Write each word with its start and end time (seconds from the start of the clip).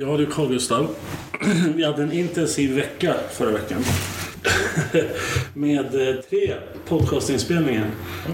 Ja 0.00 0.16
du 0.16 0.26
Carl 0.26 0.48
Gustav. 0.48 0.88
Vi 1.74 1.84
hade 1.84 2.02
en 2.02 2.12
intensiv 2.12 2.74
vecka 2.74 3.14
förra 3.30 3.50
veckan. 3.50 3.84
Med 5.54 6.08
eh, 6.08 6.14
tre 6.30 6.54
podcastinspelningar. 6.88 7.90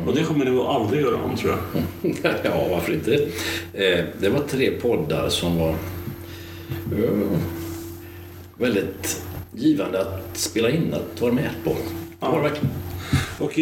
Och 0.06 0.14
det 0.14 0.24
kommer 0.24 0.44
ni 0.44 0.50
nog 0.50 0.66
aldrig 0.66 1.02
göra 1.02 1.16
om 1.16 1.36
tror 1.36 1.52
jag. 1.52 2.16
ja, 2.44 2.66
varför 2.70 2.92
inte? 2.92 3.14
Eh, 3.72 4.04
det 4.20 4.28
var 4.28 4.40
tre 4.48 4.70
poddar 4.70 5.28
som 5.28 5.58
var 5.58 5.70
eh, 6.98 7.38
väldigt 8.58 9.22
givande 9.54 10.00
att 10.00 10.36
spela 10.36 10.70
in, 10.70 10.94
att 10.94 11.20
vara 11.20 11.32
med 11.32 11.50
på. 11.64 11.76
Det 12.20 12.26
var 12.26 12.36
det 12.36 12.48
verkligen. 12.48 12.74
Och 13.38 13.58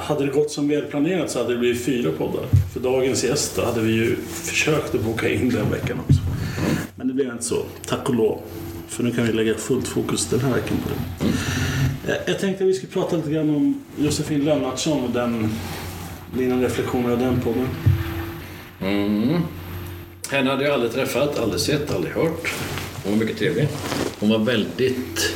hade 0.00 0.26
det 0.26 0.32
gått 0.32 0.50
som 0.50 0.68
vi 0.68 0.74
hade 0.74 0.86
planerat 0.86 1.30
så 1.30 1.38
hade 1.38 1.52
det 1.52 1.58
blivit 1.58 1.84
fyra 1.84 2.12
poddar. 2.18 2.44
För 2.72 2.80
dagens 2.80 3.24
gäst 3.24 3.58
hade 3.58 3.80
vi 3.80 3.92
ju 3.92 4.16
försökt 4.16 4.94
att 4.94 5.00
boka 5.00 5.28
in 5.28 5.48
den 5.48 5.70
veckan 5.70 6.00
också. 6.08 6.27
Men 6.94 7.08
det 7.08 7.14
blev 7.14 7.28
inte 7.28 7.44
så, 7.44 7.62
tack 7.86 8.08
och 8.08 8.14
lov. 8.14 8.40
För 8.88 9.02
nu 9.02 9.10
kan 9.10 9.26
vi 9.26 9.32
lägga 9.32 9.54
fullt 9.54 9.88
fokus 9.88 10.26
den 10.26 10.40
här 10.40 10.54
veckan 10.54 10.76
på 10.82 10.88
det. 10.88 11.28
Eh, 12.12 12.18
jag 12.26 12.38
tänkte 12.38 12.64
att 12.64 12.70
vi 12.70 12.74
skulle 12.74 12.92
prata 12.92 13.16
lite 13.16 13.30
grann 13.30 13.50
om 13.50 13.82
Josefin 13.98 14.44
Lennartsson 14.44 15.04
och 15.04 15.10
den, 15.10 15.48
dina 16.36 16.62
reflektioner 16.62 17.12
av 17.12 17.18
den 17.18 17.40
podden. 17.40 17.68
Mm. 18.80 19.42
Henne 20.30 20.50
hade 20.50 20.64
jag 20.64 20.74
aldrig 20.74 20.92
träffat, 20.92 21.38
aldrig 21.38 21.60
sett, 21.60 21.94
aldrig 21.94 22.14
hört. 22.14 22.54
Hon 23.04 23.12
var 23.12 23.18
mycket 23.18 23.38
trevlig. 23.38 23.68
Hon 24.20 24.28
var 24.28 24.38
väldigt 24.38 25.34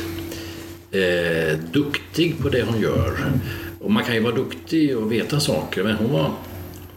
eh, 0.91 1.59
duktig 1.71 2.39
på 2.39 2.49
det 2.49 2.63
hon 2.63 2.81
gör. 2.81 3.17
Och 3.79 3.91
man 3.91 4.03
kan 4.03 4.15
ju 4.15 4.21
vara 4.21 4.35
duktig 4.35 4.97
och 4.97 5.11
veta 5.11 5.39
saker, 5.39 5.83
men 5.83 5.95
hon 5.95 6.11
var 6.11 6.31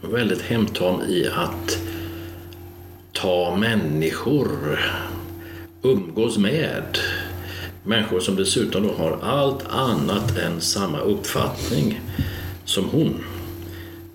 väldigt 0.01 0.41
hemtam 0.41 1.01
i 1.01 1.27
att 1.27 1.79
ta 3.21 3.55
människor, 3.55 4.79
umgås 5.81 6.37
med 6.37 6.97
människor 7.83 8.19
som 8.19 8.35
dessutom 8.35 8.83
då 8.83 8.93
har 8.93 9.19
allt 9.21 9.67
annat 9.69 10.37
än 10.37 10.61
samma 10.61 10.99
uppfattning 10.99 12.01
som 12.65 12.89
hon. 12.89 13.23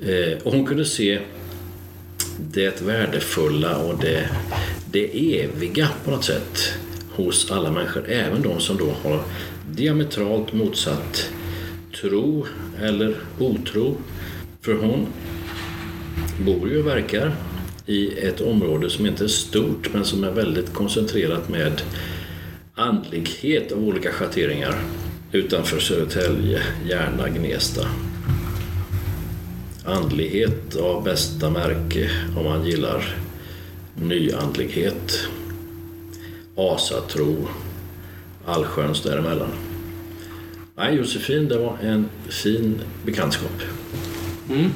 Eh, 0.01 0.43
och 0.43 0.53
hon 0.53 0.67
kunde 0.67 0.85
se 0.85 1.21
det 2.39 2.83
värdefulla 2.83 3.77
och 3.77 3.99
det, 3.99 4.29
det 4.91 5.41
eviga 5.43 5.89
på 6.05 6.11
något 6.11 6.25
sätt 6.25 6.73
hos 7.11 7.51
alla 7.51 7.71
människor, 7.71 8.05
även 8.09 8.43
de 8.43 8.61
som 8.61 8.77
då 8.77 8.91
har 9.03 9.23
diametralt 9.71 10.53
motsatt 10.53 11.31
tro 12.01 12.47
eller 12.83 13.15
otro. 13.39 13.97
För 14.61 14.75
hon 14.75 15.07
bor 16.47 16.69
ju 16.69 16.79
och 16.79 16.87
verkar 16.87 17.37
i 17.87 18.19
ett 18.19 18.41
område 18.41 18.91
som 18.91 19.07
inte 19.07 19.25
är 19.25 19.29
stort 19.29 19.95
men 19.95 20.05
som 20.05 20.25
är 20.25 20.31
väldigt 20.31 20.73
koncentrerat 20.73 21.49
med 21.49 21.83
andlighet 22.75 23.73
av 23.73 23.79
olika 23.79 24.13
schatteringar 24.13 24.75
utanför 25.33 25.81
Södertälje, 25.81 26.63
Järna, 26.89 27.29
Gnesta. 27.29 27.87
Andlighet 29.85 30.77
av 30.77 31.05
bästa 31.05 31.51
märke 31.51 32.11
om 32.37 32.45
man 32.45 32.67
gillar 32.67 33.17
nyandlighet, 33.95 35.29
asatro, 36.57 37.49
allsköns 38.47 39.03
däremellan. 39.03 39.51
Nej, 40.77 40.97
Josefin, 40.97 41.49
det 41.49 41.59
var 41.59 41.79
en 41.83 42.09
fin 42.29 42.81
bekantskap. 43.05 43.63
Mm. 44.51 44.71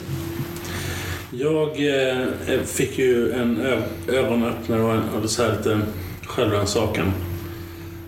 Jag 1.38 1.68
eh, 1.68 2.60
fick 2.64 2.98
ju 2.98 3.32
en 3.32 3.60
ö- 3.60 3.82
ögonöppnare 4.08 4.82
och, 4.82 4.92
en, 4.94 5.02
och 5.22 5.30
så 5.30 5.42
här 5.42 5.56
lite 5.56 5.80
självrannsakan. 6.26 7.12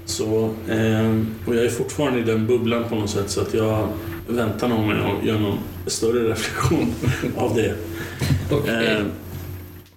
Så, 0.04 0.44
eh, 0.68 1.16
och 1.46 1.54
jag 1.54 1.64
är 1.64 1.68
fortfarande 1.68 2.18
i 2.18 2.22
den 2.22 2.46
bubblan 2.46 2.84
på 2.88 2.94
något 2.94 3.10
sätt 3.10 3.30
så 3.30 3.40
att 3.40 3.54
jag 3.54 3.88
väntar 4.28 4.68
nog 4.68 4.86
med 4.86 4.96
att 5.00 5.24
göra 5.24 5.38
någon 5.40 5.58
större 5.86 6.28
reflektion 6.30 6.94
av 7.36 7.54
det. 7.54 7.74
Eh, 8.72 9.02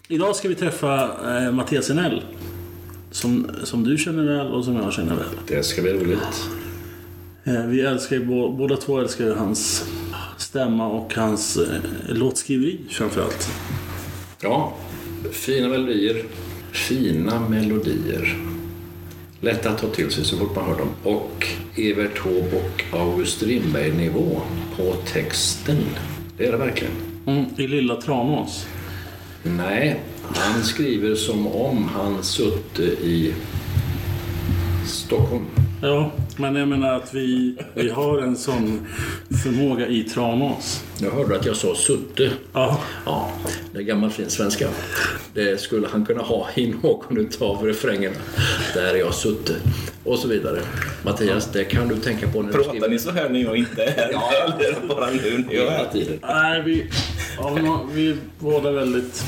idag 0.08 0.36
ska 0.36 0.48
vi 0.48 0.56
träffa 0.56 1.10
eh, 1.46 1.52
Mattias 1.52 1.90
Enell. 1.90 2.22
Som, 3.12 3.48
som 3.64 3.84
du 3.84 3.98
känner 3.98 4.24
väl 4.24 4.48
och 4.48 4.66
som 4.66 4.76
jag 4.76 4.94
känner 4.94 5.16
väl. 5.16 5.26
Det 5.48 5.64
ska 5.64 5.82
bli 5.82 5.94
roligt. 5.94 6.48
Eh, 7.44 7.66
vi 7.66 7.82
älskar 7.82 8.16
ju, 8.16 8.26
bå- 8.26 8.58
båda 8.58 8.78
två 8.78 9.00
älskar 9.00 9.26
ju 9.26 9.34
hans 9.34 9.86
stämma 10.42 10.88
och 10.88 11.14
hans 11.16 11.58
eh, 11.58 11.82
låtskriveri 12.10 12.80
framförallt. 12.90 13.50
Ja, 14.42 14.74
fina 15.32 15.68
melodier. 15.68 16.24
Fina 16.72 17.40
melodier. 17.50 18.38
Lätta 19.40 19.70
att 19.70 19.78
ta 19.78 19.88
till 19.88 20.12
sig 20.12 20.26
så 20.26 20.38
fort 20.38 20.56
man 20.56 20.66
hör 20.66 20.78
dem. 20.78 20.90
Och 21.04 21.48
Evert 21.76 22.24
Taube 22.24 22.56
och 22.56 23.00
August 23.00 23.38
Strindberg-nivå 23.38 24.42
på 24.78 24.96
texten. 25.14 25.84
Det 26.38 26.46
är 26.46 26.52
det 26.52 26.58
verkligen. 26.58 26.94
Mm, 27.26 27.46
I 27.58 27.68
Lilla 27.68 27.96
Tranås. 27.96 28.68
Nej, 29.44 30.00
han 30.36 30.64
skriver 30.64 31.16
som 31.16 31.48
om 31.48 31.84
han 31.84 32.24
sutte 32.24 32.84
i 32.84 33.34
Stockholm. 34.88 35.46
Ja, 35.82 36.12
men 36.38 36.56
jag 36.56 36.68
menar 36.68 36.94
att 36.94 37.14
vi, 37.14 37.56
vi 37.74 37.90
har 37.90 38.20
en 38.22 38.38
sån 38.38 38.88
förmåga 39.44 39.88
i 39.88 40.04
Tranås. 40.04 40.84
Jag 41.02 41.12
hörde 41.12 41.36
att 41.36 41.46
jag 41.46 41.56
sa 41.56 41.76
sutte. 41.76 42.32
Ja, 42.54 42.80
Ja, 43.06 43.32
det 43.74 43.80
är 43.80 43.84
gammal 43.84 44.10
fin 44.10 44.30
svenska. 44.30 44.68
Det 45.34 45.62
skulle 45.62 45.88
han 45.88 46.06
kunna 46.06 46.22
ha 46.22 46.48
i 46.56 46.74
någon 46.84 47.18
utav 47.18 47.64
refrängerna. 47.66 48.16
Där 48.74 48.94
är 48.94 48.98
jag 48.98 49.14
sutte. 49.14 49.54
Och 50.04 50.20
så 50.20 50.28
vidare. 50.28 50.60
Mattias, 51.06 51.52
det 51.52 51.64
kan 51.64 51.88
du 51.88 51.96
tänka 51.96 52.28
på 52.28 52.42
när 52.42 52.48
du 52.48 52.54
Pratar 52.54 52.70
skriver. 52.70 52.90
ni 52.90 53.00
så 53.00 53.12
här 53.12 53.30
när 53.30 53.40
jag 53.44 53.58
inte 53.58 53.84
är 53.84 53.92
här? 53.92 54.10
Ja. 54.12 54.32
Eller 54.60 54.88
bara 54.88 55.10
nu 55.10 55.44
när 55.48 55.54
jag 55.56 55.66
är 55.68 55.72
här? 55.72 56.20
nej, 56.22 56.62
vi, 56.66 56.86
ja, 57.38 57.86
vi 57.94 58.10
är 58.10 58.18
båda 58.40 58.72
väldigt, 58.72 59.24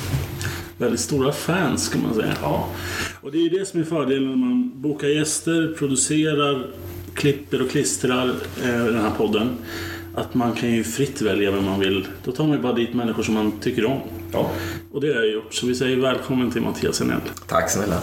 väldigt 0.77 0.99
stora 0.99 1.31
fans 1.31 1.89
kan 1.89 2.01
man 2.01 2.13
säga. 2.13 2.33
Ja. 2.41 2.69
Och 3.21 3.31
det 3.31 3.37
är 3.37 3.41
ju 3.41 3.49
det 3.49 3.65
som 3.65 3.79
är 3.79 3.83
fördelen 3.83 4.29
när 4.29 4.35
man 4.35 4.71
bokar 4.81 5.07
gäster, 5.07 5.75
producerar, 5.77 6.67
klipper 7.15 7.61
och 7.61 7.69
klistrar 7.69 8.27
eh, 8.63 8.85
den 8.85 9.01
här 9.01 9.11
podden. 9.17 9.57
Att 10.15 10.33
man 10.33 10.53
kan 10.53 10.71
ju 10.71 10.83
fritt 10.83 11.21
välja 11.21 11.51
vem 11.51 11.65
man 11.65 11.79
vill. 11.79 12.07
Då 12.23 12.31
tar 12.31 12.43
man 12.43 12.57
ju 12.57 12.61
bara 12.61 12.73
dit 12.73 12.93
människor 12.93 13.23
som 13.23 13.33
man 13.33 13.51
tycker 13.61 13.85
om. 13.85 13.99
ja. 14.31 14.51
Och 14.91 15.01
det 15.01 15.07
har 15.07 15.15
jag 15.15 15.31
gjort. 15.33 15.53
Så 15.53 15.65
vi 15.67 15.75
säger 15.75 15.97
välkommen 15.97 16.51
till 16.51 16.61
Mattias 16.61 17.01
Enell. 17.01 17.21
Tack 17.47 17.69
snälla. 17.69 18.01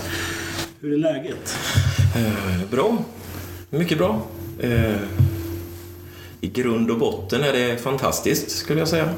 Hur 0.80 0.92
är 0.92 0.98
läget? 0.98 1.56
Eh, 2.16 2.70
bra. 2.70 3.04
Mycket 3.70 3.98
bra. 3.98 4.26
Eh, 4.60 4.96
I 6.40 6.48
grund 6.48 6.90
och 6.90 6.98
botten 6.98 7.42
är 7.42 7.52
det 7.52 7.76
fantastiskt, 7.82 8.50
skulle 8.50 8.78
jag 8.78 8.88
säga. 8.88 9.08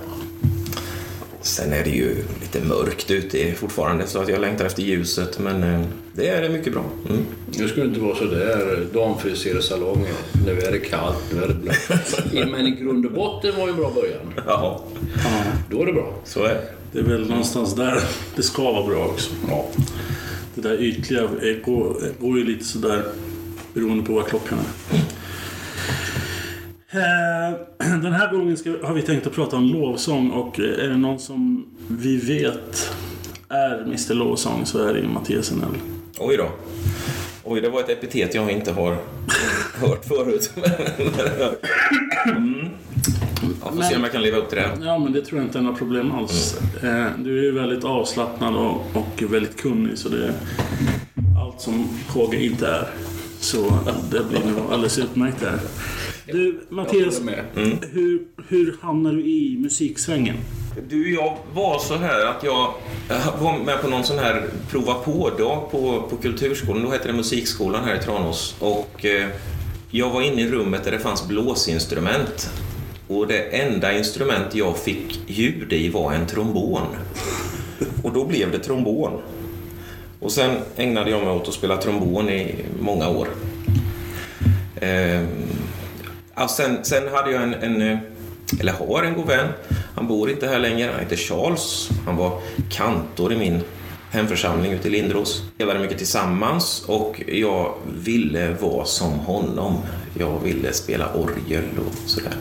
Sen 1.41 1.73
är 1.73 1.85
det 1.85 1.91
ju 1.91 2.17
lite 2.41 2.61
mörkt 2.61 3.11
ute 3.11 3.53
fortfarande 3.55 4.07
så 4.07 4.19
att 4.19 4.29
jag 4.29 4.41
längtar 4.41 4.65
efter 4.65 4.83
ljuset, 4.83 5.39
men 5.39 5.63
eh, 5.63 5.81
det 6.15 6.29
är 6.29 6.43
det 6.43 6.49
mycket 6.49 6.73
bra. 6.73 6.85
Mm. 7.09 7.23
Nu 7.59 7.69
skulle 7.69 7.87
det 7.87 7.89
inte 7.89 8.01
vara 8.01 8.17
så 8.17 8.25
där 8.25 8.87
damfrisersalong. 8.95 10.07
Nu 10.47 10.61
är 10.61 10.73
det 10.73 10.79
kallt, 10.79 11.33
nu 11.35 11.43
är 11.43 11.49
det 11.49 11.55
blött. 11.55 12.25
Men 12.51 12.67
i 12.67 12.71
grund 12.71 13.07
och 13.07 13.13
botten 13.13 13.53
var 13.59 13.65
ju 13.65 13.71
en 13.71 13.77
bra 13.77 13.91
början. 13.95 14.45
Ja, 14.47 14.85
Då 15.71 15.83
är 15.83 15.87
det 15.87 15.93
bra. 15.93 16.15
så 16.25 16.45
är 16.45 16.49
det. 16.55 16.65
Det 16.93 16.99
är 16.99 17.03
väl 17.03 17.29
någonstans 17.29 17.75
där 17.75 18.01
det 18.37 18.43
ska 18.43 18.63
vara 18.73 18.87
bra 18.87 19.05
också. 19.07 19.31
Ja. 19.49 19.67
Det 20.55 20.61
där 20.61 20.81
ytliga 20.83 21.23
eh, 21.23 21.57
går, 21.65 21.97
går 22.21 22.39
ju 22.39 22.45
lite 22.45 22.65
sådär 22.65 23.03
beroende 23.75 24.05
på 24.05 24.13
vad 24.13 24.27
klockan 24.27 24.59
är. 24.59 24.97
Eh, 26.91 27.55
Den 28.03 28.13
här 28.13 28.33
gången 28.33 28.57
ska, 28.57 28.71
har 28.83 28.95
vi 28.95 29.03
tänkt 29.03 29.27
att 29.27 29.33
prata 29.33 29.57
om 29.57 29.65
lovsång 29.65 30.31
och 30.31 30.61
eh, 30.61 30.85
är 30.85 30.89
det 30.89 30.97
någon 30.97 31.19
som 31.19 31.67
vi 31.89 32.17
vet 32.17 32.95
är 33.49 33.83
Mr 33.83 34.15
Lovsång 34.15 34.67
så 34.67 34.79
är 34.89 34.93
det 34.95 35.01
ju 35.01 35.09
Mattias 35.09 35.53
Enell. 35.53 35.75
Oj 36.19 36.37
då. 36.37 36.49
Oj, 37.45 37.61
det 37.61 37.69
var 37.69 37.81
ett 37.81 37.89
epitet 37.89 38.35
jag 38.35 38.51
inte 38.51 38.73
har 38.73 38.97
hört 39.75 40.05
förut. 40.05 40.53
mm. 42.27 42.69
Jag 43.65 43.75
får 43.75 43.83
se 43.83 43.97
om 43.97 44.03
jag 44.03 44.13
kan 44.13 44.23
leva 44.23 44.37
upp 44.37 44.49
till 44.49 44.59
det. 44.59 44.71
Ja, 44.83 44.99
men 44.99 45.13
det 45.13 45.23
tror 45.23 45.41
jag 45.41 45.47
inte 45.49 45.59
är 45.59 45.63
några 45.63 45.77
problem 45.77 46.13
alls. 46.13 46.57
Eh, 46.83 47.07
Du 47.19 47.39
är 47.39 47.43
ju 47.43 47.53
väldigt 47.53 47.85
avslappnad 47.85 48.57
och, 48.57 48.97
och 48.97 49.23
väldigt 49.33 49.61
kunnig 49.61 49.99
så 49.99 50.09
det 50.09 50.25
är 50.25 50.33
allt 51.41 51.61
som 51.61 51.89
KG 52.13 52.47
inte 52.47 52.67
är. 52.67 52.89
Så 53.41 53.79
det 54.11 54.21
blir 54.29 54.53
nog 54.53 54.73
alldeles 54.73 54.99
utmärkt 54.99 55.41
där. 55.41 55.59
Du, 56.27 56.61
Mattias, 56.69 57.21
med. 57.21 57.45
hur, 57.93 58.23
hur 58.49 58.77
hamnar 58.81 59.13
du 59.13 59.21
i 59.25 59.59
musiksvängen? 59.61 60.37
Du, 60.81 61.15
jag 61.15 61.37
var 61.55 61.79
så 61.79 61.97
här 61.97 62.27
att 62.27 62.43
jag 62.43 62.75
var 63.41 63.59
med 63.65 63.81
på 63.81 63.89
någon 63.89 64.05
sån 64.05 64.19
här 64.19 64.45
prova 64.71 64.95
på-dag 64.95 65.71
på, 65.71 66.03
på 66.11 66.17
Kulturskolan. 66.17 66.83
Då 66.85 66.91
hette 66.91 67.09
det 67.09 67.15
Musikskolan 67.15 67.85
här 67.85 67.95
i 67.95 67.99
Tranås. 67.99 68.57
Och 68.61 69.05
eh, 69.05 69.29
jag 69.91 70.11
var 70.11 70.23
inne 70.23 70.43
i 70.43 70.51
rummet 70.51 70.85
där 70.85 70.91
det 70.91 70.99
fanns 70.99 71.29
blåsinstrument. 71.29 72.51
Och 73.09 73.27
det 73.27 73.39
enda 73.39 73.99
instrument 73.99 74.55
jag 74.55 74.79
fick 74.79 75.21
ljud 75.27 75.73
i 75.73 75.89
var 75.89 76.13
en 76.13 76.27
trombon. 76.27 76.87
Och 78.03 78.13
då 78.13 78.25
blev 78.25 78.51
det 78.51 78.59
trombon. 78.59 79.21
Och 80.21 80.33
sen 80.33 80.51
ägnade 80.77 81.11
jag 81.11 81.21
mig 81.21 81.31
åt 81.31 81.49
att 81.49 81.55
spela 81.55 81.77
trombon 81.77 82.29
i 82.29 82.65
många 82.81 83.09
år. 83.09 83.29
Ehm, 84.81 85.27
sen, 86.49 86.85
sen 86.85 87.09
hade 87.09 87.31
jag 87.31 87.43
en, 87.43 87.55
en, 87.55 87.83
eh, 87.83 87.99
eller 88.61 88.73
har 88.73 89.03
en 89.03 89.15
god 89.15 89.27
vän. 89.27 89.49
Han 89.95 90.07
bor 90.07 90.31
inte 90.31 90.47
här 90.47 90.59
längre. 90.59 90.91
Han 90.91 91.01
heter 91.01 91.17
Charles. 91.17 91.89
Han 92.07 92.17
var 92.17 92.41
kantor 92.71 93.33
i 93.33 93.37
min 93.37 93.61
hemförsamling 94.11 94.73
ute 94.73 94.89
i 94.89 94.91
Lindros. 94.91 95.43
Vi 95.43 95.55
spelade 95.55 95.81
mycket 95.81 95.99
tillsammans 95.99 96.85
och 96.87 97.23
jag 97.27 97.75
ville 98.05 98.57
vara 98.61 98.85
som 98.85 99.13
honom. 99.13 99.79
Jag 100.19 100.41
ville 100.45 100.73
spela 100.73 101.15
orgel 101.15 101.65
och 101.79 102.11
sådär. 102.11 102.35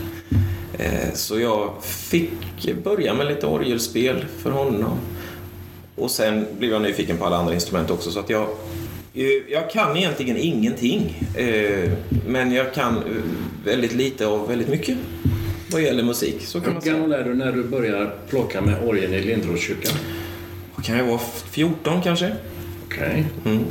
Eh, 0.80 1.14
så 1.14 1.40
jag 1.40 1.74
fick 1.84 2.84
börja 2.84 3.14
med 3.14 3.28
lite 3.28 3.48
orgelspel 3.48 4.26
för 4.38 4.52
honom. 4.52 5.00
Och 5.96 6.12
sen 6.12 6.46
blev 6.60 6.72
jag 6.72 6.82
nyfiken 6.82 7.18
på 7.18 7.26
alla 7.26 7.38
andra 7.38 7.54
instrument 7.54 7.92
också 7.92 8.12
så 8.12 8.20
att 8.20 8.30
jag 8.30 8.48
eh, 9.14 9.26
jag 9.50 9.72
kan 9.72 9.98
egentligen 9.98 10.38
ingenting. 10.38 11.28
Eh, 11.36 11.92
men 12.28 12.52
jag 12.52 12.74
kan 12.74 13.04
väldigt 13.66 13.94
lite 13.94 14.28
av 14.28 14.48
väldigt 14.48 14.70
mycket 14.70 14.98
vad 15.72 15.82
gäller 15.82 16.04
musik. 16.04 16.36
Så 16.42 16.62
kan 16.62 16.74
man 16.74 16.82
säga. 16.82 16.94
gammal 16.94 17.12
är 17.12 17.24
du 17.24 17.34
när 17.34 17.52
du 17.52 17.64
börjar 17.64 18.16
plocka 18.30 18.62
med 18.62 18.76
orgeln 18.84 19.14
i 19.14 19.22
Lindroskyrkan? 19.22 19.94
Vad 20.76 20.86
Kan 20.86 20.98
jag 20.98 21.06
vara 21.06 21.20
14 21.52 22.02
kanske? 22.02 22.36
Okej. 22.86 23.26
Mm. 23.46 23.64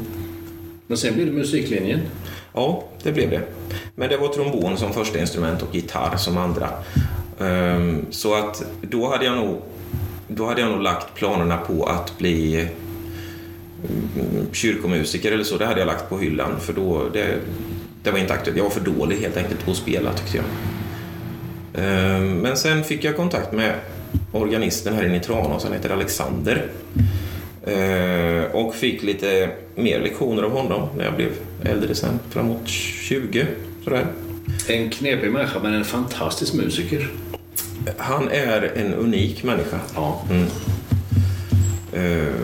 Men 0.87 0.99
sen 0.99 1.14
blir 1.14 1.26
det 1.26 1.32
musiklinjen. 1.32 2.00
Ja, 2.52 2.85
det 3.02 3.12
blev 3.12 3.31
det. 3.31 3.41
Men 3.94 4.08
det 4.08 4.17
var 4.17 4.29
trombon 4.29 4.76
som 4.76 4.93
första 4.93 5.20
instrument 5.20 5.62
och 5.62 5.75
gitarr 5.75 6.17
som 6.17 6.38
andra. 6.38 6.69
Ehm, 7.41 8.06
Så 8.11 8.35
att 8.35 8.64
då 8.82 9.08
hade 9.11 9.25
jag 9.25 9.37
nog, 9.37 9.62
då 10.29 10.47
hade 10.47 10.61
jag 10.61 10.70
nog 10.70 10.82
lagt 10.82 11.14
planerna 11.14 11.56
på 11.56 11.85
att 11.85 12.19
bli 12.19 12.55
mm, 12.61 14.47
kyrkomusiker 14.52 15.32
eller 15.32 15.44
så. 15.44 15.56
Det 15.56 15.67
hade 15.67 15.81
jag 15.81 15.87
lagt 15.87 16.08
på 16.08 16.19
hyllan 16.19 16.61
för 16.61 16.73
då, 16.73 17.08
det, 17.12 17.26
det 18.02 18.11
var 18.11 18.19
inte 18.19 18.32
aktuellt. 18.32 18.56
Jag 18.56 18.64
var 18.64 18.70
för 18.70 18.81
dålig 18.81 19.17
helt 19.17 19.37
enkelt 19.37 19.64
på 19.64 19.70
att 19.70 19.76
spela 19.76 20.12
tyckte 20.12 20.37
jag. 20.37 20.47
Ehm, 21.75 22.34
Men 22.38 22.56
sen 22.56 22.84
fick 22.84 23.05
jag 23.05 23.17
kontakt 23.17 23.52
med 23.52 23.75
organisten 24.32 24.94
här 24.94 25.05
inne 25.06 25.17
i 25.17 25.20
Tranås, 25.20 25.64
han 25.64 25.72
heter 25.72 25.90
Alexander. 25.90 26.67
Eh, 27.67 28.44
och 28.52 28.75
fick 28.75 29.02
lite 29.02 29.50
mer 29.75 30.00
lektioner 30.00 30.43
av 30.43 30.50
honom 30.52 30.88
när 30.96 31.05
jag 31.05 31.14
blev 31.14 31.31
äldre 31.64 31.94
sen, 31.94 32.19
framåt 32.31 32.69
20. 32.69 33.46
Sådär. 33.84 34.06
En 34.69 34.90
knepig 34.90 35.31
människa, 35.32 35.58
men 35.62 35.75
en 35.75 35.84
fantastisk 35.84 36.55
musiker. 36.55 37.11
Han 37.96 38.28
är 38.28 38.73
en 38.76 38.94
unik 38.94 39.43
människa. 39.43 39.81
Ja. 39.94 40.23
Mm. 40.31 40.46
Eh, 41.93 42.34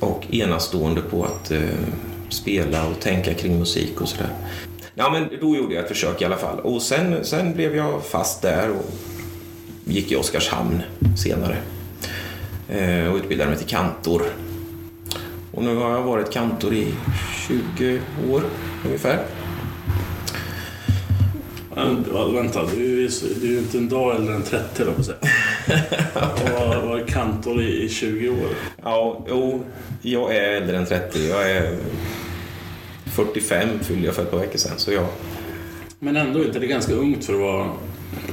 och 0.00 0.34
enastående 0.34 1.00
på 1.00 1.24
att 1.24 1.50
eh, 1.50 1.60
spela 2.28 2.86
och 2.86 3.00
tänka 3.00 3.34
kring 3.34 3.58
musik 3.58 4.00
och 4.00 4.08
sådär. 4.08 4.30
Ja, 4.98 5.10
men 5.10 5.28
då 5.40 5.56
gjorde 5.56 5.74
jag 5.74 5.82
ett 5.82 5.88
försök 5.88 6.22
i 6.22 6.24
alla 6.24 6.36
fall. 6.36 6.60
Och 6.60 6.82
sen, 6.82 7.24
sen 7.24 7.52
blev 7.54 7.76
jag 7.76 8.04
fast 8.04 8.42
där 8.42 8.70
och 8.70 8.90
gick 9.84 10.12
i 10.12 10.16
Oskarshamn 10.16 10.82
senare. 11.18 11.56
Eh, 12.68 13.10
och 13.12 13.16
utbildade 13.16 13.50
mig 13.50 13.58
till 13.58 13.66
kantor. 13.68 14.22
Och 15.52 15.62
nu 15.64 15.74
har 15.76 15.90
jag 15.90 16.02
varit 16.02 16.30
kantor 16.32 16.74
i 16.74 16.94
20 17.48 18.00
år 18.30 18.42
ungefär. 18.86 19.18
Ja, 22.12 22.26
vänta, 22.34 22.60
du 22.76 23.04
är, 23.04 23.08
så- 23.08 23.26
du 23.40 23.46
är 23.46 23.50
ju 23.52 23.58
inte 23.58 23.78
en 23.78 23.88
dag 23.88 24.16
äldre 24.16 24.34
än 24.34 24.42
30 24.42 24.84
då, 24.84 24.92
på 24.92 25.02
säga. 25.02 25.16
Och 26.14 26.50
var, 26.50 26.86
var 26.88 27.06
kantor 27.08 27.62
i, 27.62 27.84
i 27.84 27.88
20 27.88 28.28
år. 28.28 28.48
Ja, 28.82 29.24
jo, 29.28 29.64
jag 30.02 30.36
är 30.36 30.42
äldre 30.52 30.76
än 30.76 30.86
30. 30.86 31.28
Jag 31.28 31.50
är 31.50 31.76
45 33.16 33.68
fyllde 33.82 34.06
jag 34.06 34.14
för 34.14 34.22
ett 34.22 34.30
par 34.30 34.38
veckor 34.38 34.58
sedan. 34.58 34.72
Så 34.78 34.92
jag, 34.92 35.06
Men 35.98 36.16
ändå 36.16 36.44
inte 36.44 36.58
det 36.58 36.66
är 36.66 36.68
ganska 36.68 36.92
ungt 36.92 37.24
för 37.24 37.32
att 37.34 37.40
vara, 37.40 37.70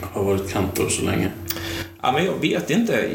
ha 0.02 0.24
varit 0.24 0.50
kantor 0.52 0.90
så 0.90 1.06
länge. 1.06 1.32
ja, 2.02 2.12
men 2.12 2.26
jag 2.26 2.42
vet 2.42 2.70
inte. 2.70 3.10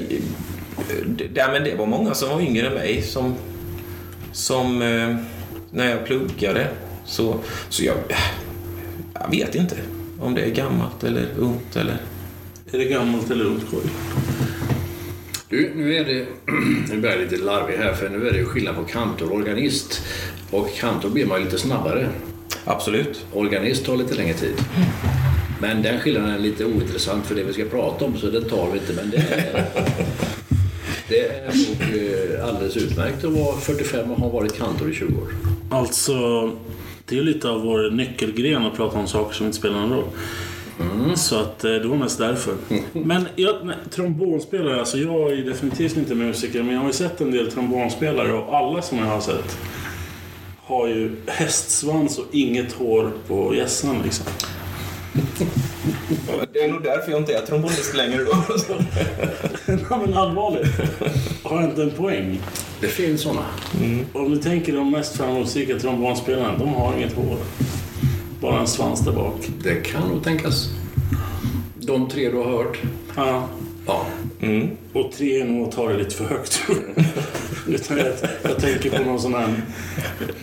Det, 1.17 1.25
det- 1.35 1.49
men 1.53 1.65
det 1.65 1.75
var 1.75 1.87
många 1.87 2.15
som 2.15 2.29
var 2.29 2.41
yngre 2.41 2.67
än 2.67 2.75
mig 2.75 3.03
som, 3.03 3.35
som 4.33 4.83
eh, 4.83 5.17
när 5.71 5.91
jag 5.91 6.07
pluggade. 6.07 6.69
Så, 7.05 7.37
så 7.69 7.85
jag, 7.85 7.97
jag 9.15 9.31
vet 9.31 9.55
inte 9.55 9.77
om 10.21 10.35
det 10.35 10.41
är 10.43 10.51
gammalt 10.51 11.05
eller 11.05 11.27
ungt 11.39 11.77
eller... 11.77 11.97
Är 12.73 12.79
det 12.79 12.85
gammalt 12.85 13.31
eller 13.31 13.45
ungt 13.45 13.63
skoj? 13.69 13.83
Du, 15.49 15.73
nu 15.77 15.95
är 15.97 16.05
det... 16.05 16.27
Nu 16.91 16.97
blir 17.01 17.11
jag 17.11 17.21
lite 17.21 17.37
larvig 17.37 17.77
här, 17.77 17.93
för 17.95 18.09
nu 18.09 18.29
är 18.29 18.33
det 18.33 18.39
ju 18.39 18.45
skillnad 18.45 18.77
på 18.77 18.85
kantor 18.85 19.27
och 19.31 19.37
organist. 19.37 20.03
Och 20.51 20.75
kantor 20.75 21.11
blir 21.11 21.27
man 21.27 21.39
ju 21.39 21.45
lite 21.45 21.59
snabbare. 21.59 22.09
Absolut. 22.65 23.27
Organist 23.33 23.85
tar 23.85 23.97
lite 23.97 24.15
längre 24.15 24.35
tid. 24.35 24.55
Men 25.61 25.83
den 25.83 26.01
skillnaden 26.01 26.31
är 26.31 26.39
lite 26.39 26.65
ointressant 26.65 27.27
för 27.27 27.35
det 27.35 27.43
vi 27.43 27.53
ska 27.53 27.65
prata 27.65 28.05
om, 28.05 28.19
så 28.19 28.31
den 28.31 28.45
tar 28.45 28.71
vi 28.73 28.79
inte. 28.79 28.93
Men 28.93 29.11
det 29.11 29.17
är, 29.17 29.65
det 31.09 31.29
är 31.29 31.45
nog 31.45 32.03
eh, 32.03 32.49
alldeles 32.49 32.77
utmärkt 32.77 33.25
att 33.25 33.33
vara 33.33 33.57
45 33.57 34.11
och 34.11 34.19
ha 34.19 34.29
varit 34.29 34.59
kantor 34.59 34.91
i 34.91 34.95
20 34.95 35.21
år. 35.21 35.29
Alltså, 35.71 36.51
det 37.05 37.19
är 37.19 37.23
lite 37.23 37.49
av 37.49 37.61
vår 37.61 37.91
nyckelgren 37.91 38.67
att 38.67 38.77
prata 38.77 38.99
om 38.99 39.07
saker 39.07 39.35
som 39.35 39.47
inte 39.47 39.59
spelar 39.59 39.81
någon 39.81 39.93
roll. 39.93 40.09
Så 41.17 41.41
att 41.41 41.65
eh, 41.65 41.71
det 41.71 41.89
var 41.89 41.97
mest 41.97 42.19
därför. 42.19 42.55
Men 42.93 43.29
jag, 43.37 43.57
trombonspelare, 43.91 44.79
alltså 44.79 44.99
jag 44.99 45.33
är 45.33 45.45
definitivt 45.45 45.97
inte 45.97 46.15
musiker 46.15 46.63
men 46.63 46.75
jag 46.75 46.81
har 46.81 46.87
ju 46.87 46.93
sett 46.93 47.21
en 47.21 47.31
del 47.31 47.51
trombonspelare 47.51 48.33
och 48.33 48.57
alla 48.57 48.83
som 48.83 48.99
jag 48.99 49.07
har 49.07 49.21
sett 49.21 49.59
har 50.69 50.87
ju 50.87 51.17
hästsvans 51.27 52.19
och 52.19 52.25
inget 52.33 52.73
hår 52.73 53.13
på 53.29 53.55
hjässan 53.55 54.03
liksom. 54.05 54.27
Det 56.53 56.59
är 56.59 56.73
nog 56.73 56.83
därför 56.83 57.11
jag 57.11 57.21
inte 57.21 57.35
är 57.35 57.47
trombonist 57.47 57.95
längre 57.95 58.25
då. 58.25 58.37
Nej 59.67 59.99
men 60.07 60.15
allvarligt. 60.15 60.67
Har 61.43 61.61
jag 61.61 61.71
inte 61.71 61.83
en 61.83 61.91
poäng? 61.91 62.41
Det 62.81 62.87
finns 62.87 63.21
sådana. 63.21 63.45
Om 64.13 64.31
du 64.31 64.37
tänker 64.37 64.73
de 64.73 64.91
mest 64.91 65.17
framgångsrika 65.17 65.79
trombonspelarna, 65.79 66.59
de 66.59 66.69
har 66.69 66.97
inget 66.97 67.13
hår. 67.13 67.37
Bara 68.41 68.61
en 68.61 68.67
svans 68.67 69.01
där 69.01 69.13
bak. 69.13 69.49
Det 69.63 69.75
kan 69.75 70.09
nog 70.09 70.25
tänkas. 70.25 70.69
De 71.75 72.09
tre 72.09 72.31
du 72.31 72.37
har 72.37 72.51
hört. 72.51 72.79
Ja. 73.17 73.49
Ja. 73.89 74.07
Mm. 74.41 74.69
Och 74.93 75.13
tre 75.13 75.41
är 75.41 75.45
nog 75.45 75.69
att 75.69 75.75
ta 75.75 75.89
det 75.89 75.99
lite 75.99 76.15
för 76.15 76.25
högt. 76.25 76.63
Utan 77.69 77.99
jag, 77.99 78.07
jag 78.43 78.59
tänker 78.59 78.91
på 78.91 79.05
någon 79.05 79.21
sån 79.21 79.35
här 79.35 79.55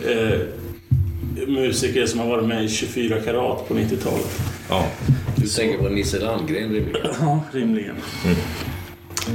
eh, 0.07 0.39
musiker 1.47 2.05
som 2.05 2.19
har 2.19 2.27
varit 2.27 2.47
med 2.47 2.65
i 2.65 2.69
24 2.69 3.21
karat 3.21 3.67
på 3.67 3.73
90-talet. 3.73 4.41
Ja. 4.69 4.85
Du 5.35 5.47
tänker 5.47 5.77
på 5.77 5.89
Nisse 5.89 6.19
Landgren 6.19 6.71
rimligen. 6.71 7.07
Ja, 7.21 7.39
rimligen. 7.51 7.95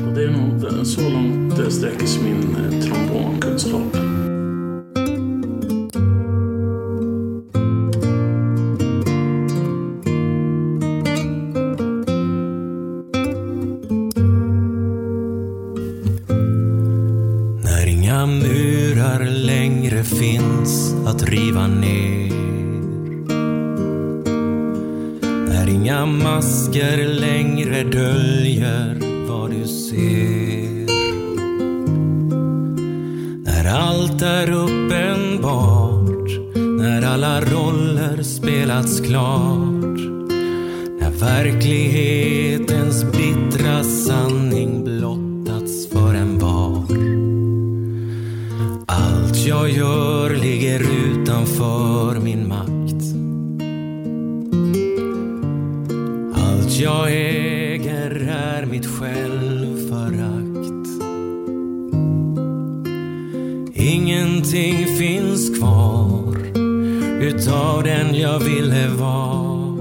Och 0.07 0.15
det 0.15 0.25
är 0.25 0.31
nog 0.31 0.87
så 0.87 1.01
långt 1.01 1.57
det 1.57 1.71
sträcker 1.71 2.07
sig 2.07 2.23
min 2.23 2.57
eh, 2.57 2.81
trombonkunskap. 2.81 3.97
Murar 18.95 19.25
längre 19.25 20.05
finns 20.05 20.95
att 21.07 21.23
riva 21.23 21.67
ner 21.67 22.31
När 25.49 25.69
inga 25.69 26.07
masker 26.07 27.09
längre 27.09 27.83
döljer 27.85 28.99
vad 29.29 29.51
du 29.51 29.67
ser. 29.67 30.87
När 33.45 33.65
allt 33.65 34.23
är 34.23 34.51
uppenbart, 34.51 36.31
när 36.57 37.03
alla 37.03 37.41
roller 37.41 38.23
spelats 38.23 39.01
klart. 39.01 40.01
När 41.01 41.11
verklighetens 41.11 43.05
bittra 43.05 43.85
sanning 43.85 44.80
jag 49.51 49.71
gör 49.71 50.31
ligger 50.31 50.81
utanför 50.81 52.21
min 52.21 52.49
makt. 52.49 53.03
Allt 56.35 56.79
jag 56.79 57.11
äger 57.11 58.29
är 58.31 58.67
mitt 58.67 58.87
självförakt. 58.87 60.89
Ingenting 63.75 64.87
finns 64.99 65.59
kvar 65.59 66.37
utav 67.21 67.83
den 67.83 68.15
jag 68.15 68.39
ville 68.39 68.89
vara. 68.89 69.77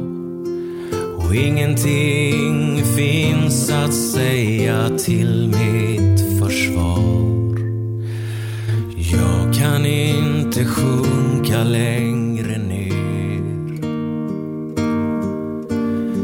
Och 1.18 1.36
ingenting 1.36 2.84
finns 2.98 3.72
att 3.72 3.94
säga 3.94 4.90
till 4.98 5.48
mig 5.48 5.89
sjunka 11.50 11.64
längre 11.64 12.58
ner. 12.58 12.90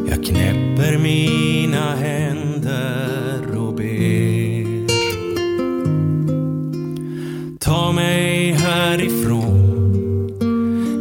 Jag 0.09 0.23
knäpper 0.25 0.97
mina 0.97 1.95
händer 1.95 3.57
och 3.57 3.73
ber. 3.73 4.85
Ta 7.59 7.91
mig 7.91 8.51
härifrån. 8.51 9.61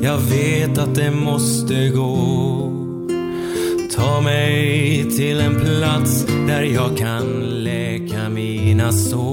Jag 0.03 0.19
vet 0.19 0.79
att 0.79 0.95
det 0.95 1.11
måste 1.11 1.89
gå. 1.89 2.71
Ta 3.97 4.21
mig 4.21 5.05
till 5.17 5.41
en 5.41 5.61
plats 5.61 6.27
där 6.47 6.63
jag 6.63 6.97
kan 6.97 7.25
läka 7.65 8.29
mina 8.29 8.93
sår. 8.93 9.25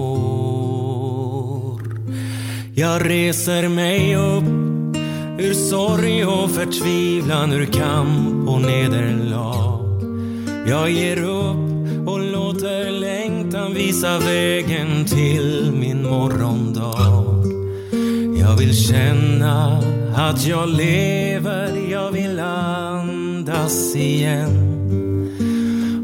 Jag 2.75 3.09
reser 3.09 3.69
mig 3.69 4.15
upp 4.15 4.50
ur 5.41 5.53
sorg 5.53 6.25
och 6.25 6.51
förtvivlan, 6.51 7.53
ur 7.53 7.65
kamp 7.65 8.49
och 8.49 8.61
nederlag. 8.61 9.79
Jag 10.67 10.91
ger 10.91 11.23
upp 11.23 12.07
och 12.07 12.19
låter 12.19 12.91
längtan 12.91 13.73
visa 13.73 14.19
vägen 14.19 15.05
till 15.05 15.71
min 15.73 16.03
morgondag. 16.03 17.25
Jag 18.39 18.57
vill 18.57 18.77
känna 18.77 19.81
att 20.15 20.45
jag 20.45 20.69
lever, 20.69 21.91
jag 21.91 22.11
vill 22.11 22.39
andas 22.39 23.95
igen. 23.95 24.67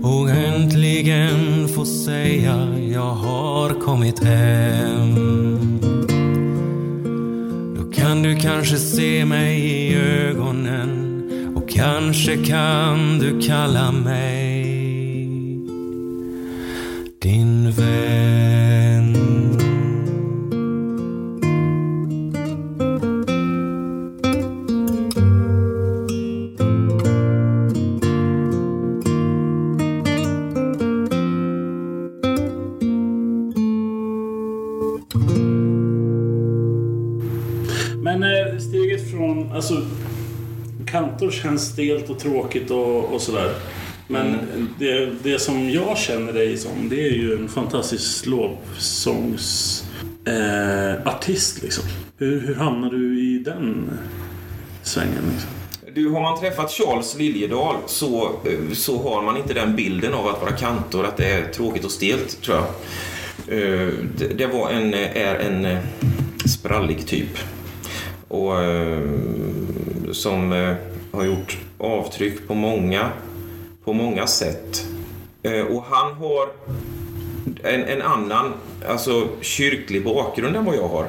Och 0.03 0.29
äntligen 0.29 1.67
få 1.75 1.85
säga 1.85 2.75
jag 2.93 3.13
har 3.13 3.69
kommit 3.69 4.23
hem. 4.23 5.56
Kan 8.07 8.21
du 8.21 8.35
kanske 8.35 8.77
se 8.77 9.25
mig 9.25 9.59
i 9.59 9.95
ögonen? 9.95 11.23
Och 11.55 11.69
kanske 11.69 12.37
kan 12.37 13.19
du 13.19 13.41
kalla 13.41 13.91
mig 13.91 14.46
känns 41.47 41.71
stelt 41.73 42.09
och 42.09 42.19
tråkigt 42.19 42.71
och, 42.71 43.13
och 43.13 43.21
sådär. 43.21 43.53
Men 44.07 44.37
det, 44.79 45.09
det 45.23 45.39
som 45.39 45.69
jag 45.69 45.97
känner 45.97 46.33
dig 46.33 46.57
som, 46.57 46.89
det 46.89 47.07
är 47.07 47.11
ju 47.11 47.33
en 47.33 47.47
fantastisk 47.47 48.25
lovsångsartist. 48.25 49.83
Eh, 50.25 51.07
artist, 51.07 51.63
liksom. 51.63 51.83
Hur, 52.17 52.39
hur 52.39 52.55
hamnar 52.55 52.89
du 52.89 53.19
i 53.19 53.39
den 53.39 53.89
svängen? 54.83 55.23
Liksom? 55.33 55.49
Du, 55.95 56.09
har 56.09 56.21
man 56.21 56.39
träffat 56.39 56.71
Charles 56.71 57.17
Liljedahl 57.17 57.75
så, 57.85 58.23
eh, 58.25 58.73
så 58.73 59.09
har 59.09 59.21
man 59.21 59.37
inte 59.37 59.53
den 59.53 59.75
bilden 59.75 60.13
av 60.13 60.27
att 60.27 60.41
vara 60.41 60.51
kantor, 60.51 61.05
att 61.05 61.17
det 61.17 61.31
är 61.31 61.45
tråkigt 61.47 61.85
och 61.85 61.91
stelt, 61.91 62.41
tror 62.41 62.57
jag. 62.57 62.65
Eh, 63.57 63.89
Det, 64.17 64.27
det 64.37 64.47
var 64.47 64.69
en, 64.69 64.93
är 64.93 65.35
en 65.35 65.65
eh, 65.65 65.79
sprallig 66.45 67.07
typ. 67.07 67.37
Och 68.27 68.61
eh, 68.61 69.01
som 70.11 70.53
eh, 70.53 70.75
har 71.11 71.25
gjort 71.25 71.57
avtryck 71.77 72.47
på 72.47 72.53
många, 72.53 73.09
på 73.83 73.93
många 73.93 74.27
sätt. 74.27 74.85
Eh, 75.43 75.61
och 75.61 75.83
han 75.83 76.13
har 76.13 76.49
en, 77.63 77.83
en 77.83 78.01
annan 78.01 78.53
alltså, 78.87 79.27
kyrklig 79.41 80.03
bakgrund 80.03 80.55
än 80.55 80.65
vad 80.65 80.75
jag 80.75 80.87
har. 80.87 81.07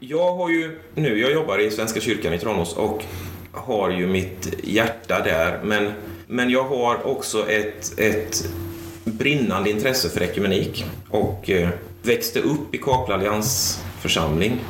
Jag 0.00 0.34
har 0.34 0.50
ju 0.50 0.78
nu, 0.94 1.20
jag 1.20 1.32
jobbar 1.32 1.58
i 1.58 1.70
Svenska 1.70 2.00
kyrkan 2.00 2.34
i 2.34 2.38
Tranås 2.38 2.76
och 2.76 3.04
har 3.52 3.90
ju 3.90 4.06
mitt 4.06 4.54
hjärta 4.62 5.20
där. 5.24 5.60
Men, 5.64 5.92
men 6.26 6.50
jag 6.50 6.64
har 6.64 7.06
också 7.06 7.48
ett, 7.48 7.98
ett 7.98 8.48
brinnande 9.04 9.70
intresse 9.70 10.08
för 10.08 10.22
ekumenik 10.22 10.84
och 11.10 11.50
eh, 11.50 11.68
växte 12.02 12.40
upp 12.40 12.74
i 12.74 12.78
Kakla 12.78 13.14
alliansförsamling 13.14 14.60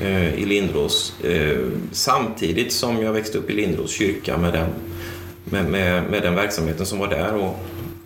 eh, 0.00 0.34
i 0.34 0.44
Lindros 0.44 1.20
eh, 1.24 1.58
samtidigt 1.92 2.72
som 2.72 3.02
jag 3.02 3.12
växte 3.12 3.38
upp 3.38 3.50
i 3.50 3.52
Lindros 3.52 3.90
kyrka 3.90 4.38
med 4.38 4.52
den, 4.52 4.70
med, 5.44 5.64
med, 5.64 6.10
med 6.10 6.22
den 6.22 6.34
verksamheten 6.34 6.86
som 6.86 6.98
var 6.98 7.08
där 7.08 7.34
och 7.34 7.58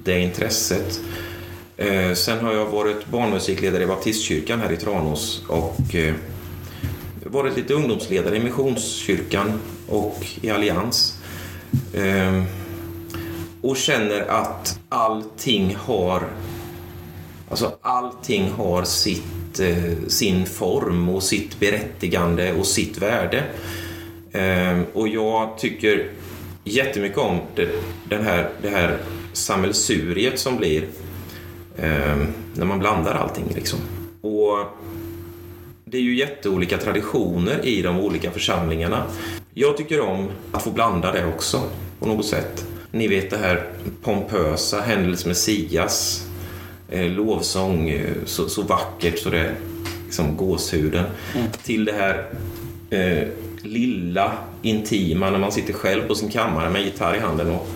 det 0.05 0.21
intresset. 0.21 1.01
Eh, 1.77 2.15
sen 2.15 2.45
har 2.45 2.53
jag 2.53 2.67
varit 2.67 3.07
barnmusikledare 3.07 3.83
i 3.83 3.87
Baptistkyrkan 3.87 4.61
här 4.61 4.73
i 4.73 4.77
Tranås 4.77 5.43
och 5.49 5.95
eh, 5.95 6.15
varit 7.25 7.57
lite 7.57 7.75
ungdomsledare 7.75 8.37
i 8.37 8.41
Missionskyrkan 8.41 9.61
och 9.89 10.27
i 10.41 10.51
Allians. 10.51 11.15
Eh, 11.95 12.43
och 13.63 13.77
känner 13.77 14.21
att 14.21 14.81
allting 14.89 15.77
har 15.81 16.23
Alltså 17.51 17.79
allting 17.83 18.51
har 18.51 18.85
sitt, 18.85 19.61
eh, 19.61 20.09
sin 20.09 20.47
form 20.47 21.09
och 21.09 21.23
sitt 21.23 21.61
berättigande 21.61 22.53
och 22.53 22.67
sitt 22.67 22.99
värde. 22.99 23.45
Eh, 24.33 24.81
och 24.93 25.09
jag 25.09 25.59
tycker 25.59 26.11
jättemycket 26.65 27.19
om 27.19 27.39
det, 27.55 27.69
den 28.09 28.25
här, 28.25 28.51
det 28.63 28.69
här 28.69 28.99
sammelsuriet 29.33 30.39
som 30.39 30.57
blir 30.57 30.83
eh, 31.77 32.17
när 32.55 32.65
man 32.65 32.79
blandar 32.79 33.15
allting. 33.15 33.45
Liksom. 33.55 33.79
Och 34.21 34.59
det 35.85 35.99
är 35.99 36.03
ju 36.03 36.17
jätteolika 36.17 36.79
traditioner 36.79 37.67
i 37.67 37.83
de 37.83 38.01
olika 38.01 38.31
församlingarna. 38.31 39.03
Jag 39.55 39.77
tycker 39.77 40.01
om 40.01 40.29
att 40.53 40.63
få 40.63 40.71
blanda 40.71 41.13
det 41.13 41.27
också 41.27 41.63
på 42.01 42.07
något 42.07 42.27
sätt. 42.27 42.67
Ni 42.91 43.09
vet 43.09 43.31
det 43.31 43.37
här 43.37 43.67
pompösa, 44.03 44.81
Händels 44.81 45.27
Messias, 45.27 46.28
eh, 46.89 47.11
lovsång 47.11 47.89
eh, 47.89 48.15
så, 48.25 48.49
så 48.49 48.63
vackert 48.63 49.19
så 49.19 49.31
det 49.31 49.39
är 49.39 49.55
liksom 50.05 50.37
gåshuden. 50.37 51.05
Till 51.63 51.85
det 51.85 51.93
här 51.93 52.27
eh, 52.91 53.29
lilla, 53.63 54.33
intima 54.63 55.31
när 55.31 55.39
man 55.39 55.53
sitter 55.53 55.73
själv 55.73 56.03
på 56.09 56.15
sin 56.15 56.29
kammare 56.31 56.71
med 56.71 56.85
gitarr 56.85 57.17
i 57.17 57.19
handen 57.19 57.51
och, 57.51 57.69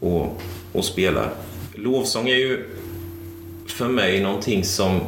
och, 0.00 0.40
och 0.72 0.84
spelar. 0.84 1.32
Lovsång 1.74 2.28
är 2.28 2.36
ju 2.36 2.64
för 3.66 3.88
mig 3.88 4.20
någonting 4.22 4.64
som, 4.64 5.00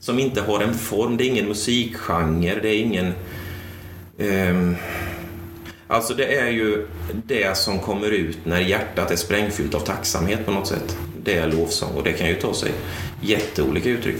som 0.00 0.18
inte 0.18 0.40
har 0.40 0.60
en 0.60 0.74
form. 0.74 1.16
Det 1.16 1.24
är 1.24 1.28
ingen 1.28 1.48
musikgenre, 1.48 2.60
det 2.62 2.68
är 2.68 2.78
ingen... 2.82 3.12
ehm, 4.18 4.76
Alltså 5.86 6.14
det 6.14 6.34
är 6.38 6.50
ju 6.50 6.86
det 7.26 7.56
som 7.56 7.78
kommer 7.78 8.10
ut 8.10 8.38
när 8.44 8.60
hjärtat 8.60 9.10
är 9.10 9.16
sprängfyllt 9.16 9.74
av 9.74 9.80
tacksamhet 9.80 10.46
på 10.46 10.52
något 10.52 10.66
sätt. 10.66 10.96
Det 11.24 11.34
är 11.34 11.46
lovsång 11.48 11.94
och 11.96 12.02
det 12.02 12.12
kan 12.12 12.28
ju 12.28 12.34
ta 12.34 12.54
sig 12.54 12.72
jätteolika 13.20 13.88
uttryck. 13.88 14.16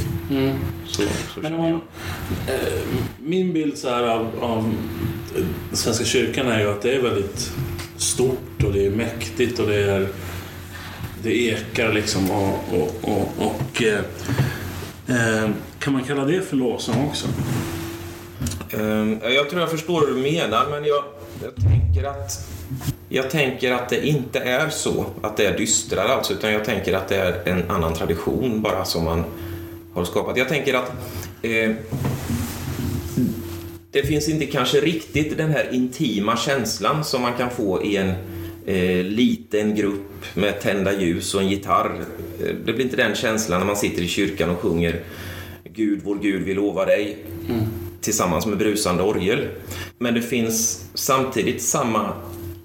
Så, 0.87 1.03
så 1.35 1.41
Men 1.41 1.55
om, 1.55 1.81
eh, 2.49 2.83
min 3.19 3.53
bild 3.53 3.79
så 3.79 3.89
här 3.89 4.03
av, 4.03 4.31
av 4.41 4.75
eh, 5.37 5.45
Svenska 5.73 6.05
kyrkan 6.05 6.49
är 6.49 6.61
ju 6.61 6.71
att 6.71 6.83
det 6.83 6.95
är 6.95 7.03
väldigt 7.03 7.53
stort 7.97 8.65
och 8.65 8.73
det 8.73 8.87
är 8.87 8.91
mäktigt 8.91 9.59
och 9.59 9.67
det 9.69 9.83
är 9.83 10.09
det 11.23 11.47
ekar 11.47 11.93
liksom 11.93 12.31
och, 12.31 12.59
och, 12.73 12.95
och, 13.03 13.29
och 13.39 13.83
eh, 13.83 15.43
eh, 15.43 15.51
kan 15.79 15.93
man 15.93 16.05
kalla 16.05 16.25
det 16.25 16.43
för 16.43 16.57
lovsång 16.57 17.09
också? 17.09 17.29
Ehm, 18.71 19.21
Jag 19.23 19.51
tror 19.51 19.61
jag 19.61 19.71
förstår 19.71 20.01
vad 20.01 20.09
du 20.09 20.15
menar, 20.15 20.67
men 20.71 20.85
jag, 20.85 21.05
jag, 21.43 21.55
tänker 21.55 22.05
att, 22.11 22.49
jag 23.09 23.31
tänker 23.31 23.73
att 23.73 23.89
det 23.89 24.07
inte 24.07 24.39
är 24.39 24.69
så, 24.71 25.07
att 25.23 25.37
det 25.37 25.47
är 25.47 25.59
dystrare 25.59 26.09
alltså, 26.09 26.33
utan 26.33 26.53
jag 26.53 26.65
tänker 26.65 26.93
att 26.93 27.09
det 27.09 27.17
är 27.17 27.49
en 27.49 27.71
annan 27.71 27.95
tradition 27.95 28.63
bara 28.63 28.85
som 28.85 29.05
man 29.05 29.25
har 29.95 30.05
skapat. 30.05 30.37
Jag 30.37 30.49
tänker 30.49 30.75
att 30.75 30.93
eh, 31.43 31.71
det 33.91 34.03
finns 34.03 34.29
inte 34.29 34.47
kanske 34.47 34.81
riktigt 34.81 35.37
den 35.37 35.51
här 35.51 35.69
intima 35.73 36.37
känslan 36.37 37.05
som 37.05 37.23
man 37.23 37.33
kan 37.39 37.51
få 37.51 37.83
i 37.83 37.97
en 37.97 38.13
eh, 38.67 39.05
liten 39.05 39.75
grupp 39.75 40.25
med 40.35 40.61
tända 40.61 41.01
ljus 41.01 41.35
och 41.35 41.41
en 41.41 41.49
gitarr. 41.49 41.91
Eh, 42.41 42.55
Det 42.67 42.73
blir 42.73 42.81
inte 42.81 42.97
den 42.97 43.15
känslan 43.15 43.61
när 43.61 43.67
man 43.67 43.77
sitter 43.77 44.03
i 44.03 44.09
kyrkan 44.09 44.51
och 44.51 44.59
sjunger 44.59 45.01
Gud, 45.75 46.01
vår 46.05 46.19
Gud, 46.23 46.43
vi 46.43 46.55
lovar 46.55 46.87
dig 46.87 47.17
tillsammans 48.01 48.47
med 48.47 48.59
brusande 48.59 49.03
orgel. 49.03 49.49
Men 49.99 50.15
det 50.15 50.23
finns 50.23 50.85
samtidigt 50.95 51.63
samma 51.63 52.13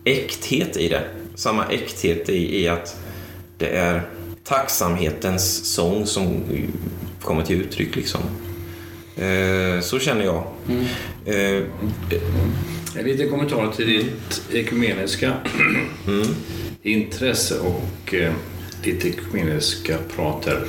äkthet 0.07 0.77
i 0.77 0.89
det. 0.89 1.03
Samma 1.35 1.65
äkthet 1.65 2.29
i, 2.29 2.61
i 2.61 2.67
att 2.67 2.97
det 3.57 3.67
är 3.67 4.01
tacksamhetens 4.43 5.73
sång 5.73 6.05
som 6.05 6.43
kommer 7.21 7.43
till 7.43 7.61
uttryck. 7.61 7.95
Liksom. 7.95 8.21
Eh, 9.15 9.81
så 9.81 9.99
känner 9.99 10.25
jag. 10.25 10.43
Eh, 11.25 11.63
En 12.95 13.03
liten 13.05 13.29
kommentar 13.29 13.71
till 13.71 13.87
ditt 13.87 14.41
ekumeniska 14.53 15.33
intresse 16.83 17.55
och 17.59 18.13
eh, 18.13 18.33
ditt 18.83 19.05
ekumeniska 19.05 19.97
prat 20.15 20.45
här. 20.45 20.63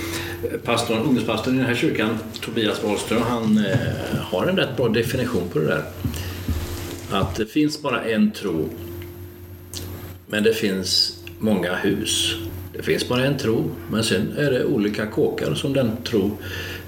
Pastorn, 0.64 0.98
ungdomspastorn 0.98 1.54
i 1.54 1.58
den 1.58 1.66
här 1.66 1.74
kyrkan, 1.74 2.18
Tobias 2.40 2.82
Wahlström, 2.84 3.22
han 3.22 3.58
eh, 3.58 4.18
har 4.20 4.46
en 4.46 4.56
rätt 4.56 4.76
bra 4.76 4.88
definition 4.88 5.48
på 5.52 5.58
det 5.58 5.66
där. 5.66 5.82
Att 7.10 7.34
det 7.36 7.46
finns 7.46 7.82
bara 7.82 8.04
en 8.04 8.30
tro, 8.30 8.68
men 10.28 10.42
det 10.42 10.52
finns 10.52 11.18
många 11.38 11.74
hus. 11.74 12.36
Det 12.72 12.82
finns 12.82 13.08
bara 13.08 13.24
en 13.24 13.38
tro, 13.38 13.70
men 13.90 14.04
sen 14.04 14.32
är 14.36 14.50
det 14.50 14.64
olika 14.64 15.06
kåkar 15.06 15.54
som 15.54 15.72
den 15.72 15.90
tro 16.04 16.38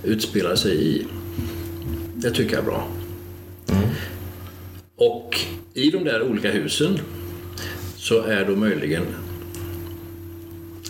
utspelar 0.04 0.54
sig 0.54 0.86
i. 0.86 1.06
Det 2.14 2.30
tycker 2.30 2.52
jag 2.52 2.62
är 2.62 2.66
bra. 2.66 2.88
Och 4.96 5.40
i 5.74 5.90
de 5.90 6.04
där 6.04 6.22
olika 6.22 6.50
husen 6.50 6.98
så 7.96 8.22
är 8.22 8.44
då 8.44 8.56
möjligen 8.56 9.06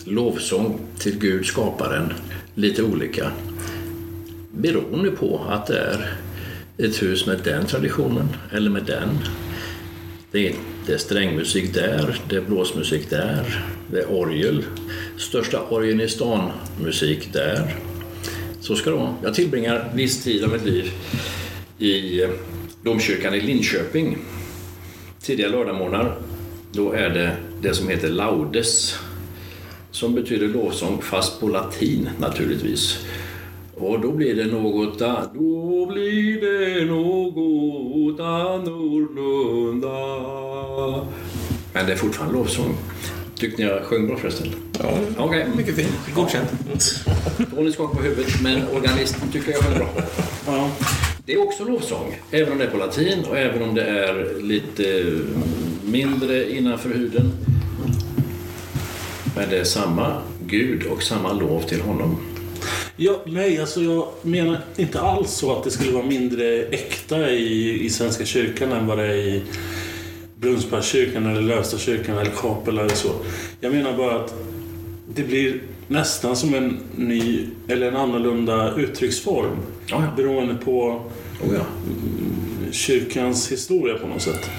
lovsång 0.05 0.79
till 0.97 1.19
Gud, 1.19 1.45
skaparen, 1.45 2.13
lite 2.55 2.83
olika. 2.83 3.31
Beroende 4.51 5.11
på 5.11 5.45
att 5.49 5.67
det 5.67 5.79
är 5.79 6.17
ett 6.77 7.03
hus 7.03 7.25
med 7.25 7.39
den 7.43 7.65
traditionen 7.65 8.27
eller 8.51 8.69
med 8.69 8.83
den. 8.83 9.09
Det 10.31 10.47
är, 10.47 10.53
det 10.85 10.93
är 10.93 10.97
strängmusik 10.97 11.73
där, 11.73 12.21
det 12.29 12.35
är 12.35 12.41
blåsmusik 12.41 13.09
där, 13.09 13.65
det 13.91 13.99
är 13.99 14.11
orgel. 14.11 14.63
Största 15.17 15.61
orgeln 15.69 16.01
i 16.01 16.07
stan 16.07 16.51
musik 16.83 17.33
där. 17.33 17.75
Så 18.61 18.75
ska 18.75 18.89
det 18.89 18.95
vara. 18.95 19.15
Jag 19.23 19.33
tillbringar 19.33 19.91
viss 19.95 20.23
tid 20.23 20.43
av 20.43 20.51
mitt 20.51 20.65
liv 20.65 20.91
i 21.77 22.23
eh, 22.23 22.29
domkyrkan 22.83 23.33
i 23.33 23.41
Linköping. 23.41 24.17
Tidiga 25.21 25.47
lördagmorgnar, 25.47 26.15
då 26.71 26.91
är 26.91 27.09
det 27.09 27.35
det 27.61 27.73
som 27.73 27.89
heter 27.89 28.09
laudes. 28.09 28.99
Som 29.91 30.15
betyder 30.15 30.47
lovsång, 30.47 31.01
fast 31.01 31.39
på 31.39 31.47
latin 31.47 32.09
naturligtvis. 32.19 33.05
Och 33.75 33.99
då 33.99 34.11
blir 34.11 34.35
det 34.35 34.45
något, 34.45 34.99
då 35.33 35.85
blir 35.85 36.41
det 36.41 36.85
något 36.85 37.50
annorlunda. 38.19 39.97
Men 41.73 41.85
det 41.85 41.91
är 41.91 41.95
fortfarande 41.97 42.37
lovsång. 42.37 42.75
Tyckte 43.35 43.61
ni 43.63 43.69
jag 43.69 43.83
sjöng 43.83 44.07
bra 44.07 44.17
förresten? 44.17 44.47
ja, 44.79 44.93
Okej. 45.17 45.47
mycket 45.55 45.75
fint. 45.75 45.93
Godkänt. 46.15 46.49
Tony 47.55 47.71
skakar 47.71 47.95
på 47.95 48.03
huvudet, 48.03 48.41
men 48.41 48.67
organisten 48.67 49.31
tycker 49.31 49.51
jag 49.51 49.61
sjöng 49.63 49.77
bra. 49.77 49.87
Ja. 50.47 50.69
Det 51.25 51.33
är 51.33 51.41
också 51.47 51.63
lovsång, 51.63 52.19
även 52.31 52.51
om 52.51 52.57
det 52.57 52.63
är 52.65 52.69
på 52.69 52.77
latin 52.77 53.23
och 53.29 53.37
även 53.37 53.63
om 53.63 53.75
det 53.75 53.83
är 53.83 54.41
lite 54.41 55.05
mindre 55.85 56.51
innanför 56.57 56.89
huden. 56.89 57.31
Men 59.35 59.49
det 59.49 59.57
är 59.57 59.63
samma 59.63 60.21
Gud 60.45 60.83
och 60.85 61.03
samma 61.03 61.33
lov 61.33 61.61
till 61.61 61.81
honom. 61.81 62.17
Ja, 63.03 63.21
nej, 63.25 63.59
alltså 63.59 63.81
jag 63.81 64.07
menar 64.21 64.59
inte 64.77 65.01
alls 65.01 65.31
så 65.31 65.57
att 65.57 65.63
det 65.63 65.71
skulle 65.71 65.91
vara 65.91 66.05
mindre 66.05 66.63
äkta 66.63 67.29
i, 67.31 67.85
i 67.85 67.89
Svenska 67.89 68.25
kyrkan 68.25 68.71
än 68.71 68.87
vad 68.87 68.97
det 68.97 69.03
är 69.03 69.15
i 69.15 69.41
Brunnsparkskyrkan 70.39 71.25
eller 71.25 71.41
Lövstakyrkan 71.41 72.17
eller 72.17 72.31
Kapela 72.31 72.81
eller 72.81 72.95
så. 72.95 73.09
Jag 73.59 73.73
menar 73.73 73.97
bara 73.97 74.15
att 74.15 74.33
det 75.15 75.23
blir 75.23 75.61
nästan 75.87 76.35
som 76.35 76.53
en 76.53 76.79
ny 76.95 77.45
eller 77.67 77.87
en 77.87 77.95
annorlunda 77.95 78.75
uttrycksform 78.75 79.57
Ja, 79.87 80.03
ja. 80.03 80.13
beroende 80.17 80.55
på 80.55 81.01
Oh 81.43 81.55
ja. 81.55 81.65
kyrkans 82.71 83.51
historia 83.51 83.97
på 83.97 84.07
något 84.07 84.21
sätt. 84.21 84.49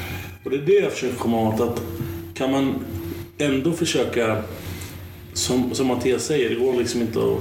Och 0.45 0.51
det 0.51 0.57
är 0.57 0.67
det 0.67 0.73
jag 0.81 0.93
försöker 0.93 1.17
komma 1.17 1.49
åt. 1.49 1.61
Att 1.61 1.83
kan 2.35 2.51
man 2.51 2.75
ändå 3.39 3.73
försöka, 3.73 4.43
som, 5.33 5.75
som 5.75 5.87
Mattias 5.87 6.25
säger, 6.25 6.49
det 6.49 6.55
går 6.55 6.73
liksom 6.77 7.01
inte 7.01 7.19
att 7.19 7.39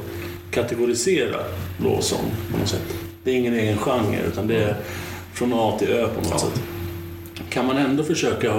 kategorisera 0.52 1.38
lovsång 1.84 2.32
på 2.52 2.58
något 2.58 2.68
sätt. 2.70 2.94
Det 3.24 3.32
är 3.32 3.36
ingen 3.36 3.54
egen 3.54 3.78
genre 3.78 4.20
utan 4.28 4.48
det 4.48 4.56
är 4.64 4.76
från 5.34 5.54
A 5.54 5.76
till 5.80 5.88
Ö 5.90 6.08
på 6.16 6.30
något 6.30 6.40
sätt. 6.42 6.62
Kan 7.50 7.66
man 7.66 7.78
ändå 7.78 8.04
försöka 8.04 8.54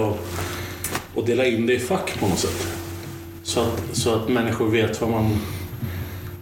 att, 1.16 1.26
dela 1.26 1.46
in 1.46 1.66
det 1.66 1.74
i 1.74 1.78
fack 1.78 2.18
på 2.20 2.28
något 2.28 2.38
sätt. 2.38 2.66
Så 3.42 3.60
att, 3.60 3.82
så 3.92 4.14
att 4.14 4.28
människor 4.28 4.68
vet 4.70 5.00
vad 5.00 5.10
man... 5.10 5.38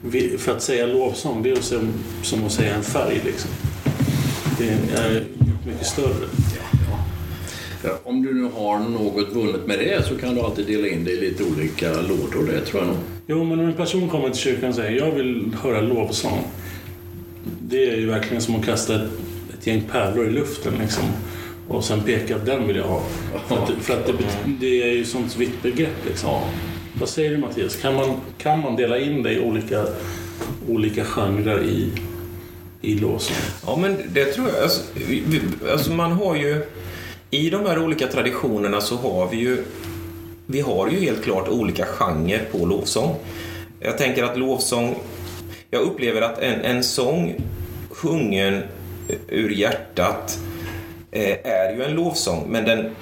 vill- 0.04 0.38
För 0.38 0.52
att 0.52 0.62
säga 0.62 0.86
lovsång, 0.86 1.42
det 1.42 1.50
är 1.50 1.56
som, 1.60 1.88
som 2.22 2.44
att 2.46 2.52
säga 2.52 2.74
en 2.74 2.82
färg 2.82 3.20
liksom. 3.24 3.50
Det 4.58 4.68
är 4.98 5.24
mycket 5.66 5.86
större. 5.86 6.26
Ja, 7.84 7.98
Om 8.04 8.22
du 8.22 8.34
nu 8.34 8.50
har 8.56 8.78
något 8.78 9.28
vunnet 9.32 9.66
med 9.66 9.78
det 9.78 10.06
så 10.08 10.16
kan 10.18 10.34
du 10.34 10.40
alltid 10.40 10.66
dela 10.66 10.88
in 10.88 11.04
det 11.04 11.10
i 11.10 11.20
lite 11.20 11.44
olika 11.44 11.92
lådor. 11.92 12.46
Det 12.52 12.60
tror 12.66 12.82
jag 12.82 12.86
nog. 12.88 12.96
Jo, 13.30 13.44
men 13.44 13.60
om 13.60 13.66
en 13.66 13.72
person 13.74 14.08
kommer 14.08 14.30
till 14.30 14.40
kyrkan 14.40 14.68
och 14.68 14.74
säger 14.74 14.98
jag 14.98 15.10
vill 15.10 15.54
höra 15.62 15.80
lovsång. 15.80 16.44
Det 17.60 17.90
är 17.90 17.96
ju 17.96 18.06
verkligen 18.06 18.42
som 18.42 18.56
att 18.56 18.64
kasta 18.64 18.94
ett, 18.94 19.10
ett 19.58 19.66
gäng 19.66 19.82
pärlor 19.92 20.26
i 20.26 20.30
luften 20.30 20.72
liksom. 20.80 21.04
Och 21.68 21.84
sen 21.84 22.00
peka 22.00 22.36
att 22.36 22.46
den 22.46 22.66
vill 22.66 22.76
jag 22.76 22.84
ha. 22.84 23.02
För 23.48 23.56
att, 23.56 23.70
för 23.70 23.94
att 23.94 24.06
det, 24.06 24.12
det 24.60 24.82
är 24.82 24.92
ju 24.92 25.04
sånt 25.04 25.36
vitt 25.36 25.62
begrepp 25.62 26.06
liksom. 26.06 26.40
Vad 27.00 27.08
säger 27.08 27.30
du 27.30 27.38
Mattias? 27.38 27.76
Kan 27.76 27.94
man, 27.94 28.16
kan 28.38 28.60
man 28.60 28.76
dela 28.76 28.98
in 28.98 29.22
det 29.22 29.32
i 29.32 29.40
olika, 29.40 29.86
olika 30.68 31.04
genrer 31.04 31.62
i, 31.62 31.92
i 32.80 32.94
lovsång? 32.94 33.36
Ja, 33.66 33.76
men 33.76 33.96
det 34.12 34.24
tror 34.24 34.48
jag. 34.48 34.62
Alltså, 34.62 34.82
vi, 35.08 35.40
alltså 35.72 35.92
man 35.92 36.12
har 36.12 36.36
ju... 36.36 36.62
I 37.30 37.50
de 37.50 37.66
här 37.66 37.82
olika 37.82 38.06
traditionerna 38.06 38.80
så 38.80 38.96
har 38.96 39.28
vi 39.30 39.36
ju... 39.36 39.64
Vi 40.50 40.60
har 40.60 40.88
ju 40.88 41.00
helt 41.00 41.24
klart 41.24 41.48
olika 41.48 41.84
genrer 41.86 42.44
på 42.52 42.66
lovsång. 42.66 43.16
Jag 43.80 43.98
tänker 43.98 44.24
att 44.24 44.38
lovsång... 44.38 44.94
Jag 45.70 45.82
upplever 45.82 46.22
att 46.22 46.38
en, 46.38 46.60
en 46.60 46.84
sång 46.84 47.34
sjungen 47.90 48.62
ur 49.28 49.50
hjärtat 49.50 50.38
eh, 51.10 51.36
är 51.44 51.74
ju 51.76 51.82
en 51.82 51.94
lovsång, 51.94 52.46
men 52.48 52.64
den... 52.64 52.96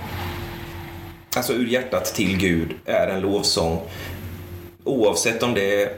Alltså 1.36 1.52
ur 1.52 1.66
hjärtat 1.66 2.04
till 2.04 2.38
Gud 2.38 2.68
är 2.84 3.08
en 3.08 3.20
lovsång. 3.20 3.80
Oavsett 4.84 5.42
om 5.42 5.54
det 5.54 5.82
är 5.82 5.92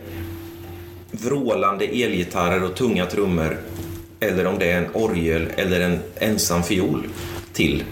vrålande 1.10 1.84
elgitarrer 1.84 2.64
och 2.64 2.76
tunga 2.76 3.06
trummor 3.06 3.58
eller 4.20 4.46
om 4.46 4.58
det 4.58 4.70
är 4.70 4.78
en 4.78 4.94
orgel 4.94 5.48
eller 5.56 5.80
en 5.80 5.98
ensam 6.18 6.62
fiol 6.62 7.08
till. 7.52 7.84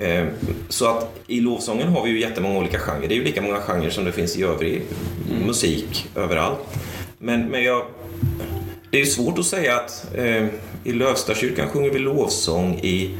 Eh, 0.00 0.26
Så 0.68 0.86
att 0.86 1.20
i 1.26 1.40
lovsången 1.40 1.88
har 1.88 2.04
vi 2.04 2.10
ju 2.10 2.20
jättemånga 2.20 2.58
olika 2.58 2.78
genrer. 2.78 3.08
Det 3.08 3.14
är 3.14 3.16
ju 3.16 3.24
lika 3.24 3.42
många 3.42 3.60
genrer 3.60 3.90
som 3.90 4.04
det 4.04 4.12
finns 4.12 4.36
i 4.36 4.42
övrig 4.42 4.82
musik 5.46 6.08
överallt. 6.16 6.58
Men, 7.18 7.40
men 7.48 7.62
jag, 7.62 7.82
det 8.90 8.96
är 8.96 9.00
ju 9.00 9.06
svårt 9.06 9.38
att 9.38 9.44
säga 9.46 9.76
att 9.76 10.06
eh, 10.14 10.46
i 10.84 10.92
Lövstakyrkan 10.92 11.68
sjunger 11.68 11.90
vi 11.90 11.98
lovsång, 11.98 12.74
i 12.74 13.10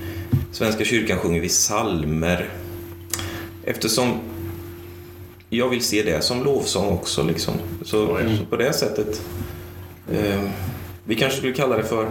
Svenska 0.53 0.85
kyrkan 0.85 1.19
sjunger 1.19 1.40
vi 1.40 1.49
salmer. 1.49 2.49
Eftersom 3.64 4.19
jag 5.51 5.69
vill 5.69 5.85
se 5.85 6.03
det 6.03 6.25
som 6.25 6.45
lovsång 6.45 6.88
också. 6.88 7.23
Liksom. 7.23 7.55
Så, 7.83 8.07
så 8.07 8.45
på 8.51 8.57
det 8.57 8.73
sättet. 8.73 9.23
Eh, 10.12 10.40
vi 11.05 11.14
kanske 11.14 11.38
skulle 11.38 11.53
kalla 11.53 11.77
det 11.77 11.85
för 11.85 12.07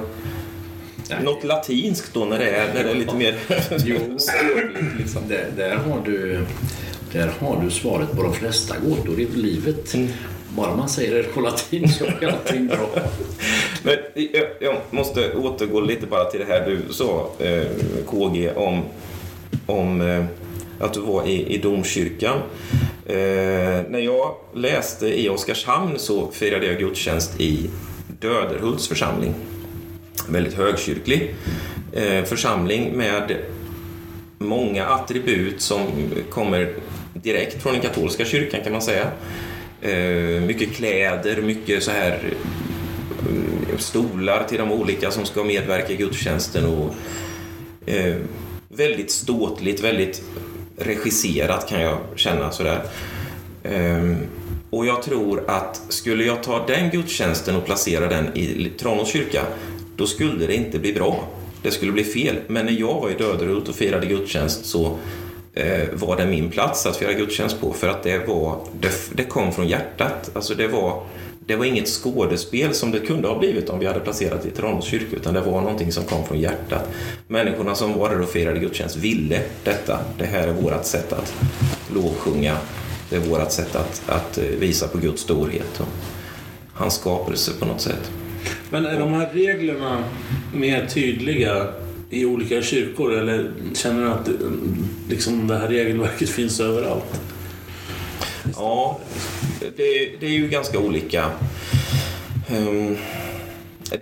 något 1.24 1.44
latinskt 1.44 2.14
då 2.14 2.26
när 2.26 2.40
det 2.40 2.50
är, 2.50 2.74
när 2.74 2.84
det 2.84 2.90
är 2.90 2.96
lite 2.96 3.16
mer 3.16 3.36
Jo. 3.86 3.98
Liksom. 4.98 5.22
där, 5.28 5.46
där 5.58 5.76
har 5.76 6.02
du 6.06 6.46
Där 7.12 7.32
har 7.40 7.62
du 7.64 7.72
svaret 7.72 8.12
på 8.12 8.24
de 8.24 8.34
flesta 8.34 8.76
gåtor 8.80 9.20
i 9.20 9.26
livet. 9.26 9.96
Bara 10.50 10.76
man 10.76 10.90
säger 10.90 11.16
det 11.16 11.24
på 11.24 11.42
latin 11.42 11.90
så 11.90 12.06
är 12.06 12.28
allting 12.28 12.68
bra. 12.68 12.90
Men 13.84 13.98
jag, 14.14 14.48
jag 14.60 14.76
måste 14.90 15.34
återgå 15.34 15.82
lite 15.82 16.06
bara 16.06 16.26
till 16.26 16.40
det 16.40 16.46
här 16.46 16.66
du 16.66 16.94
sa, 16.94 17.30
eh, 17.40 17.68
KG, 18.06 18.52
om, 18.56 18.84
om 19.66 20.02
eh, 20.02 20.26
att 20.80 20.94
du 20.94 21.00
var 21.00 21.28
i, 21.28 21.56
i 21.56 21.58
domkyrkan. 21.58 22.38
Eh, 23.06 23.16
när 23.90 24.00
jag 24.00 24.36
läste 24.54 25.08
i 25.08 25.30
Oskarshamn 25.30 26.00
så 26.00 26.32
firade 26.32 26.66
jag 26.66 26.80
gudstjänst 26.80 27.42
i 27.42 27.70
Döderhults 28.20 28.88
församling. 28.88 29.34
Väldigt 30.30 30.54
högkyrklig 30.54 31.36
eh, 31.94 32.24
församling 32.24 32.98
med 32.98 33.38
många 34.38 34.86
attribut 34.86 35.62
som 35.62 35.82
kommer 36.30 36.74
direkt 37.14 37.64
från 37.64 37.74
den 37.74 37.82
katolska 37.82 38.26
kyrkan 38.26 38.60
kan 38.64 38.72
man 38.72 38.82
säga. 38.82 39.12
Eh, 39.82 40.42
mycket 40.42 40.72
kläder, 40.72 41.42
mycket 41.42 41.84
så 41.84 41.92
här 41.92 42.34
eh, 43.72 43.78
stolar 43.78 44.44
till 44.44 44.58
de 44.58 44.72
olika 44.72 45.12
som 45.12 45.26
ska 45.26 45.44
medverka 45.44 45.94
i 45.94 45.96
gudstjänsten 45.96 46.66
och 46.66 46.96
väldigt 48.70 49.12
ståtligt, 49.12 49.84
väldigt 49.84 50.24
regisserat 50.78 51.70
kan 51.70 51.82
jag 51.82 51.98
känna 52.16 52.52
sådär. 52.52 52.82
Ehm, 53.64 54.18
och 54.70 54.86
jag 54.86 55.04
tror 55.04 55.44
att 55.48 55.82
skulle 55.90 56.24
jag 56.24 56.44
ta 56.44 56.66
den 56.68 56.90
gudstjänsten 56.90 57.56
och 57.56 57.66
placera 57.66 58.08
den 58.08 58.38
i 58.38 58.72
Tranås 58.80 59.12
kyrka, 59.12 59.42
då 60.00 60.08
skulle 60.08 60.48
det 60.48 60.56
inte 60.56 60.80
bli 60.80 60.94
bra. 60.94 61.28
Det 61.62 61.72
skulle 61.72 61.92
bli 61.92 62.04
fel. 62.04 62.36
Men 62.48 62.66
när 62.66 62.74
jag 62.74 63.02
var 63.02 63.10
i 63.10 63.14
Döderhult 63.14 63.70
och 63.70 63.76
firade 63.76 64.06
gudstjänst 64.06 64.66
så 64.66 64.98
eh, 65.54 65.88
var 65.94 66.18
det 66.18 66.26
min 66.26 66.50
plats 66.50 66.86
att 66.86 66.98
fira 66.98 67.14
gudstjänst 67.14 67.62
på 67.62 67.74
för 67.74 67.88
att 67.88 68.04
det, 68.04 68.28
var, 68.28 68.60
det, 68.80 68.92
det 69.14 69.24
kom 69.24 69.52
från 69.52 69.68
hjärtat. 69.68 70.32
Alltså 70.34 70.56
det 70.56 70.68
var, 70.68 71.04
det 71.40 71.56
var 71.56 71.66
inget 71.66 71.88
skådespel 71.88 72.74
som 72.74 72.92
det 72.92 73.00
kunde 73.00 73.28
ha 73.28 73.40
blivit 73.40 73.70
om 73.70 73.80
vi 73.80 73.86
hade 73.86 74.00
placerat 74.00 74.46
i 74.46 74.52
Tranås 74.52 74.86
kyrka 74.86 75.16
utan 75.16 75.34
det 75.34 75.42
var 75.42 75.62
någonting 75.62 75.92
som 75.92 76.04
kom 76.04 76.26
från 76.26 76.40
hjärtat. 76.40 76.90
Människorna 77.28 77.76
som 77.76 78.00
var 78.00 78.10
där 78.10 78.22
och 78.22 78.30
firade 78.30 78.60
gudstjänst 78.60 78.96
ville 78.96 79.42
detta. 79.64 80.00
Det 80.18 80.26
här 80.26 80.48
är 80.48 80.54
vårt 80.54 80.86
sätt 80.86 81.14
att 81.14 81.34
lovsjunga. 81.94 82.58
Det 83.10 83.16
är 83.16 83.20
vårt 83.20 83.52
sätt 83.52 83.76
att, 83.76 84.02
att 84.08 84.38
eh, 84.38 84.44
visa 84.44 84.88
på 84.88 84.98
Guds 84.98 85.22
storhet 85.22 85.80
och 85.80 85.88
hans 86.74 86.94
skapelse 86.94 87.52
på 87.60 87.66
något 87.66 87.82
sätt. 87.82 88.12
Men 88.70 88.86
är 88.86 89.00
de 89.00 89.14
här 89.14 89.30
reglerna 89.34 90.04
mer 90.54 90.86
tydliga 90.86 91.68
i 92.10 92.26
olika 92.26 92.62
kyrkor 92.62 93.14
eller 93.18 93.52
känner 93.76 94.06
du 94.06 94.12
att 94.12 94.26
det- 94.26 94.34
liksom, 95.10 95.48
det 95.48 95.58
här 95.58 95.68
regelverket 95.68 96.30
finns 96.30 96.60
överallt? 96.60 97.22
Ja, 98.56 99.00
det, 99.60 100.10
det 100.20 100.26
är 100.26 100.30
ju 100.32 100.48
ganska 100.48 100.80
olika. 100.80 101.26
Um, 102.52 102.98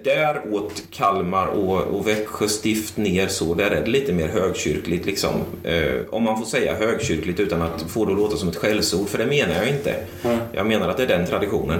där 0.04 0.54
åt 0.54 0.84
Kalmar 0.92 1.48
och, 1.48 1.82
och 1.82 2.08
Växjö 2.08 2.48
stift 2.48 2.98
ner 2.98 3.28
så, 3.28 3.54
där 3.54 3.72
är 3.72 3.82
det 3.86 3.92
lite 3.92 4.14
mer 4.14 4.28
högkyrkligt. 4.28 5.06
Liksom. 5.06 5.32
Eh, 5.64 5.94
om 6.10 6.24
man 6.24 6.38
får 6.40 6.46
säga 6.46 6.76
högkyrkligt 6.76 7.40
utan 7.40 7.62
att 7.62 7.82
få 7.82 8.06
det 8.06 8.12
att 8.12 8.18
låta 8.18 8.38
som 8.38 8.50
ett 8.50 8.56
skällsord, 8.56 9.08
för 9.10 9.18
det 9.18 9.26
menar 9.26 9.56
jag 9.56 9.68
inte. 9.70 9.96
Jag 10.54 10.66
menar 10.68 10.90
att 10.90 10.98
det 10.98 11.04
är 11.04 11.08
den 11.08 11.28
traditionen. 11.28 11.80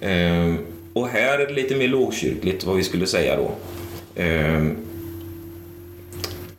Ehm, 0.00 0.58
och 0.96 1.08
här 1.08 1.38
är 1.38 1.46
det 1.46 1.52
lite 1.52 1.76
mer 1.76 1.88
lågkyrkligt, 1.88 2.64
vad 2.64 2.76
vi 2.76 2.84
skulle 2.84 3.06
säga 3.06 3.36
då. 3.36 3.50
Ehm, 4.22 4.76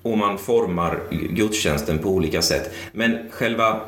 och 0.02 0.18
man 0.18 0.38
formar 0.38 1.00
gudstjänsten 1.30 2.00
på 2.00 2.10
olika 2.10 2.42
sätt. 2.42 2.72
Men 2.92 3.18
själva 3.32 3.82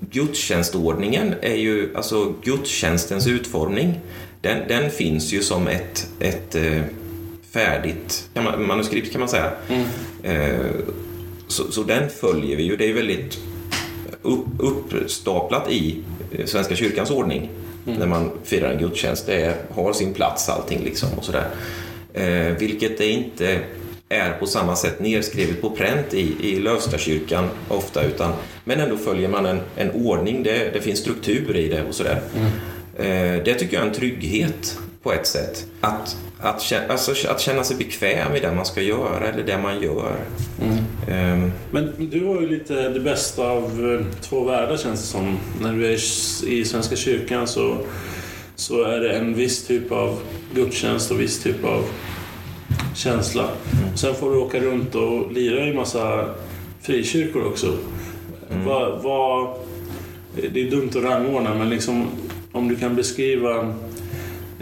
gudstjänstordningen 0.00 1.34
är 1.42 1.54
ju, 1.54 1.96
alltså 1.96 2.34
gudstjänstens 2.42 3.26
utformning, 3.26 4.00
den, 4.40 4.68
den 4.68 4.90
finns 4.90 5.32
ju 5.32 5.42
som 5.42 5.68
ett, 5.68 6.08
ett 6.20 6.54
eh, 6.54 6.82
färdigt 7.50 8.28
kan 8.34 8.44
man, 8.44 8.66
manuskript 8.66 9.12
kan 9.12 9.20
man 9.20 9.28
säga. 9.28 9.52
Eh, 10.22 10.70
så, 11.46 11.72
så 11.72 11.82
den 11.82 12.10
följer 12.10 12.56
vi 12.56 12.62
ju. 12.62 12.76
Det 12.76 12.90
är 12.90 12.94
väldigt 12.94 13.38
upp, 14.22 14.46
uppstaplat 14.58 15.70
i 15.70 16.00
eh, 16.32 16.46
Svenska 16.46 16.76
kyrkans 16.76 17.10
ordning 17.10 17.50
när 17.84 18.06
man 18.06 18.30
firar 18.44 18.70
en 18.70 18.78
gudstjänst. 18.78 19.26
Det 19.26 19.34
är, 19.34 19.54
har 19.70 19.92
sin 19.92 20.14
plats 20.14 20.48
allting 20.48 20.84
liksom 20.84 21.08
och 21.16 21.24
sådär. 21.24 21.46
Eh, 22.14 22.56
vilket 22.58 22.98
det 22.98 23.06
inte 23.06 23.60
är 24.08 24.32
på 24.32 24.46
samma 24.46 24.76
sätt 24.76 25.00
nedskrivet 25.00 25.60
på 25.60 25.70
pränt 25.70 26.14
i, 26.14 26.36
i 26.40 26.60
Lövstakyrkan 26.60 27.48
ofta 27.68 28.02
utan 28.02 28.32
men 28.64 28.80
ändå 28.80 28.96
följer 28.96 29.28
man 29.28 29.46
en, 29.46 29.60
en 29.76 29.90
ordning, 29.90 30.42
det, 30.42 30.70
det 30.72 30.80
finns 30.80 30.98
struktur 30.98 31.56
i 31.56 31.68
det 31.68 31.82
och 31.82 31.94
sådär. 31.94 32.22
Eh, 32.98 33.44
det 33.44 33.54
tycker 33.54 33.74
jag 33.74 33.82
är 33.82 33.88
en 33.88 33.94
trygghet 33.94 34.78
på 35.02 35.12
ett 35.12 35.26
sätt. 35.26 35.66
Att, 35.80 36.16
att, 36.40 36.72
alltså, 36.88 37.28
att 37.28 37.40
känna 37.40 37.64
sig 37.64 37.76
bekväm 37.76 38.34
i 38.34 38.40
det 38.40 38.54
man 38.54 38.66
ska 38.66 38.82
göra 38.82 39.28
eller 39.28 39.42
det 39.42 39.58
man 39.58 39.82
gör. 39.82 40.16
Eh, 41.08 41.48
Men 41.70 41.92
du 41.98 42.26
har 42.26 42.40
ju 42.40 42.48
lite 42.48 42.88
det 42.88 43.00
bästa 43.00 43.42
av 43.42 43.62
eh, 43.64 44.20
två 44.20 44.44
världar 44.44 44.76
känns 44.76 45.00
det 45.00 45.06
som. 45.06 45.38
När 45.60 45.72
du 45.72 45.86
är 45.86 45.98
i 46.48 46.64
Svenska 46.64 46.96
kyrkan 46.96 47.46
så, 47.46 47.76
så 48.56 48.82
är 48.82 49.00
det 49.00 49.12
en 49.12 49.34
viss 49.34 49.66
typ 49.66 49.92
av 49.92 50.18
gudstjänst 50.54 51.10
och 51.10 51.20
viss 51.20 51.42
typ 51.42 51.64
av 51.64 51.84
känsla. 52.94 53.48
Sen 53.94 54.14
får 54.14 54.30
du 54.30 54.36
åka 54.36 54.60
runt 54.60 54.94
och 54.94 55.32
lira 55.32 55.66
i 55.66 55.74
massa 55.74 56.24
frikyrkor 56.82 57.46
också. 57.46 57.76
Vad, 58.66 59.02
vad, 59.02 59.54
det 60.52 60.60
är 60.60 60.70
dumt 60.70 60.88
att 60.88 61.04
rangordna 61.04 61.54
men 61.54 61.70
liksom, 61.70 62.06
om 62.52 62.68
du 62.68 62.76
kan 62.76 62.96
beskriva 62.96 63.74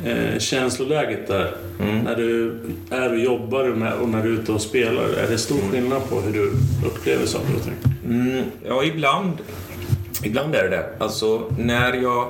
eh, 0.06 0.38
känsloläget 0.38 1.26
där. 1.26 1.56
När 2.04 2.16
du 2.16 2.60
är 2.90 3.10
och 3.12 3.18
jobbar 3.18 3.68
och 4.00 4.08
när 4.08 4.22
du 4.22 4.28
är 4.28 4.40
ute 4.40 4.52
och 4.52 4.60
spelar. 4.60 5.04
Är 5.04 5.30
det 5.30 5.38
stor 5.38 5.60
skillnad 5.72 6.08
på 6.08 6.20
hur 6.20 6.32
du 6.32 6.52
upplever 6.88 7.26
saker 7.26 7.54
och 7.56 7.62
ting? 7.62 7.92
Mm, 8.04 8.44
ja, 8.68 8.84
ibland, 8.84 9.32
ibland 10.24 10.54
är 10.54 10.62
det 10.62 10.68
det. 10.68 10.86
Alltså, 10.98 11.52
när 11.58 11.92
jag 11.92 12.28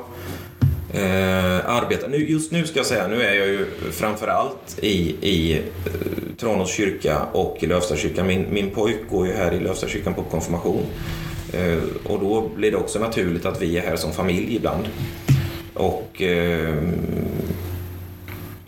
eh, 0.94 1.70
arbetar... 1.70 2.08
Nu, 2.08 2.30
just 2.30 2.52
nu 2.52 2.66
ska 2.66 2.78
jag 2.78 2.86
säga, 2.86 3.08
nu 3.08 3.22
är 3.22 3.34
jag 3.34 3.48
ju 3.48 3.66
framförallt 3.92 4.78
i, 4.82 5.16
i 5.20 5.52
eh, 5.52 5.60
Tranås 6.36 6.72
kyrka 6.72 7.22
och 7.32 7.56
i 7.60 7.66
Lövstakyrkan. 7.66 8.26
Min, 8.26 8.46
min 8.50 8.70
pojk 8.70 8.98
går 9.10 9.26
ju 9.26 9.32
här 9.32 9.52
i 9.52 9.60
Lövstakyrkan 9.60 10.14
på 10.14 10.22
konfirmation. 10.22 10.82
Eh, 11.52 11.78
och 12.04 12.20
då 12.20 12.50
blir 12.56 12.70
det 12.70 12.76
också 12.76 12.98
naturligt 12.98 13.46
att 13.46 13.62
vi 13.62 13.78
är 13.78 13.82
här 13.82 13.96
som 13.96 14.12
familj 14.12 14.56
ibland. 14.56 14.84
Och 15.74 16.22
eh, 16.22 16.74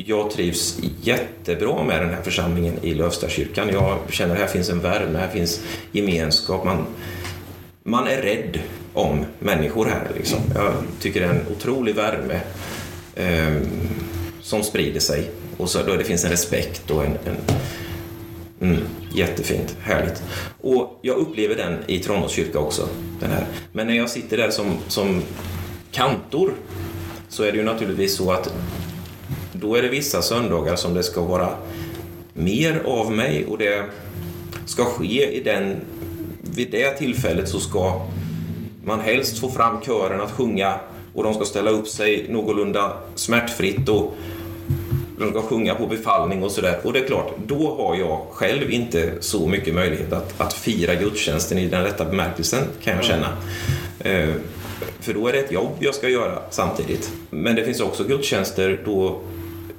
jag 0.07 0.31
trivs 0.31 0.79
jättebra 1.03 1.85
med 1.85 2.03
den 2.03 2.11
här 2.11 2.23
församlingen 2.23 2.79
i 2.83 2.95
Lövstakyrkan. 2.95 3.69
Jag 3.69 3.99
känner 4.11 4.35
att 4.35 4.41
här 4.41 4.47
finns 4.47 4.71
en 4.71 4.81
värme, 4.81 5.19
här 5.19 5.29
finns 5.29 5.61
gemenskap. 5.93 6.65
Man, 6.65 6.87
man 7.83 8.07
är 8.07 8.23
rädd 8.23 8.61
om 8.93 9.25
människor 9.39 9.87
här. 9.87 10.11
Liksom. 10.17 10.39
Jag 10.55 10.73
tycker 11.01 11.21
det 11.21 11.27
är 11.27 11.31
en 11.31 11.47
otrolig 11.57 11.95
värme 11.95 12.41
eh, 13.15 13.63
som 14.41 14.63
sprider 14.63 15.01
sig. 15.01 15.31
Och 15.57 15.71
så 15.71 15.83
då 15.83 15.97
det 15.97 16.05
finns 16.05 16.25
en 16.25 16.31
respekt 16.31 16.91
och 16.91 17.05
en, 17.05 17.13
en 17.25 17.37
Mm, 18.63 18.79
jättefint, 19.15 19.77
härligt. 19.81 20.23
Och 20.61 20.99
jag 21.03 21.17
upplever 21.17 21.55
den 21.55 21.79
i 21.87 21.99
Tranås 21.99 22.33
kyrka 22.33 22.59
också. 22.59 22.89
Den 23.21 23.31
här. 23.31 23.47
Men 23.73 23.87
när 23.87 23.95
jag 23.95 24.11
sitter 24.11 24.37
där 24.37 24.51
som, 24.51 24.77
som 24.89 25.23
kantor 25.91 26.55
så 27.29 27.43
är 27.43 27.53
det 27.53 27.59
ju 27.59 27.65
naturligtvis 27.65 28.17
så 28.17 28.33
att 28.33 28.55
då 29.63 29.75
är 29.75 29.83
det 29.83 29.89
vissa 29.89 30.23
söndagar 30.23 30.77
som 30.77 30.95
det 30.95 31.03
ska 31.03 31.23
vara 31.23 31.49
mer 32.33 32.83
av 32.85 33.13
mig 33.13 33.47
och 33.49 33.59
det 33.59 33.85
ska 34.67 34.85
ske 34.85 35.37
i 35.37 35.43
den... 35.43 35.77
Vid 36.55 36.71
det 36.71 36.91
tillfället 36.91 37.49
så 37.49 37.61
ska 37.61 38.07
man 38.85 39.01
helst 39.01 39.39
få 39.39 39.51
fram 39.51 39.81
kören 39.81 40.21
att 40.21 40.31
sjunga 40.31 40.75
och 41.15 41.25
de 41.25 41.35
ska 41.35 41.45
ställa 41.45 41.71
upp 41.71 41.89
sig 41.89 42.27
någorlunda 42.29 42.93
smärtfritt 43.15 43.89
och 43.89 44.15
de 45.19 45.31
ska 45.31 45.43
sjunga 45.43 45.75
på 45.75 45.87
befallning 45.87 46.43
och 46.43 46.51
sådär. 46.51 46.81
Och 46.83 46.93
det 46.93 46.99
är 46.99 47.07
klart, 47.07 47.35
då 47.47 47.77
har 47.77 47.97
jag 47.97 48.27
själv 48.31 48.71
inte 48.71 49.13
så 49.21 49.47
mycket 49.47 49.75
möjlighet 49.75 50.13
att, 50.13 50.41
att 50.41 50.53
fira 50.53 50.95
gudstjänsten 50.95 51.59
i 51.59 51.69
den 51.69 51.85
rätta 51.85 52.05
bemärkelsen, 52.05 52.65
kan 52.83 52.95
jag 52.97 53.05
känna. 53.05 53.37
Eh, 54.01 54.35
för 55.01 55.15
då 55.15 55.29
är 55.29 55.33
det 55.33 55.39
ett 55.39 55.53
jobb 55.53 55.73
jag 55.79 55.95
ska 55.95 56.09
göra 56.09 56.39
samtidigt. 56.51 57.13
Men 57.31 57.57
det 57.57 57.65
finns 57.65 57.81
också 57.81 58.05
gudstjänster 58.05 58.81
då 58.85 59.21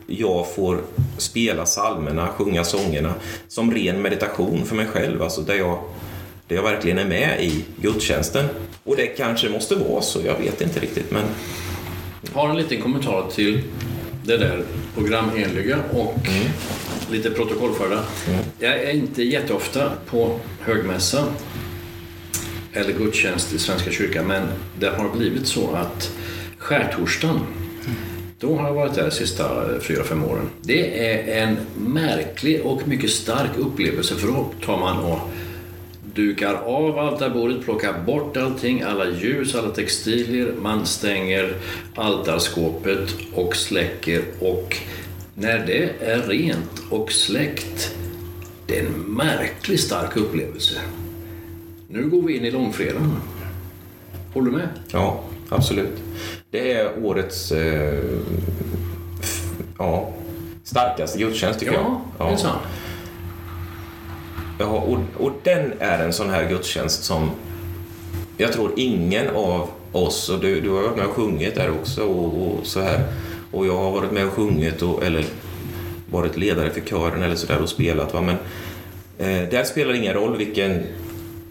jag 0.08 0.54
får 0.56 0.82
spela 1.18 1.66
psalmerna, 1.66 2.28
sjunga 2.28 2.63
sångerna 2.63 3.13
som 3.48 3.72
ren 3.72 4.02
meditation 4.02 4.66
för 4.66 4.76
mig 4.76 4.88
själv, 4.88 5.22
alltså 5.22 5.42
där 5.42 5.56
jag, 5.56 5.80
där 6.48 6.56
jag 6.56 6.63
verkligen 6.63 6.98
är 6.98 7.06
med 7.06 7.44
i 7.44 7.66
gudstjänsten. 7.82 8.46
Och 8.84 8.96
det 8.96 9.08
kanske 9.08 9.50
måste 9.50 9.76
vara 9.76 10.02
så, 10.02 10.22
jag 10.26 10.38
vet 10.39 10.62
inte 10.62 10.80
riktigt, 10.80 11.12
men 11.12 11.24
Har 12.34 12.50
en 12.50 12.58
liten 12.58 12.82
kommentar 12.82 13.30
till 13.32 13.62
det 14.26 14.38
där 14.38 14.63
programenliga 14.96 15.78
och 15.94 16.18
lite 17.12 17.30
protokollförda. 17.30 18.04
Jag 18.60 18.74
är 18.74 18.92
inte 18.92 19.24
jätteofta 19.24 19.92
på 20.10 20.39
högmässa. 20.60 21.26
eller 22.74 22.94
gudstjänst 22.94 23.54
i 23.54 23.60
Svenska 23.60 23.92
kyrkan 23.92 24.28
men 24.28 24.48
det 24.80 24.89
har 24.89 25.10
blivit 25.10 25.48
så 25.48 25.72
att 25.76 26.12
skärtorsdagen 26.58 27.39
då 28.43 28.56
har 28.56 28.67
jag 28.67 28.73
varit 28.73 28.93
där 28.93 29.03
de 29.03 29.12
sista 29.12 29.73
eh, 29.73 29.79
fyra, 29.79 30.03
fem 30.03 30.23
åren. 30.23 30.49
Det 30.62 31.08
är 31.08 31.43
en 31.43 31.58
märklig 31.77 32.65
och 32.65 32.88
mycket 32.88 33.10
stark 33.10 33.58
upplevelse 33.58 34.15
för 34.15 34.27
då 34.27 34.51
tar 34.65 34.79
man 34.79 34.99
och 34.99 35.19
dukar 36.15 36.53
av 36.53 36.99
altarbordet, 36.99 37.63
plockar 37.63 37.93
bort 38.06 38.38
allting, 38.38 38.82
alla 38.82 39.10
ljus, 39.10 39.56
alla 39.56 39.69
textilier. 39.69 40.53
Man 40.62 40.86
stänger 40.86 41.53
altarskåpet 41.95 43.15
och 43.34 43.56
släcker 43.56 44.21
och 44.39 44.77
när 45.36 45.65
det 45.67 45.89
är 45.99 46.21
rent 46.21 46.84
och 46.89 47.12
släckt, 47.12 47.95
det 48.67 48.79
är 48.79 48.86
en 48.86 49.01
märklig, 49.01 49.79
stark 49.79 50.17
upplevelse. 50.17 50.75
Nu 51.88 52.10
går 52.10 52.21
vi 52.21 52.38
in 52.38 52.45
i 52.45 52.51
långfredagen. 52.51 53.15
Håller 54.34 54.51
du 54.51 54.58
med? 54.58 54.69
Ja, 54.91 55.23
absolut. 55.49 55.99
Det 56.54 56.72
är 56.72 56.92
årets 57.04 57.52
eh, 57.52 58.04
ja, 59.78 60.10
starkaste 60.63 61.20
gudstjänst 61.20 61.60
tycker 61.60 61.74
jag. 61.74 62.02
Ja, 62.20 62.30
det. 62.30 62.50
Ja, 64.60 64.66
och, 64.66 64.98
och 65.18 65.32
den 65.44 65.74
är 65.80 66.00
en 66.06 66.13
sån 66.13 66.30
här 66.30 66.50
gudstjänst 66.50 67.04
som 67.04 67.32
jag 68.38 68.54
tror 68.54 68.72
ingen 68.76 69.30
av 69.36 69.70
oss, 69.92 70.30
och 70.30 70.39
du, 70.39 70.62
du 70.62 70.70
har 70.70 70.82
varit 70.82 70.98
med 70.98 71.06
och 71.06 71.13
sjungit 71.13 71.56
där 71.56 71.70
också 71.70 72.04
och, 72.04 72.48
och 72.48 72.66
så 72.66 72.82
här, 72.82 73.04
och 73.52 73.68
jag 73.68 73.78
har 73.78 73.92
varit 73.92 74.12
med 74.12 74.28
och 74.28 74.34
sjungit 74.34 74.82
och, 74.82 75.04
eller 75.04 75.26
varit 76.12 76.38
ledare 76.38 76.70
för 76.70 76.82
kören 76.82 77.24
eller 77.24 77.36
sådär 77.36 77.62
och 77.62 77.70
spelat. 77.70 78.13
Va? 78.13 78.22
Men 78.22 78.36
eh, 79.18 79.50
där 79.50 79.63
spelar 79.63 79.92
det 79.92 79.98
ingen 79.98 80.13
roll 80.13 80.38
vilken, 80.38 80.84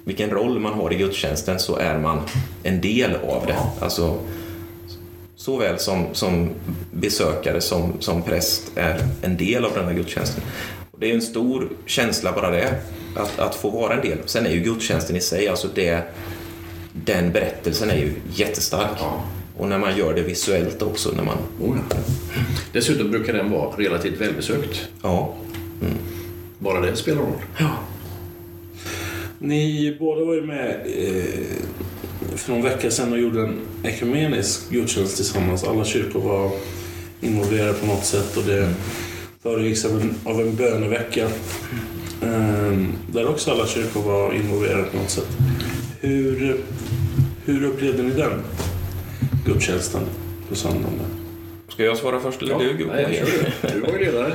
vilken 0.04 0.30
roll 0.30 0.58
man 0.58 0.72
har 0.72 0.92
i 0.92 0.96
gudstjänsten 0.96 1.58
så 1.58 1.76
är 1.76 1.98
man 1.98 2.20
en 2.62 2.80
del 2.80 3.16
av 3.16 3.46
det. 3.46 3.58
Alltså, 3.80 4.18
såväl 5.42 5.78
som, 5.78 6.06
som 6.12 6.50
besökare 6.92 7.60
som, 7.60 7.92
som 8.00 8.22
präst 8.22 8.72
är 8.74 9.00
en 9.22 9.36
del 9.36 9.64
av 9.64 9.72
den 9.74 9.84
här 9.84 9.94
gudstjänsten. 9.94 10.44
Och 10.90 11.00
det 11.00 11.10
är 11.10 11.14
en 11.14 11.22
stor 11.22 11.68
känsla 11.86 12.32
bara 12.32 12.50
det, 12.50 12.80
att, 13.16 13.38
att 13.38 13.54
få 13.54 13.70
vara 13.70 13.94
en 13.94 14.00
del. 14.00 14.18
Sen 14.26 14.46
är 14.46 14.50
ju 14.50 14.60
gudstjänsten 14.60 15.16
i 15.16 15.20
sig, 15.20 15.48
alltså 15.48 15.68
det, 15.74 16.02
den 16.92 17.32
berättelsen 17.32 17.90
är 17.90 17.96
ju 17.96 18.12
jättestark. 18.34 18.98
Och 19.58 19.68
när 19.68 19.78
man 19.78 19.96
gör 19.96 20.14
det 20.14 20.22
visuellt 20.22 20.82
också. 20.82 21.12
När 21.16 21.22
man, 21.22 21.38
Oh, 21.60 21.76
ja. 21.90 21.96
Dessutom 22.72 23.10
brukar 23.10 23.32
den 23.32 23.50
vara 23.50 23.76
relativt 23.76 24.20
välbesökt. 24.20 24.88
ja, 25.02 25.34
Bara 26.58 26.80
det 26.80 26.96
spelar 26.96 27.22
roll. 27.22 27.42
Ni 29.38 29.96
båda 30.00 30.24
var 30.24 30.34
ju 30.34 30.42
med 30.42 30.86
eh, 30.86 31.62
för 32.36 32.52
någon 32.52 32.62
vecka 32.62 32.90
sedan 32.90 33.12
och 33.12 33.18
gjorde 33.18 33.40
en 33.40 33.60
ekumenisk 33.82 34.70
gudstjänst 34.70 35.16
tillsammans. 35.16 35.64
Alla 35.64 35.84
kyrkor 35.84 36.20
var 36.20 36.50
involverade 37.20 37.72
på 37.72 37.86
något 37.86 38.04
sätt 38.04 38.36
och 38.36 38.42
det 38.42 38.74
föregicks 39.42 39.84
av 39.84 40.00
en, 40.00 40.14
av 40.24 40.40
en 40.40 40.56
bönevecka. 40.56 41.24
Eh, 42.22 42.78
där 43.12 43.28
också 43.28 43.50
alla 43.50 43.66
kyrkor 43.66 44.02
var 44.02 44.34
involverade 44.34 44.82
på 44.82 44.96
något 44.96 45.10
sätt. 45.10 45.28
Hur, 46.00 46.56
hur 47.44 47.64
upplevde 47.64 48.02
ni 48.02 48.10
den 48.10 48.42
gudstjänsten 49.46 50.02
på 50.48 50.54
söndagen? 50.54 51.00
Ska 51.68 51.84
jag 51.84 51.96
svara 51.96 52.20
först 52.20 52.42
eller 52.42 52.58
du? 52.58 52.86
Nej, 52.86 53.24
kör 53.24 53.26
du. 53.26 53.68
Du 53.74 53.80
var 53.80 53.98
ju 53.98 54.04
ledare. 54.04 54.32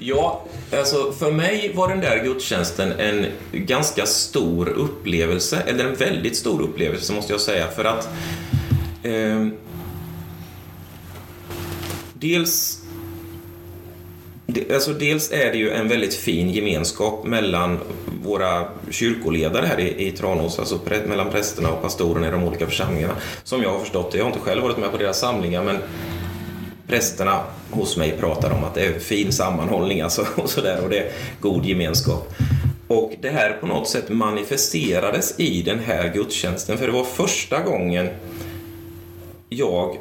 Ja, 0.00 0.44
alltså 0.72 1.12
för 1.12 1.32
mig 1.32 1.72
var 1.74 1.88
den 1.88 2.00
där 2.00 2.24
gudstjänsten 2.24 2.92
en 2.92 3.26
ganska 3.52 4.06
stor 4.06 4.68
upplevelse, 4.68 5.62
eller 5.66 5.84
en 5.84 5.94
väldigt 5.94 6.36
stor 6.36 6.62
upplevelse 6.62 7.12
måste 7.12 7.32
jag 7.32 7.40
säga, 7.40 7.68
för 7.68 7.84
att 7.84 8.08
eh, 9.02 9.46
dels 12.14 12.82
de- 14.46 14.74
Alltså 14.74 14.92
dels 14.92 15.32
är 15.32 15.52
det 15.52 15.58
ju 15.58 15.70
en 15.70 15.88
väldigt 15.88 16.14
fin 16.14 16.50
gemenskap 16.50 17.24
mellan 17.26 17.78
våra 18.24 18.68
kyrkoledare 18.90 19.66
här 19.66 19.80
i, 19.80 20.06
i 20.06 20.10
Tranås, 20.10 20.58
alltså 20.58 20.78
pre, 20.78 21.06
mellan 21.06 21.30
prästerna 21.30 21.68
och 21.72 21.82
pastorerna 21.82 22.28
i 22.28 22.30
de 22.30 22.44
olika 22.44 22.66
församlingarna. 22.66 23.14
Som 23.44 23.62
jag 23.62 23.70
har 23.72 23.78
förstått 23.80 24.12
det. 24.12 24.18
Jag 24.18 24.24
har 24.24 24.30
inte 24.30 24.42
själv 24.44 24.62
varit 24.62 24.78
med 24.78 24.90
på 24.90 24.96
deras 24.96 25.18
samlingar, 25.18 25.64
men 25.64 25.76
prästerna 26.88 27.40
hos 27.70 27.96
mig 27.96 28.12
pratar 28.20 28.50
om 28.50 28.64
att 28.64 28.74
det 28.74 28.86
är 28.86 28.98
fin 28.98 29.32
sammanhållning 29.32 30.00
alltså, 30.00 30.26
och, 30.36 30.50
så 30.50 30.60
där, 30.60 30.84
och 30.84 30.90
det 30.90 30.98
är 30.98 31.12
god 31.40 31.64
gemenskap. 31.64 32.34
Och 32.88 33.12
det 33.20 33.30
här 33.30 33.52
på 33.60 33.66
något 33.66 33.88
sätt 33.88 34.08
manifesterades 34.08 35.40
i 35.40 35.62
den 35.62 35.78
här 35.78 36.12
gudstjänsten, 36.14 36.78
för 36.78 36.86
det 36.86 36.92
var 36.92 37.04
första 37.04 37.62
gången 37.62 38.08
jag 39.48 39.98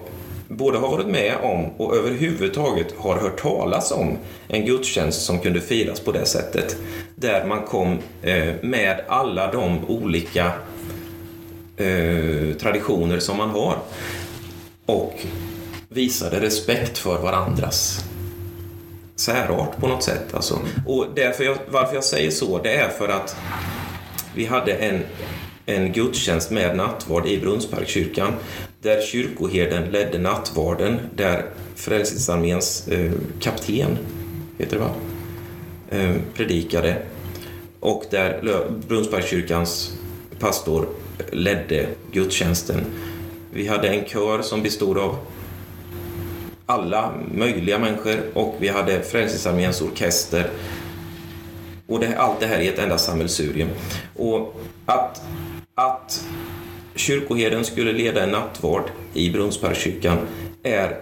både 0.47 0.78
har 0.78 0.89
varit 0.89 1.08
med 1.08 1.36
om 1.43 1.65
och 1.78 1.95
överhuvudtaget 1.95 2.93
har 2.97 3.15
hört 3.15 3.41
talas 3.41 3.91
om 3.91 4.17
en 4.47 4.65
gudstjänst 4.65 5.21
som 5.21 5.39
kunde 5.39 5.62
firas 5.62 6.00
på 6.00 6.12
det 6.12 6.26
sättet. 6.26 6.78
Där 7.15 7.45
man 7.45 7.62
kom 7.62 7.97
eh, 8.21 8.54
med 8.62 9.02
alla 9.08 9.52
de 9.52 9.86
olika 9.88 10.52
eh, 11.78 12.58
traditioner 12.60 13.19
som 13.19 13.38
man 13.38 13.50
har 13.50 13.78
och 14.86 15.13
visade 15.98 16.42
respekt 16.42 16.98
för 16.98 17.22
varandras 17.22 18.06
särart 19.16 19.78
på 19.78 19.88
något 19.88 20.04
sätt. 20.04 20.34
Alltså. 20.34 20.60
Och 20.86 21.06
därför 21.16 21.44
jag, 21.44 21.58
varför 21.70 21.96
jag 21.96 22.04
säger 22.04 22.32
så, 22.32 22.62
det 22.64 22.76
är 22.76 22.90
för 22.90 23.08
att 23.10 23.36
vi 24.36 24.46
hade 24.46 24.74
en, 24.74 25.02
en 25.66 25.92
gudstjänst 25.92 26.52
med 26.52 26.78
nattvard 26.78 27.28
i 27.28 27.40
Brunnsparkskyrkan 27.40 28.34
där 28.82 29.02
kyrkoherden 29.02 29.92
ledde 29.92 30.18
nattvarden, 30.18 31.00
där 31.16 31.46
Frälsningsarméns 31.76 32.88
eh, 32.88 33.12
kapten, 33.40 33.98
heter 34.58 34.78
det 34.78 34.84
va? 34.84 34.92
Eh, 35.90 36.16
predikade 36.36 36.98
och 37.80 38.04
där 38.10 38.64
Brunnsparkskyrkans 38.88 39.94
pastor 40.40 40.88
ledde 41.32 41.88
gudstjänsten. 42.12 42.86
Vi 43.52 43.68
hade 43.68 43.88
en 43.88 44.06
kör 44.06 44.42
som 44.42 44.64
bestod 44.64 44.98
av 44.98 45.18
alla 46.70 47.14
möjliga 47.34 47.80
människor 47.80 48.16
och 48.34 48.56
vi 48.60 48.68
hade 48.68 49.02
Frälsningsarméns 49.02 49.82
orkester 49.82 50.50
och 51.88 52.00
det, 52.00 52.18
allt 52.18 52.40
det 52.40 52.48
här 52.48 52.60
i 52.60 52.68
ett 52.68 52.80
enda 52.80 52.98
sammelsurium. 52.98 53.70
Och 54.16 54.62
att, 54.86 55.22
att 55.76 56.26
kyrkoherden 56.96 57.66
skulle 57.66 57.92
leda 57.92 58.24
en 58.24 58.30
nattvard 58.30 58.84
i 59.14 59.30
Brunnsparkskyrkan 59.30 60.18
är 60.64 60.98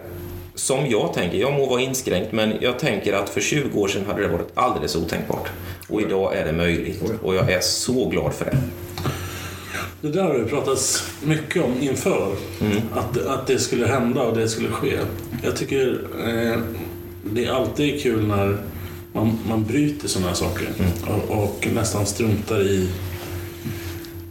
som 0.56 0.86
jag 0.90 1.14
tänker, 1.14 1.38
jag 1.38 1.54
må 1.54 1.66
vara 1.66 1.82
inskränkt, 1.82 2.32
men 2.32 2.54
jag 2.62 2.80
tänker 2.80 3.14
att 3.14 3.30
för 3.30 3.42
20 3.42 3.80
år 3.80 3.88
sedan 3.88 4.06
hade 4.06 4.22
det 4.22 4.28
varit 4.28 4.52
alldeles 4.54 4.96
otänkbart. 4.96 5.50
Och 5.90 6.02
idag 6.02 6.38
är 6.38 6.46
det 6.46 6.52
möjligt. 6.52 7.04
Och 7.24 7.36
jag 7.36 7.52
är 7.52 7.60
så 7.60 8.10
glad 8.10 8.34
för 8.34 8.46
det. 8.46 8.58
Det 10.06 10.12
där 10.12 10.24
har 10.24 10.34
det 10.34 10.46
pratats 10.46 11.12
mycket 11.24 11.64
om 11.64 11.72
inför. 11.82 12.36
Att, 12.94 13.18
att 13.26 13.48
det 13.48 13.60
skulle 13.60 13.88
hända 13.88 14.22
och 14.22 14.38
det 14.38 14.50
skulle 14.50 14.70
ske. 14.70 15.00
Jag 15.44 15.56
tycker 15.56 16.00
eh, 16.20 16.60
det 17.24 17.46
är 17.46 17.52
alltid 17.52 18.02
kul 18.02 18.28
när 18.28 18.58
man, 19.14 19.38
man 19.48 19.64
bryter 19.64 20.08
sådana 20.08 20.28
här 20.28 20.36
saker 20.36 20.68
och, 21.08 21.44
och 21.44 21.68
nästan 21.74 22.06
struntar 22.06 22.62
i 22.62 22.90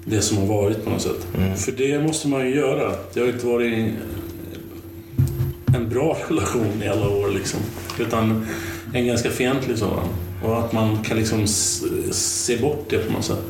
det 0.04 0.20
som 0.20 0.38
har 0.38 0.46
varit 0.46 0.84
på 0.84 0.90
något 0.90 1.02
sätt. 1.02 1.26
För 1.56 1.72
det 1.72 2.02
måste 2.02 2.28
man 2.28 2.46
ju 2.46 2.54
göra. 2.54 2.92
Det 3.14 3.20
har 3.20 3.26
inte 3.26 3.46
varit 3.46 3.94
en 5.66 5.88
bra 5.88 6.16
relation 6.28 6.82
i 6.82 6.88
alla 6.88 7.08
år 7.08 7.30
liksom. 7.34 7.60
Utan 7.98 8.46
en 8.92 9.06
ganska 9.06 9.30
fientlig 9.30 9.78
sådan. 9.78 10.08
Och 10.44 10.58
att 10.58 10.72
man 10.72 11.02
kan 11.02 11.16
liksom 11.16 11.46
se 12.10 12.56
bort 12.56 12.86
det 12.90 12.98
på 12.98 13.12
något 13.12 13.24
sätt. 13.24 13.44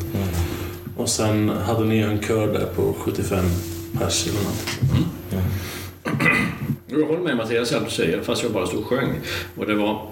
Och 1.05 1.11
sen 1.11 1.49
hade 1.49 1.85
ni 1.85 1.99
en 1.99 2.23
kör 2.23 2.53
där 2.53 2.67
på 2.67 2.95
75 2.99 3.45
pers 3.99 4.27
eller 4.27 4.41
något. 4.41 4.67
Jag 6.87 7.07
håller 7.07 7.21
med 7.21 7.37
Mattias 7.37 7.73
allt 7.73 7.85
du 7.85 7.91
säger, 7.91 8.21
fast 8.21 8.43
jag 8.43 8.53
bara 8.53 8.67
stod 8.67 8.81
och 8.81 8.87
sjöng. 8.87 9.21
Och 9.57 9.67
det 9.67 9.75
var, 9.75 10.07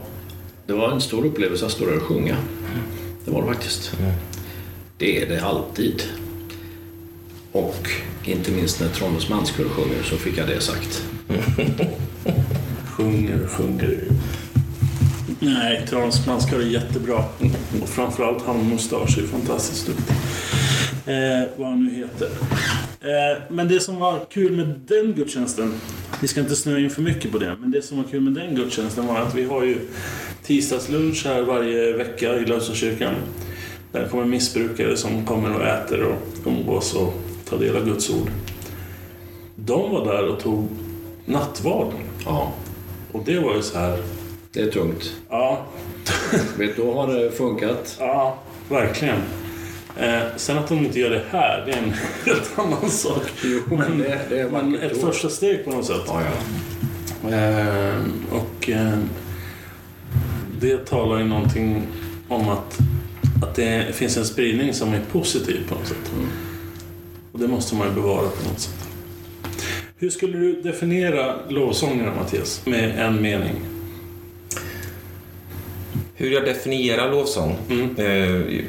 det 0.67 0.73
var 0.73 0.91
en 0.91 1.01
stor 1.01 1.27
upplevelse 1.27 1.67
att 1.67 1.73
stå 1.73 1.87
där 1.87 1.97
och 1.97 2.03
sjunga. 2.03 2.37
Det 3.25 3.31
var 3.31 3.43
det 3.43 3.49
faktiskt. 3.49 3.97
Det 4.99 5.23
är 5.23 5.29
det 5.29 5.45
alltid. 5.45 6.03
Och 7.53 7.89
inte 8.25 8.51
minst 8.51 8.81
när 8.81 8.89
Tranås 8.89 9.29
manskör 9.29 9.65
sjunger 9.65 10.03
så 10.03 10.17
fick 10.17 10.39
jag 10.39 10.49
det 10.49 10.61
sagt. 10.61 11.05
Sjunger 12.87 13.45
och 13.45 13.51
sjunger. 13.51 14.05
Nej, 15.41 15.87
Tranås 15.87 16.27
manskör 16.27 16.61
är 16.61 16.67
jättebra. 16.67 17.25
Och 17.83 17.89
framförallt 17.89 18.47
han 18.47 18.69
mustasch 18.69 19.19
är 19.19 19.27
fantastiskt 19.27 19.87
duktig. 19.87 20.17
Eh, 21.07 21.49
vad 21.57 21.69
han 21.69 21.85
nu 21.85 21.95
heter. 21.95 22.27
Eh, 23.01 23.43
men 23.49 23.69
det 23.69 23.81
som 23.81 23.97
var 23.99 24.21
kul 24.31 24.53
med 24.57 24.81
den 24.87 25.13
gudstjänsten, 25.13 25.75
vi 26.21 26.29
ska 26.29 26.41
inte 26.41 26.57
snöa 26.57 26.79
in 26.79 26.91
för 26.91 27.03
mycket 27.03 27.33
på 27.33 27.39
det, 27.39 27.57
men 27.61 27.71
det 27.71 27.83
som 27.83 27.97
var 28.03 28.05
kul 28.11 28.21
med 28.21 28.33
den 28.33 28.55
gudstjänsten 28.55 29.07
var 29.07 29.19
att 29.19 29.35
vi 29.35 29.45
har 29.45 29.65
ju 29.65 29.79
tisdagslunch 30.43 31.25
här 31.27 31.43
varje 31.43 31.93
vecka 31.93 32.35
i 32.35 32.45
Lösa 32.47 32.75
kyrkan. 32.75 33.15
Där 33.93 34.09
kommer 34.09 34.25
missbrukare 34.25 34.97
som 34.97 35.27
kommer 35.27 35.55
och 35.57 35.67
äter 35.67 36.03
och 36.03 36.47
umgås 36.47 36.95
och 36.95 37.15
tar 37.49 37.59
del 37.59 37.77
av 37.77 37.85
Guds 37.85 38.11
ord. 38.11 38.31
De 39.57 39.91
var 39.91 40.05
där 40.05 40.29
och 40.29 40.41
tog 40.41 40.69
nattvarden. 41.25 42.01
Ja, 42.25 42.53
Och 43.13 43.23
det 43.25 43.39
var 43.39 43.55
ju 43.57 43.63
så 43.63 43.79
här, 43.79 43.99
det 44.53 44.61
är 44.61 44.71
tungt. 44.71 45.13
ja, 45.31 45.67
du, 46.59 46.75
då 46.77 46.95
har 46.95 47.07
det 47.15 47.31
funkat. 47.31 47.97
ja, 48.01 48.39
verkligen. 48.69 49.19
Eh, 50.01 50.23
sen 50.37 50.59
att 50.59 50.69
de 50.69 50.79
inte 50.79 51.01
gör 51.01 51.11
det 51.11 51.23
här, 51.31 51.63
det 51.67 51.73
är 51.73 51.79
en 51.79 51.93
helt 52.27 52.59
annan 52.59 52.91
sak. 52.91 53.23
Jo, 53.45 53.61
men 53.77 53.99
det, 53.99 54.21
det 54.29 54.41
är 54.41 54.49
Men 54.49 54.75
ett 54.75 54.95
då. 54.95 55.07
första 55.07 55.29
steg 55.29 55.65
på 55.65 55.71
något 55.71 55.87
sätt. 55.87 56.01
Ja, 56.07 56.23
ja. 56.23 57.31
Eh, 57.37 57.97
och 58.31 58.71
eh, 58.71 58.99
det 60.61 60.87
talar 60.87 61.19
ju 61.19 61.25
någonting 61.25 61.87
om 62.29 62.49
att, 62.49 62.79
att 63.43 63.55
det 63.55 63.95
finns 63.95 64.17
en 64.17 64.25
spridning 64.25 64.75
som 64.75 64.95
är 64.95 65.01
positiv 65.13 65.69
på 65.69 65.75
något 65.75 65.87
sätt. 65.87 66.13
Och 67.33 67.39
det 67.39 67.49
måste 67.49 67.75
man 67.75 67.89
ju 67.89 67.95
bevara 67.95 68.29
på 68.29 68.49
något 68.49 68.61
sätt. 68.61 68.89
Hur 69.97 70.11
skulle 70.11 70.39
du 70.39 70.63
definiera 70.63 71.35
lovsångerna, 71.49 72.15
Mattias, 72.15 72.67
med 72.67 72.99
en 72.99 73.23
mening? 73.23 73.55
Hur 76.15 76.31
jag 76.31 76.45
definierar 76.45 77.11
lovsång? 77.11 77.57
Mm. 77.71 77.97
Eh, 77.97 78.65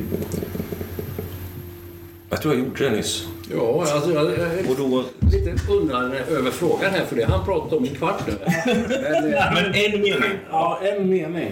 jag 2.33 2.41
tror 2.41 2.53
jag 2.53 2.63
gjorde 2.63 2.89
det 2.89 2.95
nyss. 2.95 3.27
Ja, 3.55 3.85
alltså, 3.93 4.13
jag 4.13 4.33
är 4.33 4.69
Och 4.69 4.75
då... 4.77 5.03
lite 5.31 5.71
undrande 5.71 6.17
över 6.17 6.51
frågan 6.51 6.91
här, 6.91 7.05
för 7.05 7.15
det 7.15 7.23
han 7.25 7.45
pratat 7.45 7.73
om 7.73 7.85
i 7.85 7.89
en 7.89 7.95
kvart 7.95 8.21
nu. 8.27 8.33
Men, 8.65 9.33
eh, 9.33 9.53
Men 9.53 9.65
en 9.65 10.01
mening. 10.01 10.39
Ja, 10.51 10.79
en 10.83 11.09
mening. 11.09 11.51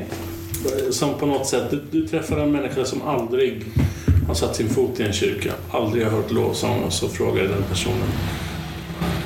Som 0.92 1.14
på 1.20 1.26
något 1.26 1.48
sätt, 1.48 1.64
du, 1.72 1.82
du 1.92 2.08
träffar 2.08 2.38
en 2.38 2.52
människa 2.52 2.86
som 2.86 3.02
aldrig 3.02 3.66
har 4.28 4.34
satt 4.34 4.56
sin 4.56 4.70
fot 4.70 5.00
i 5.00 5.04
en 5.04 5.14
kyrka, 5.14 5.52
aldrig 5.72 6.04
har 6.06 6.12
hört 6.12 6.32
lovsång 6.32 6.84
och 6.84 6.94
så 6.94 7.08
frågar 7.08 7.44
den 7.44 7.64
personen, 7.70 8.08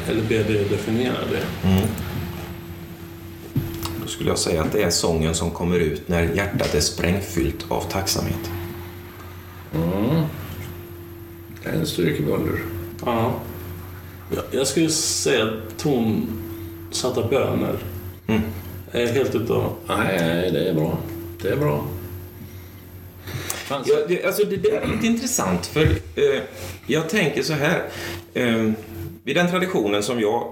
eller 0.09 0.21
ber 0.21 0.43
dig 0.53 0.65
definiera 0.69 1.13
det. 1.31 1.69
Då 4.01 4.07
skulle 4.07 4.29
jag 4.29 4.39
säga 4.39 4.61
att 4.61 4.71
det 4.71 4.83
är 4.83 4.89
sången 4.89 5.35
som 5.35 5.51
kommer 5.51 5.79
ut 5.79 6.07
när 6.07 6.23
hjärtat 6.23 6.75
är 6.75 6.79
sprängfyllt 6.79 7.65
av 7.69 7.81
tacksamhet. 7.81 8.51
En 11.73 11.85
under. 12.31 12.59
Ja. 13.05 13.33
Jag, 14.51 14.67
skulle 14.67 14.89
säga 14.89 15.49
tonsatta 15.77 17.27
böner. 17.27 17.75
Mm. 18.27 18.41
Jag 18.91 19.01
är 19.03 19.07
helt 19.13 19.35
utav... 19.35 19.73
Nej, 19.87 20.51
det 20.51 20.69
är 20.69 20.73
bra. 20.73 20.97
Det 21.41 21.49
är 21.49 21.57
bra. 21.57 21.85
Fanns- 23.67 23.87
Ja, 23.87 23.95
det, 24.07 24.25
alltså 24.25 24.43
det, 24.43 24.55
det 24.55 24.69
är 24.69 24.87
lite 24.87 25.07
intressant 25.07 25.65
för 25.65 25.81
eh, 26.15 26.41
jag 26.87 27.09
tänker 27.09 27.43
så 27.43 27.53
här. 27.53 27.83
Eh, 28.33 28.71
I 29.25 29.33
den 29.33 29.49
traditionen 29.51 30.03
som 30.03 30.19
jag 30.19 30.47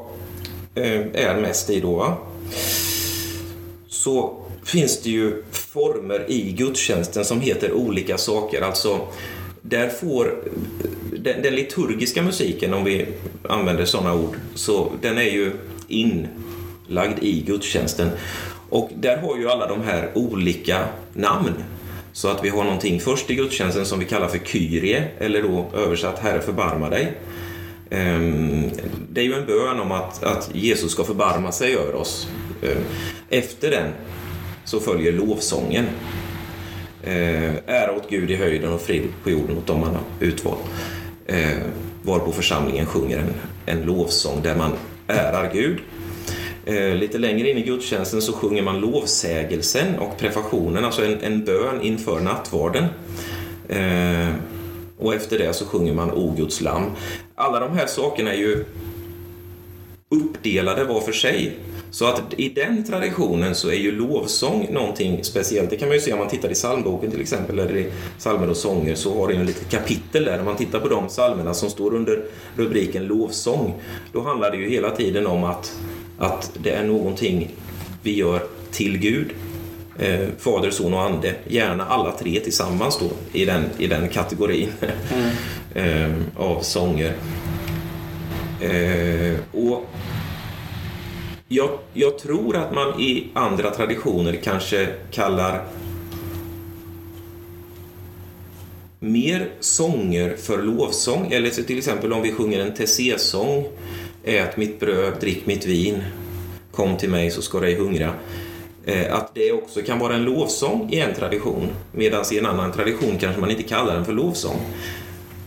eh, 0.75 1.01
är 1.13 1.41
mest 1.41 1.69
i 1.69 1.79
då 1.79 1.95
va? 1.95 2.17
så 3.87 4.43
finns 4.63 5.01
det 5.01 5.09
ju 5.09 5.43
former 5.51 6.25
i 6.31 6.51
gudstjänsten 6.51 7.25
som 7.25 7.41
heter 7.41 7.71
olika 7.71 8.17
saker. 8.17 8.61
Alltså 8.61 8.99
där 9.65 9.89
får 9.89 10.35
den, 11.11 11.41
den 11.41 11.55
liturgiska 11.55 12.21
musiken, 12.21 12.73
om 12.73 12.83
vi 12.83 13.05
använder 13.49 13.85
sådana 13.85 14.13
ord, 14.13 14.35
så 14.55 14.91
den 15.01 15.17
är 15.17 15.21
ju 15.31 15.51
inlagd 15.87 17.23
i 17.23 17.41
gudstjänsten. 17.41 18.09
Och 18.69 18.91
där 18.95 19.17
har 19.17 19.37
ju 19.37 19.49
alla 19.49 19.67
de 19.67 19.81
här 19.81 20.11
olika 20.13 20.85
namn. 21.13 21.53
Så 22.13 22.27
att 22.27 22.43
vi 22.43 22.49
har 22.49 22.63
någonting 22.63 22.99
först 22.99 23.29
i 23.29 23.35
gudstjänsten 23.35 23.85
som 23.85 23.99
vi 23.99 24.05
kallar 24.05 24.27
för 24.27 24.37
Kyrie, 24.37 25.07
eller 25.19 25.43
då 25.43 25.65
översatt 25.73 26.19
Herre 26.19 26.41
förbarma 26.41 26.89
dig. 26.89 27.13
Ehm, 27.89 28.69
det 29.09 29.21
är 29.21 29.25
ju 29.25 29.33
en 29.33 29.45
bön 29.45 29.79
om 29.79 29.91
att, 29.91 30.23
att 30.23 30.49
Jesus 30.53 30.91
ska 30.91 31.03
förbarma 31.03 31.51
sig 31.51 31.75
över 31.75 31.95
oss. 31.95 32.27
Ehm, 32.63 32.83
efter 33.29 33.71
den 33.71 33.91
så 34.65 34.79
följer 34.79 35.11
lovsången. 35.11 35.85
Eh, 37.03 37.53
ära 37.65 37.95
åt 37.95 38.09
Gud 38.09 38.31
i 38.31 38.35
höjden 38.35 38.73
och 38.73 38.81
frid 38.81 39.03
på 39.23 39.29
jorden 39.29 39.57
åt 39.57 39.67
dem 39.67 39.83
han 39.83 39.95
har 39.95 40.03
utvalt. 40.19 40.61
Eh, 41.25 41.57
varpå 42.01 42.31
församlingen 42.31 42.85
sjunger 42.85 43.17
en, 43.17 43.33
en 43.65 43.85
lovsång 43.85 44.41
där 44.41 44.55
man 44.55 44.71
ärar 45.07 45.53
Gud. 45.53 45.77
Eh, 46.65 46.95
lite 46.95 47.17
längre 47.17 47.49
in 47.49 47.57
i 47.57 47.61
gudstjänsten 47.61 48.21
så 48.21 48.33
sjunger 48.33 48.63
man 48.63 48.79
lovsägelsen 48.79 49.99
och 49.99 50.17
prefationen, 50.17 50.85
alltså 50.85 51.05
en, 51.05 51.21
en 51.21 51.45
bön 51.45 51.81
inför 51.81 52.19
nattvarden. 52.19 52.85
Eh, 53.69 54.33
och 54.97 55.15
efter 55.15 55.39
det 55.39 55.53
så 55.53 55.65
sjunger 55.65 55.93
man 55.93 56.11
O 56.11 56.35
Guds 56.37 56.61
lamm. 56.61 56.91
Alla 57.35 57.59
de 57.59 57.77
här 57.77 57.85
sakerna 57.87 58.33
är 58.33 58.37
ju 58.37 58.65
uppdelade 60.09 60.83
var 60.83 61.01
för 61.01 61.11
sig. 61.11 61.57
Så 61.93 62.05
att 62.05 62.33
i 62.37 62.49
den 62.49 62.83
traditionen 62.83 63.55
så 63.55 63.69
är 63.69 63.75
ju 63.75 63.91
lovsång 63.91 64.67
någonting 64.71 65.23
speciellt. 65.23 65.69
Det 65.69 65.77
kan 65.77 65.87
man 65.87 65.97
ju 65.97 66.01
se 66.01 66.13
om 66.13 66.19
man 66.19 66.27
tittar 66.27 66.51
i 66.51 66.53
psalmboken 66.53 67.11
till 67.11 67.21
exempel, 67.21 67.59
eller 67.59 67.77
i 67.77 67.91
psalmer 68.17 68.49
och 68.49 68.57
sånger, 68.57 68.95
så 68.95 69.19
har 69.19 69.27
det 69.27 69.35
en 69.35 69.45
litet 69.45 69.69
kapitel 69.69 70.25
där. 70.25 70.37
När 70.37 70.43
man 70.43 70.55
tittar 70.55 70.79
på 70.79 70.87
de 70.87 71.07
psalmerna 71.07 71.53
som 71.53 71.69
står 71.69 71.93
under 71.93 72.25
rubriken 72.55 73.05
lovsång, 73.05 73.73
då 74.11 74.21
handlar 74.21 74.51
det 74.51 74.57
ju 74.57 74.69
hela 74.69 74.89
tiden 74.89 75.27
om 75.27 75.43
att, 75.43 75.77
att 76.17 76.51
det 76.63 76.71
är 76.71 76.83
någonting 76.83 77.51
vi 78.03 78.17
gör 78.17 78.39
till 78.71 78.97
Gud. 78.97 79.27
Eh, 79.99 80.27
Fader, 80.37 80.71
Son 80.71 80.93
och 80.93 81.01
Ande. 81.01 81.35
Gärna 81.47 81.85
alla 81.85 82.11
tre 82.11 82.39
tillsammans 82.39 82.99
då 82.99 83.09
i 83.39 83.45
den, 83.45 83.63
i 83.77 83.87
den 83.87 84.09
kategorin 84.09 84.69
eh, 85.73 86.11
av 86.37 86.61
sånger. 86.61 87.13
Eh, 88.61 89.35
och 89.51 89.89
jag, 91.53 91.69
jag 91.93 92.17
tror 92.17 92.55
att 92.55 92.73
man 92.73 93.01
i 93.01 93.27
andra 93.33 93.71
traditioner 93.71 94.39
kanske 94.43 94.87
kallar 95.11 95.65
mer 98.99 99.49
sånger 99.59 100.35
för 100.35 100.61
lovsång. 100.61 101.31
Eller 101.31 101.49
så 101.49 101.63
till 101.63 101.77
exempel 101.77 102.13
om 102.13 102.21
vi 102.21 102.31
sjunger 102.31 102.59
en 102.59 102.73
Tessé-sång. 102.73 103.67
Ät 104.23 104.57
mitt 104.57 104.79
bröd, 104.79 105.13
drick 105.19 105.45
mitt 105.45 105.65
vin. 105.65 106.03
Kom 106.71 106.97
till 106.97 107.09
mig 107.09 107.31
så 107.31 107.41
ska 107.41 107.59
dig 107.59 107.75
hungra. 107.75 108.13
Eh, 108.85 109.15
att 109.15 109.35
det 109.35 109.51
också 109.51 109.81
kan 109.81 109.99
vara 109.99 110.15
en 110.15 110.23
lovsång 110.23 110.89
i 110.91 110.99
en 110.99 111.13
tradition. 111.13 111.69
Medan 111.91 112.23
i 112.31 112.37
en 112.37 112.45
annan 112.45 112.71
tradition 112.71 113.17
kanske 113.19 113.41
man 113.41 113.51
inte 113.51 113.63
kallar 113.63 113.95
den 113.95 114.05
för 114.05 114.13
lovsång. 114.13 114.57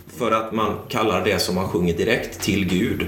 För 0.06 0.30
att 0.30 0.52
man 0.52 0.78
kallar 0.88 1.24
det 1.24 1.38
som 1.38 1.54
man 1.54 1.68
sjunger 1.68 1.94
direkt 1.94 2.40
till 2.40 2.68
Gud 2.68 3.06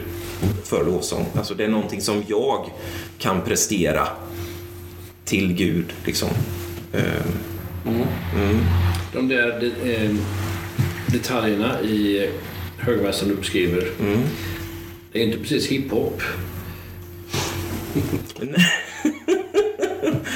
för 0.65 0.85
lovsång. 0.85 1.27
Alltså 1.35 1.55
det 1.55 1.65
är 1.65 1.69
någonting 1.69 2.01
som 2.01 2.23
jag 2.27 2.71
kan 3.19 3.43
prestera 3.43 4.09
till 5.25 5.53
Gud. 5.55 5.93
Liksom. 6.05 6.29
Eh, 6.93 7.03
De 9.13 9.29
där 9.29 9.61
de, 9.61 9.93
eh, 9.95 10.11
detaljerna 11.07 11.81
i 11.81 12.31
högmässan 12.79 13.29
du 13.29 13.35
beskriver, 13.35 13.85
det 15.13 15.19
är 15.23 15.25
inte 15.27 15.39
precis 15.39 15.67
hiphop. 15.67 16.23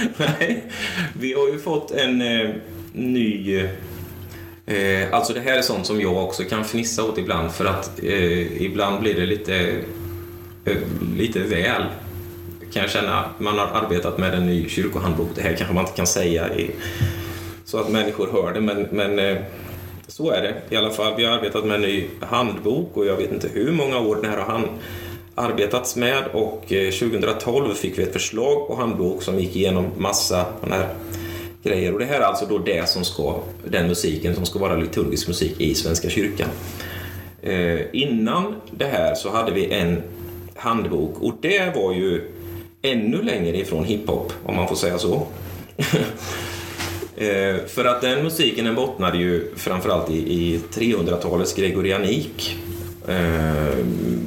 Nej, 0.16 0.64
vi 1.20 1.32
har 1.32 1.48
ju 1.52 1.58
fått 1.58 1.90
en 1.90 2.22
eh, 2.22 2.50
ny... 2.92 3.68
Eh, 4.72 5.14
alltså 5.14 5.32
det 5.32 5.40
här 5.40 5.58
är 5.58 5.62
sånt 5.62 5.86
som 5.86 6.00
jag 6.00 6.24
också 6.24 6.44
kan 6.44 6.64
fnissa 6.64 7.04
åt 7.04 7.18
ibland 7.18 7.52
för 7.52 7.64
att 7.64 8.02
eh, 8.02 8.62
ibland 8.62 9.00
blir 9.00 9.14
det 9.14 9.26
lite, 9.26 9.56
eh, 10.64 10.76
lite 11.16 11.38
väl. 11.38 11.82
Kan 12.72 12.82
jag 12.82 12.90
känna 12.90 13.24
man 13.38 13.58
har 13.58 13.66
arbetat 13.66 14.18
med 14.18 14.34
en 14.34 14.46
ny 14.46 14.68
kyrkohandbok. 14.68 15.28
Det 15.34 15.42
här 15.42 15.54
kanske 15.56 15.74
man 15.74 15.84
inte 15.84 15.96
kan 15.96 16.06
säga 16.06 16.54
i, 16.54 16.70
så 17.64 17.78
att 17.78 17.90
människor 17.90 18.28
hör 18.32 18.52
det 18.52 18.60
men, 18.60 18.88
men 18.90 19.18
eh, 19.18 19.36
så 20.06 20.30
är 20.30 20.42
det 20.42 20.54
i 20.70 20.76
alla 20.76 20.90
fall. 20.90 21.14
Vi 21.16 21.24
har 21.24 21.32
arbetat 21.32 21.64
med 21.64 21.74
en 21.74 21.82
ny 21.82 22.04
handbok 22.20 22.96
och 22.96 23.06
jag 23.06 23.16
vet 23.16 23.32
inte 23.32 23.48
hur 23.48 23.72
många 23.72 23.98
år 23.98 24.16
den 24.16 24.30
här 24.30 24.38
har 24.38 24.52
han 24.52 24.68
arbetats 25.34 25.96
med 25.96 26.24
och 26.32 26.72
eh, 26.72 26.90
2012 26.90 27.74
fick 27.74 27.98
vi 27.98 28.02
ett 28.02 28.12
förslag 28.12 28.68
på 28.68 28.76
handbok 28.76 29.22
som 29.22 29.38
gick 29.38 29.56
igenom 29.56 29.90
massa 29.96 30.46
den 30.60 30.72
här 30.72 30.88
grejer. 31.62 31.92
Och 31.92 31.98
det 31.98 32.04
här 32.04 32.20
är 32.20 32.24
alltså 32.24 32.46
då 32.46 32.58
det 32.58 32.88
som 32.88 33.04
ska, 33.04 33.40
den 33.64 33.88
musiken 33.88 34.34
som 34.34 34.46
ska 34.46 34.58
vara 34.58 34.76
liturgisk 34.76 35.28
musik 35.28 35.60
i 35.60 35.74
Svenska 35.74 36.10
kyrkan. 36.10 36.48
Eh, 37.42 37.80
innan 37.92 38.54
det 38.70 38.84
här 38.86 39.14
så 39.14 39.30
hade 39.30 39.52
vi 39.52 39.72
en 39.72 40.02
handbok 40.56 41.22
och 41.22 41.34
det 41.40 41.76
var 41.76 41.92
ju 41.92 42.32
ännu 42.82 43.22
längre 43.22 43.56
ifrån 43.56 43.84
hiphop, 43.84 44.32
om 44.46 44.56
man 44.56 44.68
får 44.68 44.76
säga 44.76 44.98
så. 44.98 45.26
Eh, 47.16 47.56
för 47.66 47.84
att 47.84 48.00
den 48.00 48.22
musiken 48.22 48.64
den 48.64 48.74
bottnade 48.74 49.18
ju 49.18 49.54
framförallt 49.56 50.10
i, 50.10 50.16
i 50.16 50.60
300-talets 50.72 51.54
gregorianik. 51.54 52.56
Eh, 53.08 53.76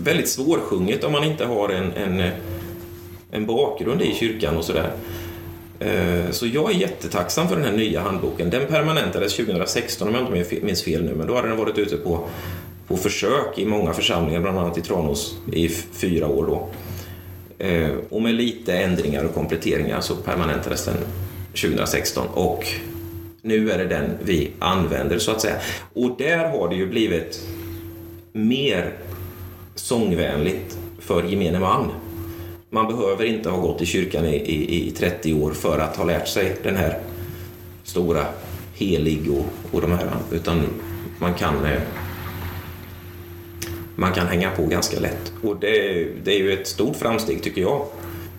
väldigt 0.03 0.29
svårsjunget 0.29 1.03
om 1.03 1.11
man 1.11 1.23
inte 1.23 1.45
har 1.45 1.69
en, 1.69 1.91
en, 1.91 2.29
en 3.31 3.45
bakgrund 3.45 4.01
i 4.01 4.13
kyrkan 4.13 4.57
och 4.57 4.63
sådär. 4.63 4.91
Eh, 4.91 5.24
Eh, 5.85 6.31
så 6.31 6.47
jag 6.47 6.71
är 6.71 6.75
jättetacksam 6.75 7.47
för 7.47 7.55
den 7.55 7.65
här 7.65 7.71
nya 7.71 8.01
handboken. 8.01 8.49
Den 8.49 8.67
permanentades 8.67 9.35
2016 9.35 10.07
om 10.07 10.13
jag 10.35 10.37
inte 10.37 10.65
minns- 10.65 10.83
fel 10.83 11.03
nu, 11.03 11.15
men 11.15 11.27
då 11.27 11.35
hade 11.35 11.47
den 11.47 11.57
varit 11.57 11.77
ute 11.77 11.97
på, 11.97 12.27
på 12.87 12.97
försök 12.97 13.57
i 13.57 13.65
många 13.65 13.93
församlingar, 13.93 14.41
bland 14.41 14.59
annat 14.59 14.77
i 14.77 14.81
Tranås 14.81 15.37
i 15.53 15.69
fyra 15.69 16.27
år 16.27 16.45
då. 16.45 16.69
Eh, 17.65 17.89
och 18.09 18.21
med 18.21 18.33
lite 18.33 18.77
ändringar 18.77 19.23
och 19.23 19.33
kompletteringar 19.33 20.01
så 20.01 20.15
permanentades 20.15 20.85
den 20.85 20.97
2016 21.53 22.27
och 22.33 22.65
nu 23.41 23.71
är 23.71 23.77
det 23.77 23.85
den 23.85 24.09
vi 24.23 24.51
använder 24.59 25.19
så 25.19 25.31
att 25.31 25.41
säga. 25.41 25.55
Och 25.93 26.15
där 26.17 26.49
har 26.49 26.69
det 26.69 26.75
ju 26.75 26.87
blivit 26.87 27.41
mer 28.31 28.93
sångvänligt 29.75 30.77
för 30.99 31.23
gemene 31.23 31.59
man. 31.59 31.91
Man 32.75 32.87
behöver 32.87 33.25
inte 33.25 33.49
ha 33.49 33.57
gått 33.61 33.81
i 33.81 33.85
kyrkan 33.85 34.25
i, 34.25 34.35
i, 34.35 34.87
i 34.87 34.91
30 34.91 35.33
år 35.33 35.51
för 35.51 35.79
att 35.79 35.95
ha 35.95 36.03
lärt 36.03 36.27
sig 36.27 36.55
den 36.63 36.75
här 36.75 36.99
stora 37.83 38.25
helig 38.73 39.31
och, 39.31 39.75
och 39.75 39.81
de 39.81 39.91
här, 39.91 40.09
utan 40.31 40.61
man 41.19 41.33
kan 41.33 41.65
eh, 41.65 41.81
man 43.95 44.13
kan 44.13 44.27
hänga 44.27 44.51
på 44.51 44.65
ganska 44.65 44.99
lätt. 44.99 45.33
Och 45.43 45.59
det, 45.59 45.69
det 46.23 46.31
är 46.31 46.37
ju 46.37 46.53
ett 46.53 46.67
stort 46.67 46.95
framsteg 46.95 47.43
tycker 47.43 47.61
jag. 47.61 47.85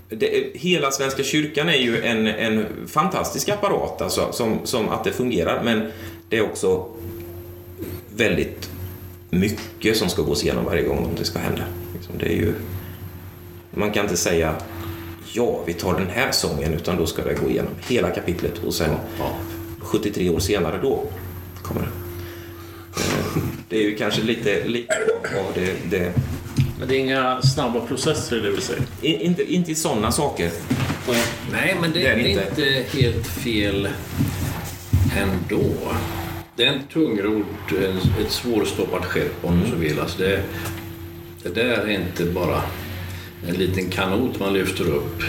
Det, 0.08 0.50
hela 0.54 0.90
Svenska 0.90 1.22
kyrkan 1.22 1.68
är 1.68 1.78
ju 1.78 2.02
en, 2.02 2.26
en 2.26 2.66
fantastisk 2.86 3.48
apparat, 3.48 4.02
alltså, 4.02 4.32
som, 4.32 4.58
som 4.64 4.88
att 4.88 5.04
det 5.04 5.12
fungerar, 5.12 5.62
men 5.64 5.92
det 6.28 6.38
är 6.38 6.42
också 6.42 6.86
väldigt 8.16 8.70
mycket 9.30 9.96
som 9.96 10.08
ska 10.08 10.22
gås 10.22 10.42
igenom 10.44 10.64
varje 10.64 10.82
gång 10.82 10.98
om 10.98 11.14
det 11.18 11.24
ska 11.24 11.38
hända. 11.38 11.62
Liksom, 11.94 12.14
det 12.18 12.26
är 12.26 12.36
ju, 12.36 12.52
man 13.76 13.90
kan 13.90 14.04
inte 14.04 14.16
säga 14.16 14.54
ja, 15.32 15.60
vi 15.66 15.72
tar 15.74 15.94
den 15.98 16.08
här 16.10 16.32
sången, 16.32 16.74
utan 16.74 16.96
då 16.96 17.06
ska 17.06 17.24
det 17.24 17.34
gå 17.34 17.50
igenom 17.50 17.72
hela 17.88 18.10
kapitlet 18.10 18.58
och 18.66 18.74
sen 18.74 18.90
73 19.80 20.30
år 20.30 20.38
senare 20.38 20.78
då 20.82 21.04
kommer 21.62 21.80
det. 21.80 21.86
Eh, 23.00 23.42
Det 23.68 23.76
är 23.76 23.82
ju 23.82 23.96
kanske 23.96 24.22
lite, 24.22 24.64
lite 24.68 24.94
av 25.38 25.52
det, 25.54 25.74
det 25.90 26.12
Men 26.78 26.88
det 26.88 26.96
är 26.96 26.98
inga 27.00 27.42
snabba 27.42 27.80
processer 27.80 28.36
det 28.36 28.50
vi 28.50 28.60
säger. 28.60 28.82
i- 29.02 29.24
inte, 29.24 29.54
inte 29.54 29.72
i 29.72 29.74
sådana 29.74 30.12
saker. 30.12 30.50
Nej, 31.52 31.76
men 31.80 31.92
det, 31.92 31.98
Det 31.98 32.06
är 32.06 32.16
inte. 32.18 32.46
inte. 32.50 32.98
helt 32.98 33.26
fel 33.26 33.88
ändå. 35.16 35.64
Det 36.56 36.64
är 36.64 36.68
en 36.72 36.80
tungrodd, 36.92 37.44
ett 38.20 38.30
svårstoppat 38.32 39.04
skepp 39.04 39.44
om 39.44 39.60
du 39.64 39.70
så 39.70 39.76
vill. 39.76 40.00
Alltså 40.00 40.18
det, 40.18 40.42
det 41.42 41.48
där 41.54 41.78
är 41.78 41.88
inte 41.90 42.24
bara 42.24 42.62
en 43.48 43.54
liten 43.54 43.90
kanot 43.90 44.40
man 44.40 44.54
lyfter 44.54 44.84
upp 44.84 45.22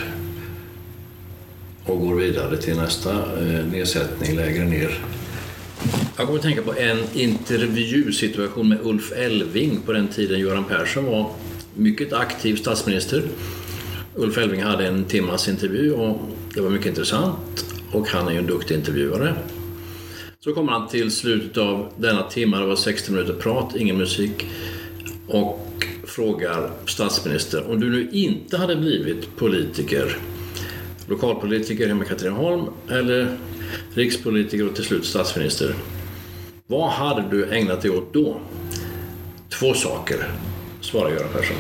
och 1.86 2.00
går 2.00 2.16
vidare 2.16 2.58
till 2.58 2.78
nästa 2.78 3.12
eh, 3.12 3.66
nedsättning 3.66 4.36
lägre 4.36 4.66
ner. 4.66 5.00
Jag 6.18 6.26
kommer 6.26 6.40
att 6.40 6.46
tänka 6.46 6.62
på 6.62 6.74
en 6.78 7.00
intervjusituation 7.14 8.70
med 8.70 8.78
Ulf 8.84 9.12
Elving 9.12 9.82
på 9.86 9.92
den 9.92 10.08
tiden 10.08 10.40
Göran 10.40 10.64
Persson 10.64 11.06
var 11.06 11.32
mycket 11.74 12.14
aktiv 12.14 12.56
statsminister. 12.56 13.24
Ulf 14.16 14.38
Elving 14.38 14.64
hade 14.64 14.88
en 14.88 15.06
timmas 15.06 15.48
intervju 15.48 15.94
och 15.94 16.20
det 16.54 16.62
var 16.62 16.70
mycket 16.70 16.88
intressant 16.88 17.66
och 17.92 18.08
han 18.08 18.28
är 18.28 18.32
ju 18.32 18.38
en 18.38 18.48
duktig 18.48 18.76
intervjuare. 18.76 19.34
Så 20.40 20.54
kommer 20.54 20.72
han 20.72 20.88
till 20.88 21.12
slutet 21.12 21.58
av 21.58 21.94
denna 21.98 22.24
timme, 22.24 22.58
det 22.58 22.66
var 22.66 22.76
60 22.76 23.12
minuter 23.12 23.34
prat, 23.34 23.76
ingen 23.76 23.98
musik 23.98 24.46
och 25.28 25.67
frågar 26.18 26.72
statsministern 26.86 27.64
om 27.66 27.80
du 27.80 27.90
nu 27.90 28.10
inte 28.12 28.58
hade 28.58 28.76
blivit 28.76 29.36
politiker, 29.36 30.18
lokalpolitiker 31.08 31.88
hemma 31.88 32.04
i 32.04 32.08
Katrineholm 32.08 32.66
eller 32.90 33.38
rikspolitiker 33.94 34.68
och 34.68 34.76
till 34.76 34.84
slut 34.84 35.06
statsminister. 35.06 35.76
Vad 36.68 36.90
hade 36.90 37.30
du 37.32 37.50
ägnat 37.50 37.82
dig 37.82 37.92
åt 37.92 38.14
då? 38.14 38.40
Två 39.60 39.74
saker, 39.74 40.32
svarar 40.82 41.10
Göran 41.10 41.30
Persson. 41.34 41.58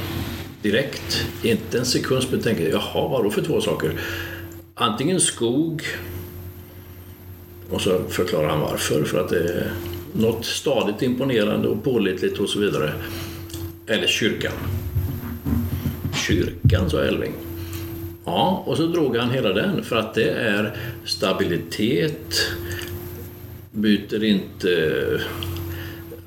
Direkt, 0.61 1.25
inte 1.43 1.77
en 1.79 1.85
sekunds 1.85 2.31
betänkande. 2.31 2.71
Jaha, 2.71 3.07
vad 3.07 3.23
då 3.23 3.29
för 3.29 3.41
två 3.41 3.61
saker? 3.61 3.99
Antingen 4.75 5.19
skog, 5.19 5.83
och 7.69 7.81
så 7.81 8.03
förklarar 8.09 8.49
han 8.49 8.59
varför. 8.59 9.03
För 9.03 9.19
att 9.19 9.29
det 9.29 9.39
är 9.39 9.71
något 10.13 10.45
stadigt 10.45 11.01
imponerande 11.01 11.67
och 11.67 11.83
pålitligt 11.83 12.39
och 12.39 12.49
så 12.49 12.59
vidare. 12.59 12.93
Eller 13.87 14.07
kyrkan. 14.07 14.53
Kyrkan, 16.27 16.89
sa 16.89 17.03
Elving. 17.03 17.33
Ja, 18.25 18.63
och 18.65 18.77
så 18.77 18.87
drog 18.87 19.15
han 19.15 19.31
hela 19.31 19.53
den 19.53 19.83
för 19.83 19.95
att 19.95 20.13
det 20.13 20.29
är 20.29 20.77
stabilitet, 21.05 22.51
byter 23.71 24.23
inte, 24.23 25.01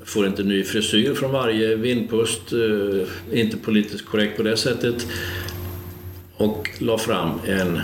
får 0.03 0.27
inte 0.27 0.43
ny 0.43 0.63
frisyr 0.63 1.13
från 1.13 1.31
varje 1.31 1.75
vindpust, 1.75 2.53
eh, 2.53 3.39
inte 3.39 3.57
politiskt 3.57 4.05
korrekt 4.05 4.37
på 4.37 4.43
det 4.43 4.57
sättet 4.57 5.07
och 6.37 6.69
la 6.79 6.97
fram 6.97 7.39
en 7.47 7.81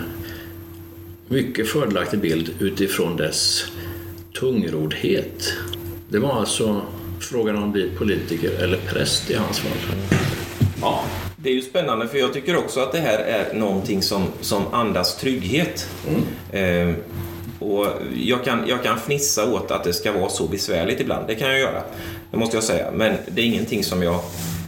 mycket 1.27 1.67
fördelaktig 1.67 2.19
bild 2.19 2.49
utifrån 2.59 3.17
dess 3.17 3.65
tungrodhet. 4.33 5.53
Det 6.09 6.19
var 6.19 6.39
alltså 6.39 6.81
frågan 7.27 7.57
om 7.57 7.71
bli 7.71 7.91
politiker 7.97 8.51
eller 8.63 8.77
präst 8.77 9.29
i 9.29 9.35
hans 9.35 9.59
fall. 9.59 9.97
Ja, 10.81 11.03
det 11.37 11.49
är 11.49 11.53
ju 11.53 11.61
spännande 11.61 12.07
för 12.07 12.17
jag 12.17 12.33
tycker 12.33 12.57
också 12.57 12.79
att 12.79 12.91
det 12.91 12.99
här 12.99 13.19
är 13.19 13.53
någonting 13.53 14.01
som, 14.01 14.23
som 14.41 14.73
andas 14.73 15.17
trygghet. 15.17 15.89
Eh, 16.51 16.93
och 17.59 17.87
jag 18.15 18.43
kan, 18.43 18.67
jag 18.67 18.83
kan 18.83 18.99
fnissa 18.99 19.53
åt 19.53 19.71
att 19.71 19.83
det 19.83 19.93
ska 19.93 20.11
vara 20.11 20.29
så 20.29 20.47
besvärligt 20.47 20.99
ibland. 20.99 21.27
Det 21.27 21.35
kan 21.35 21.49
jag 21.49 21.59
göra. 21.59 21.83
Det 22.31 22.37
måste 22.37 22.57
jag 22.57 22.63
säga. 22.63 22.91
Men 22.91 23.17
det 23.27 23.41
är 23.41 23.45
ingenting 23.45 23.83
som 23.83 24.03
jag 24.03 24.19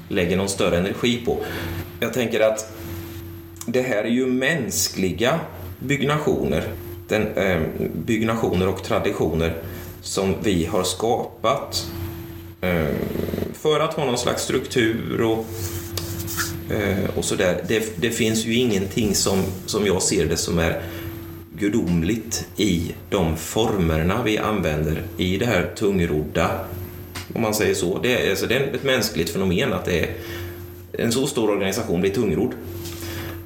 lägger 0.10 0.38
någon 0.38 0.49
större 0.49 0.78
energi 0.78 1.22
på. 1.26 1.38
Jag 1.99 2.14
tänker 2.14 2.39
att 2.39 2.74
det 3.66 3.82
här 3.82 4.03
är 4.03 4.10
ju 4.10 4.26
mänskliga 4.26 5.39
byggnationer. 5.80 6.64
Den, 7.07 7.28
eh, 7.28 7.62
byggnationer 8.05 8.68
och 8.68 8.84
traditioner 8.84 9.53
som 10.01 10.36
vi 10.43 10.66
har 10.66 10.84
skapat 10.84 11.91
Eh, 12.62 12.95
för 13.53 13.80
att 13.80 13.93
ha 13.93 14.05
någon 14.05 14.18
slags 14.18 14.43
struktur 14.43 15.22
och 15.22 15.45
eh, 16.72 17.10
och 17.18 17.26
sådär. 17.26 17.64
Det, 17.68 18.01
det 18.01 18.12
finns 18.12 18.45
ju 18.45 18.53
ingenting 18.53 19.16
som, 19.16 19.43
som 19.66 19.86
jag 19.86 20.01
ser 20.01 20.26
det 20.26 20.38
som 20.38 20.60
är 20.60 20.82
gudomligt 21.55 22.47
i 22.57 22.95
de 23.10 23.38
formerna 23.38 24.24
vi 24.24 24.38
använder 24.38 25.03
i 25.18 25.38
det 25.38 25.45
här 25.45 25.72
tungrodda, 25.76 26.66
om 27.34 27.41
man 27.41 27.53
säger 27.53 27.74
så. 27.74 27.99
Det 27.99 28.26
är, 28.26 28.30
alltså, 28.30 28.47
det 28.47 28.55
är 28.55 28.76
ett 28.76 28.84
mänskligt 28.84 29.30
fenomen 29.30 29.74
att 29.74 29.86
det 29.86 29.99
är 29.99 30.10
en 30.91 31.12
så 31.12 31.28
stor 31.28 31.49
organisation 31.49 32.01
blir 32.01 32.12
tungrodd. 32.12 32.53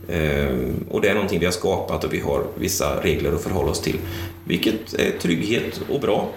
Eh, 0.08 0.56
och 0.90 1.02
det 1.02 1.10
är 1.10 1.14
någonting 1.14 1.40
vi 1.40 1.46
har 1.46 1.54
skapat 1.54 2.04
och 2.04 2.14
vi 2.14 2.20
har 2.20 2.44
vissa 2.56 3.04
regler 3.04 3.32
att 3.32 3.44
förhålla 3.44 3.72
oss 3.72 3.82
till, 3.82 3.98
vilket 4.44 4.94
är 4.94 5.12
trygghet 5.20 5.82
och 5.90 6.02
bra 6.02 6.30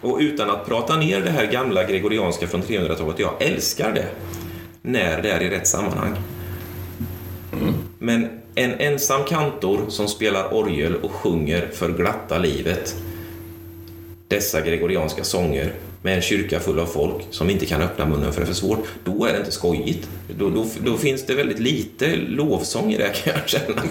och 0.00 0.18
utan 0.20 0.50
att 0.50 0.66
prata 0.66 0.96
ner 0.96 1.20
det 1.20 1.30
här 1.30 1.46
gamla 1.46 1.84
gregorianska 1.84 2.46
från 2.46 2.62
300-talet, 2.62 3.18
jag 3.18 3.42
älskar 3.42 3.92
det 3.92 4.08
när 4.82 5.22
det 5.22 5.30
är 5.30 5.40
i 5.40 5.50
rätt 5.50 5.66
sammanhang. 5.66 6.16
Men 7.98 8.28
en 8.54 8.74
ensam 8.78 9.24
kantor 9.24 9.80
som 9.88 10.08
spelar 10.08 10.54
orgel 10.54 10.96
och 10.96 11.10
sjunger 11.10 11.68
för 11.72 11.92
glatta 11.92 12.38
livet 12.38 12.96
dessa 14.28 14.60
gregorianska 14.60 15.24
sånger 15.24 15.72
med 16.02 16.14
en 16.16 16.22
kyrka 16.22 16.60
full 16.60 16.78
av 16.78 16.86
folk 16.86 17.26
som 17.30 17.50
inte 17.50 17.66
kan 17.66 17.82
öppna 17.82 18.06
munnen 18.06 18.32
för 18.32 18.40
det 18.40 18.44
är 18.44 18.46
för 18.46 18.54
svårt, 18.54 18.86
då 19.04 19.24
är 19.24 19.32
det 19.32 19.38
inte 19.38 19.52
skojigt. 19.52 20.08
Då, 20.38 20.50
då, 20.50 20.66
då 20.84 20.96
finns 20.96 21.26
det 21.26 21.34
väldigt 21.34 21.58
lite 21.58 22.16
lovsång 22.16 22.92
i 22.92 22.96
det 22.96 23.08
kan 23.24 23.32
jag 23.36 23.48
känna. 23.48 23.82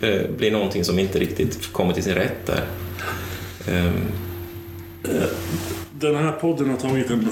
Det 0.00 0.38
blir 0.38 0.50
någonting 0.50 0.84
som 0.84 0.98
inte 0.98 1.18
riktigt 1.18 1.72
kommer 1.72 1.94
till 1.94 2.02
sin 2.02 2.14
rätt 2.14 2.46
där. 2.46 2.64
Ehm, 3.68 3.92
Den 5.92 6.14
här 6.14 6.32
podden 6.32 6.70
har 6.70 6.76
tagit 6.76 7.10
en, 7.10 7.28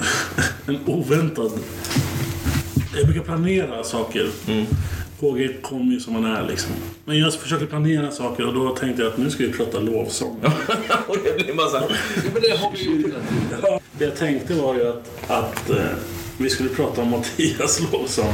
en 0.67 0.79
oväntad... 0.85 1.51
Jag 2.97 3.05
brukar 3.05 3.21
planera 3.21 3.83
saker. 3.83 4.29
KG 5.19 5.49
kommer 5.61 5.93
ju 5.93 5.99
som 5.99 6.13
man 6.13 6.25
är 6.25 6.47
liksom. 6.47 6.71
Men 7.05 7.19
jag 7.19 7.33
försöker 7.33 7.65
planera 7.65 8.11
saker 8.11 8.47
och 8.47 8.53
då 8.53 8.75
tänkte 8.75 9.01
jag 9.01 9.11
att 9.11 9.17
nu 9.17 9.29
ska 9.29 9.43
vi 9.43 9.51
prata 9.51 9.79
lovsång. 9.79 10.39
och 11.07 11.17
det 11.23 11.43
blir 11.43 11.53
massa... 11.53 11.83
Men 12.33 12.41
det 12.41 12.57
har 12.57 12.71
vi. 12.71 13.13
Ja, 13.61 13.79
det 13.97 14.05
jag 14.05 14.15
tänkte 14.15 14.53
var 14.53 14.75
ju 14.75 14.87
att, 14.87 15.29
att 15.31 15.69
eh, 15.69 15.77
vi 16.37 16.49
skulle 16.49 16.69
prata 16.69 17.01
om 17.01 17.09
Mattias 17.09 17.81
lovsång. 17.91 18.33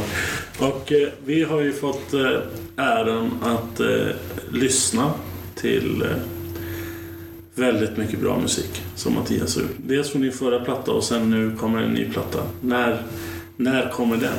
Och 0.60 0.92
eh, 0.92 1.10
vi 1.26 1.44
har 1.44 1.62
ju 1.62 1.74
fått 1.74 2.14
eh, 2.14 2.40
äran 2.76 3.32
att 3.44 3.80
eh, 3.80 4.16
lyssna 4.52 5.12
till 5.56 6.02
eh, 6.02 6.35
väldigt 7.56 7.98
mycket 7.98 8.20
bra 8.20 8.40
musik 8.40 8.84
som 8.96 9.14
Mattias 9.14 9.56
har 9.56 9.62
gjort. 9.62 9.72
Dels 9.78 10.10
från 10.10 10.22
din 10.22 10.32
förra 10.32 10.60
platta 10.60 10.92
och 10.92 11.04
sen 11.04 11.30
nu 11.30 11.56
kommer 11.56 11.82
en 11.82 11.94
ny 11.94 12.10
platta. 12.10 12.40
När, 12.62 13.02
när 13.58 13.90
kommer 13.90 14.18
den? 14.18 14.38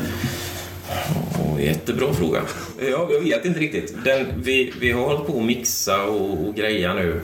Jättebra 1.58 2.12
fråga. 2.12 2.42
Jag 2.90 3.20
vet 3.22 3.44
inte 3.44 3.60
riktigt. 3.60 3.94
Den, 4.04 4.26
vi, 4.36 4.72
vi 4.80 4.92
har 4.92 5.02
hållit 5.02 5.26
på 5.26 5.38
att 5.38 5.44
mixa 5.44 6.04
och, 6.04 6.48
och 6.48 6.54
greja 6.54 6.94
nu 6.94 7.20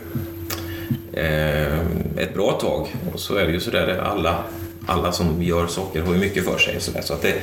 eh, 1.13 1.81
ett 2.17 2.35
bra 2.35 2.53
tag. 2.53 2.89
Och 3.15 3.21
så 3.21 3.37
är 3.37 3.47
det 3.47 3.53
ju 3.53 3.61
sådär, 3.61 3.99
alla, 3.99 4.45
alla 4.87 5.13
som 5.13 5.43
gör 5.43 5.67
saker 5.67 6.03
har 6.03 6.15
ju 6.15 6.21
mycket 6.21 6.45
för 6.45 6.59
sig. 6.59 6.81
Så, 6.81 6.91
där, 6.93 7.01
så 7.01 7.15
att 7.15 7.23
det, 7.23 7.35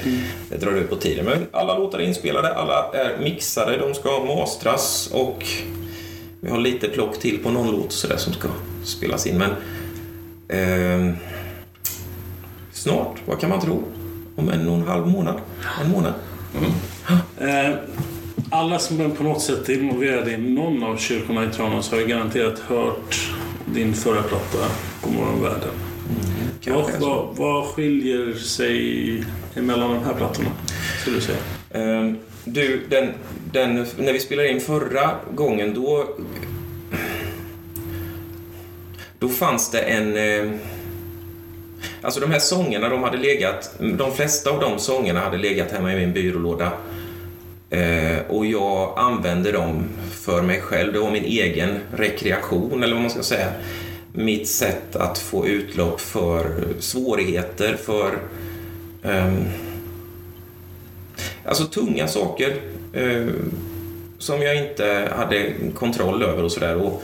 det 0.50 0.58
drar 0.58 0.72
ut 0.72 0.90
på 0.90 0.96
tiden. 0.96 1.26
Men 1.26 1.48
alla 1.52 1.78
låtar 1.78 2.00
är 2.00 2.04
inspelade, 2.04 2.56
alla 2.56 2.92
är 2.94 3.18
mixade, 3.24 3.78
de 3.78 3.94
ska 3.94 4.24
mastras 4.26 5.10
och 5.14 5.46
vi 6.42 6.50
har 6.50 6.58
lite 6.58 6.88
plock 6.90 7.20
till 7.20 7.44
på 7.44 7.52
någon 7.52 7.72
låt 7.72 7.92
så 7.92 8.08
där, 8.08 8.18
som 8.18 8.34
ska 8.34 8.48
spelas 8.84 9.28
in. 9.28 9.38
Men 9.38 9.52
eh, 10.48 11.16
snart, 12.72 13.18
vad 13.26 13.40
kan 13.40 13.50
man 13.50 13.62
tro? 13.62 13.84
Om 14.36 14.50
en 14.50 14.70
och 14.70 14.76
en 14.76 14.88
halv 14.88 15.08
månad? 15.08 15.42
En 15.82 15.92
månad? 15.92 16.14
Eh, 17.40 17.76
alla 18.50 18.80
som 18.80 19.02
är 19.02 19.10
på 19.10 19.24
något 19.24 19.42
sätt 19.42 19.70
involverade 19.70 20.32
i 20.32 20.38
någon 20.38 20.84
av 20.84 20.98
kyrkorna 20.98 21.46
i 21.46 21.48
Tranås 21.50 21.92
har 21.92 22.02
garanterat 22.02 22.60
hört 22.60 23.32
din 23.66 23.94
förra 23.94 24.24
platta, 24.24 24.58
God 25.02 25.14
morgon 25.14 25.42
världen. 25.42 25.70
Vad, 26.68 26.90
är 26.90 27.00
så. 27.00 27.06
vad, 27.06 27.36
vad 27.36 27.66
skiljer 27.66 28.34
sig 28.34 29.24
emellan 29.56 29.90
de 29.90 30.04
här 30.04 30.14
plattorna, 30.14 30.50
skulle 31.02 31.16
du 31.16 31.22
säga? 31.22 31.38
Eh, 31.70 32.14
Du, 32.44 32.82
den, 32.90 33.10
den, 33.52 33.86
när 33.98 34.14
vi 34.14 34.20
spelade 34.20 34.50
in 34.50 34.62
förra 34.62 35.12
gången 35.34 35.74
då... 35.74 36.08
Då 39.20 39.30
fanns 39.30 39.72
det 39.72 39.80
en... 39.80 40.18
eh, 40.18 40.52
Alltså 42.02 42.20
de 42.20 42.32
här 42.32 42.40
sångerna, 42.40 42.90
de 42.90 43.04
hade 43.04 43.18
legat... 43.18 43.76
De 43.80 44.12
flesta 44.16 44.50
av 44.50 44.60
de 44.60 44.80
sångerna 44.80 45.20
hade 45.20 45.38
legat 45.38 45.72
hemma 45.72 45.94
i 45.94 45.96
min 45.96 46.14
byrålåda. 46.14 46.72
Eh, 47.70 48.18
och 48.30 48.46
jag 48.46 48.94
använde 48.98 49.52
dem 49.52 49.84
för 50.12 50.42
mig 50.42 50.62
själv. 50.62 50.94
Det 50.94 51.00
var 51.00 51.12
min 51.12 51.24
egen 51.24 51.80
rekreation, 51.98 52.84
eller 52.84 52.94
vad 52.94 53.02
man 53.02 53.12
ska 53.12 53.24
säga. 53.24 53.52
Mitt 54.14 54.48
sätt 54.48 54.96
att 54.96 55.18
få 55.18 55.48
utlopp 55.48 56.02
för 56.02 56.46
svårigheter, 56.80 57.78
för... 57.86 58.18
ehm, 59.04 59.44
Alltså 61.50 61.66
tunga 61.66 62.08
saker 62.08 62.56
eh, 62.94 63.28
som 64.18 64.42
jag 64.42 64.56
inte 64.56 65.14
hade 65.16 65.54
kontroll 65.76 66.24
över 66.24 66.44
och 66.44 66.52
sådär. 66.52 66.76
Och, 66.76 67.04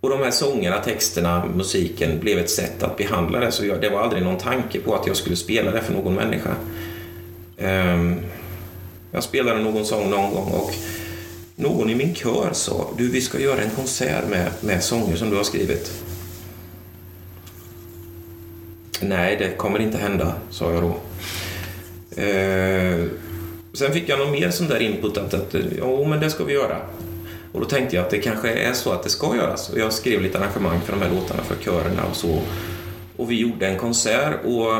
och 0.00 0.10
de 0.10 0.18
här 0.18 0.30
sångerna, 0.30 0.78
texterna, 0.78 1.46
musiken 1.46 2.20
blev 2.20 2.38
ett 2.38 2.50
sätt 2.50 2.82
att 2.82 2.96
behandla 2.96 3.40
det. 3.40 3.52
Så 3.52 3.66
jag, 3.66 3.80
det 3.80 3.88
var 3.88 4.00
aldrig 4.00 4.22
någon 4.22 4.38
tanke 4.38 4.80
på 4.80 4.94
att 4.94 5.06
jag 5.06 5.16
skulle 5.16 5.36
spela 5.36 5.70
det 5.70 5.82
för 5.82 5.92
någon 5.92 6.14
människa. 6.14 6.54
Eh, 7.56 8.12
jag 9.10 9.22
spelade 9.22 9.62
någon 9.62 9.84
sång 9.84 10.10
någon 10.10 10.34
gång 10.34 10.52
och 10.52 10.70
någon 11.56 11.90
i 11.90 11.94
min 11.94 12.14
kör 12.14 12.50
sa 12.52 12.90
du 12.98 13.10
vi 13.10 13.20
ska 13.20 13.40
göra 13.40 13.62
en 13.62 13.70
konsert 13.70 14.28
med, 14.30 14.50
med 14.60 14.84
sånger 14.84 15.16
som 15.16 15.30
du 15.30 15.36
har 15.36 15.44
skrivit. 15.44 16.02
Nej, 19.00 19.36
det 19.36 19.56
kommer 19.56 19.78
inte 19.78 19.98
hända, 19.98 20.34
sa 20.50 20.72
jag 20.72 20.82
då. 20.82 20.94
Eh, 22.18 23.04
sen 23.72 23.92
fick 23.92 24.08
jag 24.08 24.18
någon 24.18 24.30
mer 24.30 24.50
sån 24.50 24.68
där 24.68 24.80
input 24.80 25.18
att, 25.18 25.34
att 25.34 25.54
jo, 25.78 26.04
men 26.04 26.20
det 26.20 26.30
ska 26.30 26.44
vi 26.44 26.52
göra. 26.52 26.76
Och 27.52 27.60
då 27.60 27.66
tänkte 27.66 27.96
jag 27.96 28.04
att 28.04 28.10
det 28.10 28.18
kanske 28.18 28.52
är 28.52 28.72
så 28.72 28.92
att 28.92 29.02
det 29.02 29.10
ska 29.10 29.36
göras. 29.36 29.70
Och 29.70 29.78
jag 29.78 29.92
skrev 29.92 30.22
lite 30.22 30.38
arrangemang 30.38 30.80
för 30.80 30.92
de 30.92 31.02
här 31.02 31.10
låtarna 31.10 31.42
för 31.42 31.54
körerna 31.64 32.04
och 32.10 32.16
så. 32.16 32.40
Och 33.16 33.30
vi 33.30 33.40
gjorde 33.40 33.66
en 33.66 33.78
konsert 33.78 34.44
och 34.44 34.74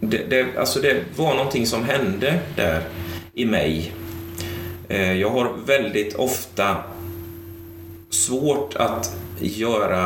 det, 0.00 0.30
det, 0.30 0.46
alltså 0.58 0.80
det 0.80 0.96
var 1.16 1.34
någonting 1.34 1.66
som 1.66 1.84
hände 1.84 2.38
där 2.56 2.82
i 3.34 3.44
mig. 3.44 3.92
Eh, 4.88 5.12
jag 5.12 5.30
har 5.30 5.52
väldigt 5.66 6.14
ofta 6.14 6.76
svårt 8.10 8.76
att 8.76 9.16
göra 9.38 9.98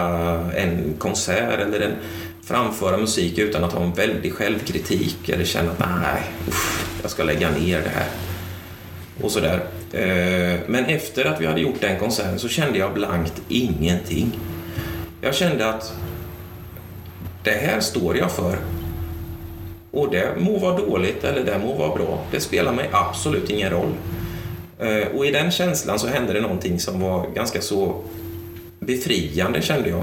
en 0.53 0.95
konsert 0.99 1.61
eller 1.61 1.81
en, 1.81 1.93
framföra 2.47 2.97
musik 2.97 3.39
utan 3.39 3.65
att 3.65 3.73
ha 3.73 3.83
en 3.83 3.93
väldig 3.93 4.33
självkritik 4.33 5.29
eller 5.29 5.45
känna 5.45 5.71
att 5.71 5.79
nej, 5.79 6.23
jag 7.03 7.11
ska 7.11 7.23
lägga 7.23 7.51
ner 7.51 7.83
det 7.83 7.89
här. 7.89 8.09
Och 9.23 9.31
sådär. 9.31 9.65
Eh, 9.93 10.61
men 10.67 10.85
efter 10.85 11.25
att 11.25 11.41
vi 11.41 11.47
hade 11.47 11.61
gjort 11.61 11.81
den 11.81 11.99
konserten 11.99 12.39
så 12.39 12.49
kände 12.49 12.79
jag 12.79 12.95
blankt 12.95 13.43
ingenting. 13.49 14.39
Jag 15.21 15.35
kände 15.35 15.69
att 15.69 15.93
det 17.45 17.51
här 17.51 17.81
står 17.81 18.17
jag 18.17 18.33
för. 18.33 18.57
Och 19.91 20.11
det 20.11 20.37
må 20.39 20.59
vara 20.59 20.79
dåligt 20.79 21.25
eller 21.25 21.45
det 21.45 21.59
må 21.59 21.75
vara 21.75 21.95
bra. 21.95 22.25
Det 22.31 22.41
spelar 22.41 22.73
mig 22.73 22.89
absolut 22.93 23.51
ingen 23.51 23.71
roll. 23.71 23.93
Eh, 24.79 25.09
och 25.17 25.27
i 25.27 25.31
den 25.31 25.51
känslan 25.51 25.99
så 25.99 26.07
hände 26.07 26.33
det 26.33 26.41
någonting 26.41 26.81
som 26.81 27.01
var 27.01 27.27
ganska 27.35 27.61
så 27.61 28.03
befriande 28.87 29.63
kände 29.63 29.89
jag. 29.89 30.03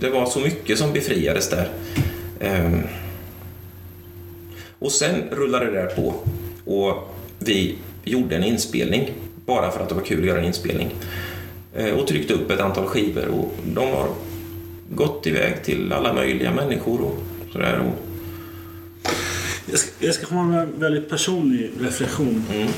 Det 0.00 0.10
var 0.10 0.26
så 0.26 0.40
mycket 0.40 0.78
som 0.78 0.92
befriades 0.92 1.50
där. 1.50 1.68
Ehm. 2.40 2.80
Och 4.78 4.92
sen 4.92 5.14
rullade 5.30 5.66
det 5.66 5.72
där 5.72 5.86
på 5.86 6.14
och 6.64 7.14
vi 7.38 7.74
gjorde 8.04 8.36
en 8.36 8.44
inspelning 8.44 9.10
bara 9.46 9.70
för 9.70 9.80
att 9.80 9.88
det 9.88 9.94
var 9.94 10.02
kul 10.02 10.20
att 10.20 10.26
göra 10.26 10.38
en 10.38 10.44
inspelning. 10.44 10.90
Eh, 11.74 11.90
Och 11.94 12.06
tryckte 12.06 12.34
upp 12.34 12.50
ett 12.50 12.60
antal 12.60 12.86
skivor 12.86 13.28
och 13.28 13.52
de 13.74 13.88
har 13.90 14.08
gått 14.90 15.26
iväg 15.26 15.64
till 15.64 15.92
alla 15.92 16.12
möjliga 16.12 16.54
människor 16.54 17.00
och 17.00 17.18
sådär. 17.52 17.92
Jag 19.70 19.78
ska, 19.78 20.06
jag 20.06 20.14
ska 20.14 20.26
komma 20.26 20.42
med 20.42 20.60
en 20.62 20.72
väldigt 20.80 21.08
personlig 21.10 21.70
reflektion. 21.80 22.44
Eh, 22.52 22.68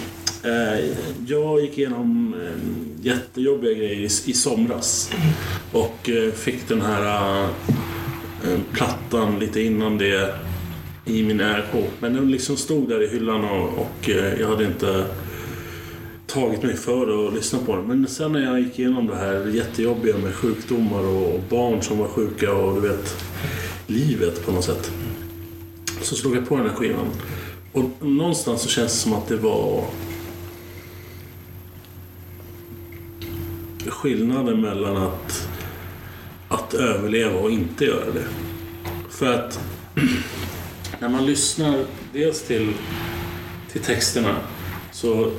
Eh, 0.45 0.85
jag 1.27 1.61
gick 1.61 1.79
igenom 1.79 2.35
eh, 2.35 3.07
jättejobbiga 3.07 3.73
grejer 3.75 4.01
i, 4.01 4.05
i 4.05 4.33
somras. 4.35 5.11
Och 5.73 6.11
eh, 6.11 6.33
fick 6.33 6.69
den 6.69 6.81
här 6.81 7.43
eh, 7.43 7.51
eh 8.45 8.61
plattan 8.73 9.39
lite 9.39 9.61
innan 9.61 9.99
det 9.99 10.35
i 11.05 11.23
min 11.23 11.41
RK. 11.41 11.85
Men 12.01 12.15
den 12.15 12.31
liksom 12.31 12.57
stod 12.57 12.89
där 12.89 13.03
i 13.03 13.09
hyllan 13.09 13.45
och, 13.45 13.69
och 13.79 14.11
eh, 14.11 14.41
jag 14.41 14.49
hade 14.49 14.65
inte 14.65 15.05
tagit 16.27 16.63
mig 16.63 16.77
för 16.77 17.27
att 17.27 17.35
lyssna 17.35 17.59
på 17.59 17.77
den. 17.77 17.85
Men 17.85 18.07
sen 18.07 18.33
när 18.33 18.41
jag 18.41 18.61
gick 18.61 18.79
igenom 18.79 19.07
det 19.07 19.17
här 19.17 19.47
jättejobbiga 19.47 20.17
med 20.17 20.35
sjukdomar 20.35 21.07
och 21.07 21.41
barn 21.49 21.83
som 21.83 21.99
var 21.99 22.09
sjuka 22.09 22.53
och 22.55 22.83
du 22.83 22.89
vet, 22.89 23.25
livet 23.87 24.47
på 24.47 24.53
något 24.53 24.65
sätt. 24.65 24.91
Så 26.03 26.15
slog 26.15 26.37
jag 26.37 26.49
på 26.49 26.57
den 26.57 26.67
här 26.67 26.75
skivan. 26.75 27.07
Och 27.73 28.07
någonstans 28.07 28.63
så 28.63 28.69
känns 28.69 28.93
det 28.93 28.99
som 28.99 29.13
att 29.13 29.29
det 29.29 29.37
var 29.37 29.85
skillnaden 33.91 34.61
mellan 34.61 34.97
att, 34.97 35.49
att 36.49 36.75
överleva 36.75 37.39
och 37.39 37.51
inte 37.51 37.85
göra 37.85 38.11
det. 38.15 38.25
För 39.11 39.33
att 39.35 39.61
när 40.99 41.09
man 41.09 41.27
lyssnar 41.27 41.85
dels 42.13 42.43
till, 42.43 42.73
till 43.73 43.81
texterna 43.81 44.37
så, 44.93 45.31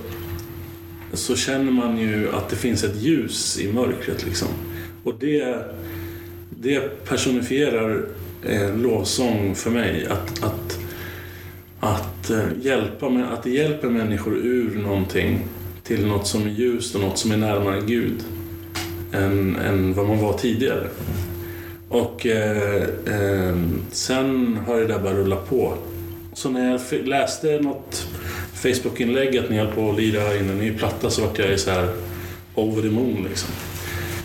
så 1.14 1.36
känner 1.36 1.72
man 1.72 1.98
ju 1.98 2.30
att 2.34 2.50
det 2.50 2.56
finns 2.56 2.84
ett 2.84 2.96
ljus 3.02 3.60
i 3.60 3.74
mörkret. 3.74 4.26
Liksom. 4.26 4.48
Och 5.04 5.14
det, 5.20 5.66
det 6.50 7.06
personifierar 7.06 8.06
eh, 8.44 8.78
lovsång 8.78 9.56
för 9.56 9.72
mig. 9.72 10.08
Att, 10.10 10.44
att, 10.44 10.80
att, 11.80 12.30
eh, 12.30 12.46
hjälpa, 12.62 13.10
med- 13.10 13.34
att 13.34 13.44
det 13.44 13.50
hjälper 13.50 13.90
människor 13.90 14.38
ur 14.38 14.78
någonting 14.84 15.40
till 15.84 16.08
något 16.08 16.28
som 16.28 16.42
är 16.42 16.50
ljust 16.50 16.96
och 16.96 17.02
något 17.02 17.18
som 17.18 17.32
är 17.32 17.38
närmare 17.38 17.82
Gud 17.82 18.24
än, 19.14 19.56
än 19.56 19.94
vad 19.94 20.08
man 20.08 20.22
var 20.22 20.34
tidigare. 20.34 20.88
Och 21.90 22.26
eh, 22.26 22.84
eh, 23.06 23.56
sen 23.92 24.60
har 24.68 24.80
det 24.80 24.88
där 24.88 25.00
bara 25.00 25.14
rullat 25.14 25.50
på. 25.50 25.74
Så 26.34 26.50
när 26.50 26.72
jag 26.72 27.08
läste 27.08 27.60
något 27.60 28.08
Facebook-inlägg 28.54 29.38
att 29.38 29.50
ni 29.50 29.58
höll 29.58 29.72
på 29.72 29.90
att 29.90 29.98
lira 29.98 30.38
in 30.38 30.50
en 30.50 30.58
ny 30.58 30.74
platta 30.74 31.10
så 31.10 31.22
vart 31.22 31.40
jag 31.40 31.60
så 31.60 31.72
här 31.72 31.90
over 32.56 32.82
the 32.82 32.90
moon 32.90 33.26
liksom. 33.30 33.50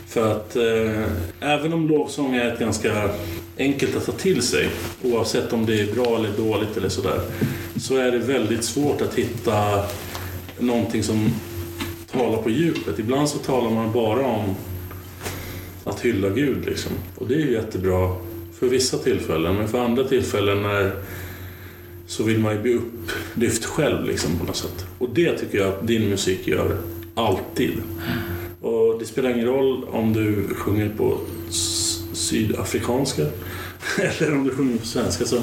För 0.07 0.33
att 0.33 0.57
eh, 0.57 1.03
även 1.41 1.73
om 1.73 1.89
lovsång 1.89 2.35
är 2.35 2.53
ett 2.53 2.59
ganska 2.59 3.11
enkelt 3.59 3.97
att 3.97 4.07
ta 4.07 4.13
till 4.13 4.43
sig 4.43 4.69
oavsett 5.03 5.53
om 5.53 5.67
det 5.67 5.81
är 5.81 5.95
bra 5.95 6.17
eller 6.17 6.31
dåligt 6.37 6.77
eller 6.77 6.89
sådär 6.89 7.21
så 7.77 7.97
är 7.97 8.11
det 8.11 8.19
väldigt 8.19 8.65
svårt 8.65 9.03
att 9.03 9.15
hitta 9.15 9.85
någonting 10.59 11.03
som 11.03 11.31
talar 12.13 12.43
på 12.43 12.51
djupet. 12.51 12.99
Ibland 12.99 13.29
så 13.29 13.39
talar 13.39 13.71
man 13.71 13.93
bara 13.93 14.27
om 14.27 14.55
hylla 16.07 16.29
Gud 16.29 16.67
liksom. 16.67 16.93
Och 17.15 17.29
det 17.29 17.35
är 17.35 17.47
jättebra 17.47 18.17
för 18.59 18.67
vissa 18.67 18.99
tillfällen 18.99 19.57
men 19.57 19.69
för 19.69 19.85
andra 19.85 20.05
tillfällen 20.05 20.63
när 20.63 20.93
så 22.07 22.23
vill 22.23 22.39
man 22.39 22.55
ju 22.55 22.63
bli 22.63 22.75
upplyft 22.75 23.65
själv 23.65 24.07
liksom 24.07 24.39
på 24.39 24.45
något 24.45 24.57
sätt. 24.57 24.87
Och 24.99 25.09
det 25.15 25.39
tycker 25.39 25.59
jag 25.59 25.69
att 25.69 25.87
din 25.87 26.09
musik 26.09 26.47
gör 26.47 26.77
alltid. 27.15 27.73
Och 28.61 28.99
det 28.99 29.05
spelar 29.05 29.31
ingen 29.31 29.47
roll 29.47 29.85
om 29.85 30.13
du 30.13 30.49
sjunger 30.55 30.89
på 30.97 31.19
sydafrikanska 32.13 33.23
eller 33.99 34.33
om 34.33 34.45
du 34.45 34.51
sjunger 34.51 34.79
på 34.79 34.87
svenska. 34.87 35.25
Så, 35.25 35.43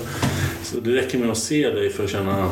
så 0.64 0.80
det 0.80 0.96
räcker 0.96 1.18
med 1.18 1.30
att 1.30 1.38
se 1.38 1.70
dig 1.70 1.90
för 1.90 2.04
att 2.04 2.10
känna 2.10 2.52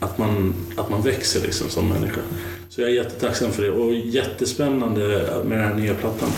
att 0.00 0.18
man, 0.18 0.54
att 0.76 0.90
man 0.90 1.02
växer 1.02 1.40
liksom 1.40 1.68
som 1.68 1.88
människa. 1.88 2.20
Så 2.68 2.80
jag 2.80 2.90
är 2.90 2.94
jättetacksam 2.94 3.52
för 3.52 3.62
det 3.62 3.70
och 3.70 3.94
jättespännande 3.94 5.00
med 5.44 5.58
den 5.58 5.68
här 5.68 5.74
nya 5.74 5.94
plattan. 5.94 6.28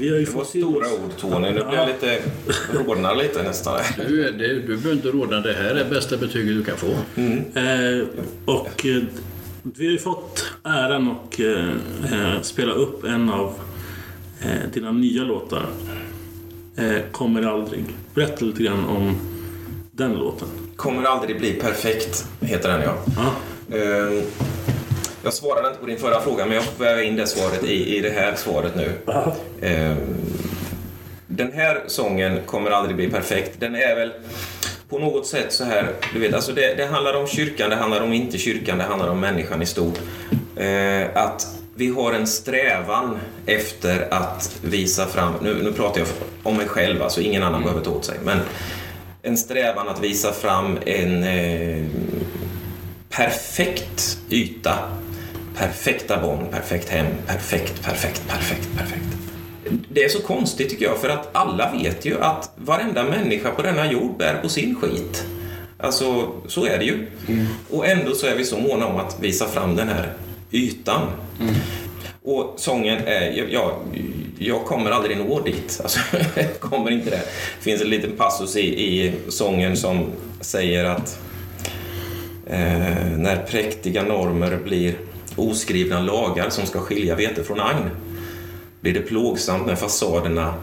Vi 0.00 0.08
har 0.10 0.16
ju 0.18 0.24
Det 0.24 0.30
var 0.34 0.44
stora 0.44 0.86
oss- 0.86 0.92
ord 1.04 1.10
Tony. 1.20 1.50
Nu 1.50 1.52
blir 1.64 1.74
jag 1.74 1.88
lite, 1.88 2.18
rodnar 2.86 3.14
lite 3.16 3.42
nästan. 3.42 3.80
Du, 4.08 4.28
är- 4.28 4.32
det, 4.32 4.54
du 4.54 4.60
behöver 4.66 4.92
inte 4.92 5.08
råda. 5.08 5.40
Det 5.40 5.52
här 5.52 5.74
är 5.74 5.90
bästa 5.90 6.16
betyget 6.16 6.56
du 6.56 6.64
kan 6.64 6.76
få. 6.76 6.86
Eh, 7.60 8.06
och 8.44 8.86
eh, 8.86 9.02
vi 9.62 9.84
har 9.86 9.92
ju 9.92 9.98
fått 9.98 10.44
äran 10.64 11.10
att 11.10 11.40
eh, 11.40 11.68
eh, 12.12 12.40
spela 12.42 12.72
upp 12.72 13.04
en 13.04 13.30
av 13.30 13.54
eh, 14.42 14.70
dina 14.74 14.92
nya 14.92 15.22
låtar. 15.22 15.66
Eh, 16.76 16.96
Kommer 17.12 17.42
aldrig. 17.42 17.84
Berätta 18.14 18.44
lite 18.44 18.62
grann 18.62 18.84
om 18.84 19.14
den 19.92 20.12
låten. 20.12 20.48
Kommer 20.76 21.02
aldrig 21.02 21.38
bli 21.38 21.52
perfekt, 21.52 22.26
heter 22.40 22.68
den 22.68 22.82
ja. 22.82 22.96
Ja. 23.16 23.32
Jag 25.22 25.32
svarade 25.34 25.68
inte 25.68 25.80
på 25.80 25.86
din 25.86 25.98
förra 25.98 26.20
fråga, 26.20 26.46
men 26.46 26.54
jag 26.54 26.64
får 26.64 26.84
väga 26.84 27.02
in 27.02 27.16
det 27.16 27.26
svaret 27.26 27.64
i, 27.64 27.96
i 27.96 28.00
det 28.00 28.10
här 28.10 28.34
svaret 28.36 28.72
nu. 28.76 28.92
Eh, 29.68 29.96
Den 31.26 31.52
här 31.52 31.84
sången 31.86 32.40
kommer 32.46 32.70
aldrig 32.70 32.96
bli 32.96 33.10
perfekt. 33.10 33.60
Den 33.60 33.74
är 33.74 33.94
väl 33.96 34.12
på 34.88 34.98
något 34.98 35.26
sätt 35.26 35.52
så 35.52 35.64
här, 35.64 35.88
du 36.12 36.20
vet, 36.20 36.34
alltså 36.34 36.52
det, 36.52 36.74
det 36.74 36.86
handlar 36.86 37.14
om 37.14 37.26
kyrkan, 37.26 37.70
det 37.70 37.76
handlar 37.76 38.00
om 38.00 38.12
inte 38.12 38.38
kyrkan, 38.38 38.78
det 38.78 38.84
handlar 38.84 39.08
om 39.08 39.20
människan 39.20 39.62
i 39.62 39.66
stort. 39.66 39.98
Eh, 40.56 41.02
att 41.14 41.46
vi 41.74 41.88
har 41.88 42.12
en 42.12 42.26
strävan 42.26 43.18
efter 43.46 44.14
att 44.14 44.58
visa 44.62 45.06
fram, 45.06 45.32
nu, 45.42 45.62
nu 45.62 45.72
pratar 45.72 46.00
jag 46.00 46.08
om 46.42 46.56
mig 46.56 46.68
själv, 46.68 47.02
alltså 47.02 47.20
ingen 47.20 47.42
annan 47.42 47.62
behöver 47.62 47.80
ta 47.84 47.90
åt 47.90 48.04
sig, 48.04 48.18
men 48.24 48.38
en 49.22 49.36
strävan 49.36 49.88
att 49.88 50.00
visa 50.00 50.32
fram 50.32 50.78
en 50.86 51.24
eh, 51.24 51.86
perfekt 53.10 54.18
yta, 54.30 54.74
perfekta 55.60 56.20
barn, 56.20 56.46
perfekt 56.50 56.88
hem, 56.88 57.06
perfekt, 57.26 57.82
perfekt, 57.82 58.28
perfekt, 58.28 58.68
perfekt. 58.76 59.04
Det 59.88 60.04
är 60.04 60.08
så 60.08 60.20
konstigt 60.20 60.70
tycker 60.70 60.84
jag, 60.84 60.98
för 60.98 61.08
att 61.08 61.28
alla 61.32 61.72
vet 61.72 62.04
ju 62.04 62.20
att 62.20 62.50
varenda 62.56 63.04
människa 63.04 63.50
på 63.50 63.62
denna 63.62 63.92
jord 63.92 64.18
bär 64.18 64.34
på 64.42 64.48
sin 64.48 64.76
skit. 64.80 65.24
Alltså, 65.78 66.32
så 66.46 66.66
är 66.66 66.78
det 66.78 66.84
ju. 66.84 67.06
Och 67.70 67.86
ändå 67.86 68.14
så 68.14 68.26
är 68.26 68.36
vi 68.36 68.44
så 68.44 68.58
måna 68.58 68.86
om 68.86 68.96
att 68.96 69.20
visa 69.20 69.46
fram 69.46 69.76
den 69.76 69.88
här 69.88 70.12
ytan. 70.50 71.02
Och 72.22 72.54
sången 72.56 72.98
är, 73.06 73.52
jag, 73.52 73.74
jag 74.38 74.64
kommer 74.64 74.90
aldrig 74.90 75.16
nå 75.16 75.40
dit. 75.40 75.80
Alltså, 75.82 76.00
jag 76.34 76.60
kommer 76.60 76.90
inte 76.90 77.10
det. 77.10 77.22
Det 77.58 77.62
finns 77.62 77.82
en 77.82 77.90
liten 77.90 78.12
passus 78.16 78.56
i, 78.56 78.60
i 78.60 79.12
sången 79.28 79.76
som 79.76 80.06
säger 80.40 80.84
att 80.84 81.20
eh, 82.46 83.06
när 83.16 83.46
präktiga 83.50 84.02
normer 84.02 84.58
blir 84.64 84.94
oskrivna 85.40 86.00
lagar 86.00 86.50
som 86.50 86.66
ska 86.66 86.80
skilja 86.80 87.14
vete 87.14 87.44
från 87.44 87.60
agn 87.60 87.90
blir 88.80 88.92
det 88.94 89.00
plågsamt 89.00 89.66
när 89.66 89.74
fasaderna 89.76 90.54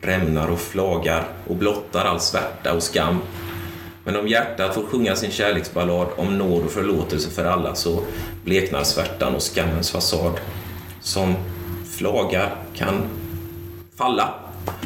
rämnar 0.00 0.48
och 0.50 0.58
flagar 0.60 1.24
och 1.46 1.56
blottar 1.56 2.04
all 2.04 2.20
svärta 2.20 2.72
och 2.74 2.82
skam. 2.82 3.18
Men 4.04 4.16
om 4.16 4.28
hjärtat 4.28 4.74
får 4.74 4.82
sjunga 4.82 5.16
sin 5.16 5.30
kärleksballad 5.30 6.06
om 6.16 6.38
nåd 6.38 6.64
och 6.64 6.70
förlåtelse 6.70 7.30
för 7.30 7.44
alla 7.44 7.74
så 7.74 8.02
bleknar 8.44 8.84
svärtan 8.84 9.34
och 9.34 9.42
skammens 9.42 9.90
fasad 9.90 10.32
som 11.00 11.34
flagar 11.90 12.54
kan 12.74 13.02
falla. 13.96 14.34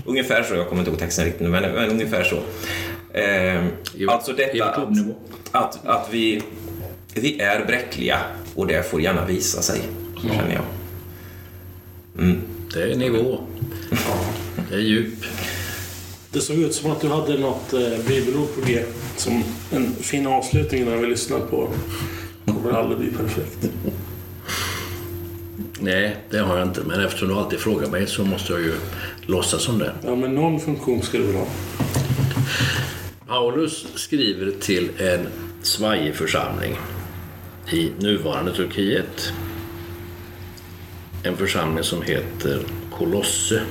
Ungefär 0.04 0.42
så, 0.42 0.54
jag 0.54 0.68
kommer 0.68 0.80
inte 0.80 0.90
ihåg 0.90 1.00
texten 1.00 1.24
riktigt 1.24 1.42
nu, 1.42 1.48
men, 1.48 1.62
men 1.62 1.90
ungefär 1.90 2.24
så. 2.24 2.36
Eh, 3.18 3.66
I- 3.94 4.06
alltså 4.08 4.32
detta 4.32 4.64
att, 4.64 4.88
att, 5.52 5.86
att 5.86 6.08
vi, 6.10 6.42
vi 7.14 7.40
är 7.40 7.64
bräckliga 7.66 8.18
och 8.56 8.66
det 8.66 8.90
får 8.90 9.00
gärna 9.00 9.24
visa 9.24 9.62
sig, 9.62 9.80
så 10.16 10.28
känner 10.28 10.54
jag. 10.54 10.64
Det 12.74 12.92
är 12.92 12.96
nivå. 12.96 13.38
Det 14.68 14.74
är 14.74 14.80
djup. 14.80 15.24
Det 16.30 16.40
såg 16.40 16.56
ut 16.56 16.74
som 16.74 16.90
att 16.90 17.00
du 17.00 17.08
hade 17.08 17.38
något 17.38 17.72
eh, 17.72 17.80
bibelord 18.08 18.54
på 18.54 18.60
G 18.66 18.82
som 19.16 19.44
en 19.70 19.94
fin 19.94 20.26
avslutning 20.26 20.82
innan 20.82 21.00
vi 21.00 21.06
lyssnade 21.06 21.46
på 21.46 21.68
Kommer 22.46 22.72
aldrig 22.72 22.98
bli 22.98 23.10
perfekt. 23.10 23.70
Nej, 25.80 26.16
det 26.30 26.38
har 26.38 26.58
jag 26.58 26.68
inte. 26.68 26.80
Men 26.86 27.00
eftersom 27.00 27.28
du 27.28 27.34
alltid 27.34 27.58
frågar 27.58 27.90
mig 27.90 28.06
så 28.06 28.24
måste 28.24 28.52
jag 28.52 28.62
ju 28.62 28.72
låtsas 29.26 29.62
som 29.62 29.78
det. 29.78 29.92
Ja, 30.04 30.14
men 30.14 30.34
någon 30.34 30.60
funktion 30.60 31.02
ska 31.02 31.18
du 31.18 31.24
väl 31.24 31.36
ha? 31.36 31.46
Paulus 33.26 33.86
skriver 33.94 34.50
till 34.60 34.90
en 34.98 35.26
svajig 35.62 36.14
församling 36.14 36.76
i 37.72 37.92
nuvarande 37.98 38.52
Turkiet. 38.54 39.32
En 41.22 41.36
församling 41.36 41.84
som 41.84 42.02
heter 42.02 42.60
Kolosse. 42.90 43.62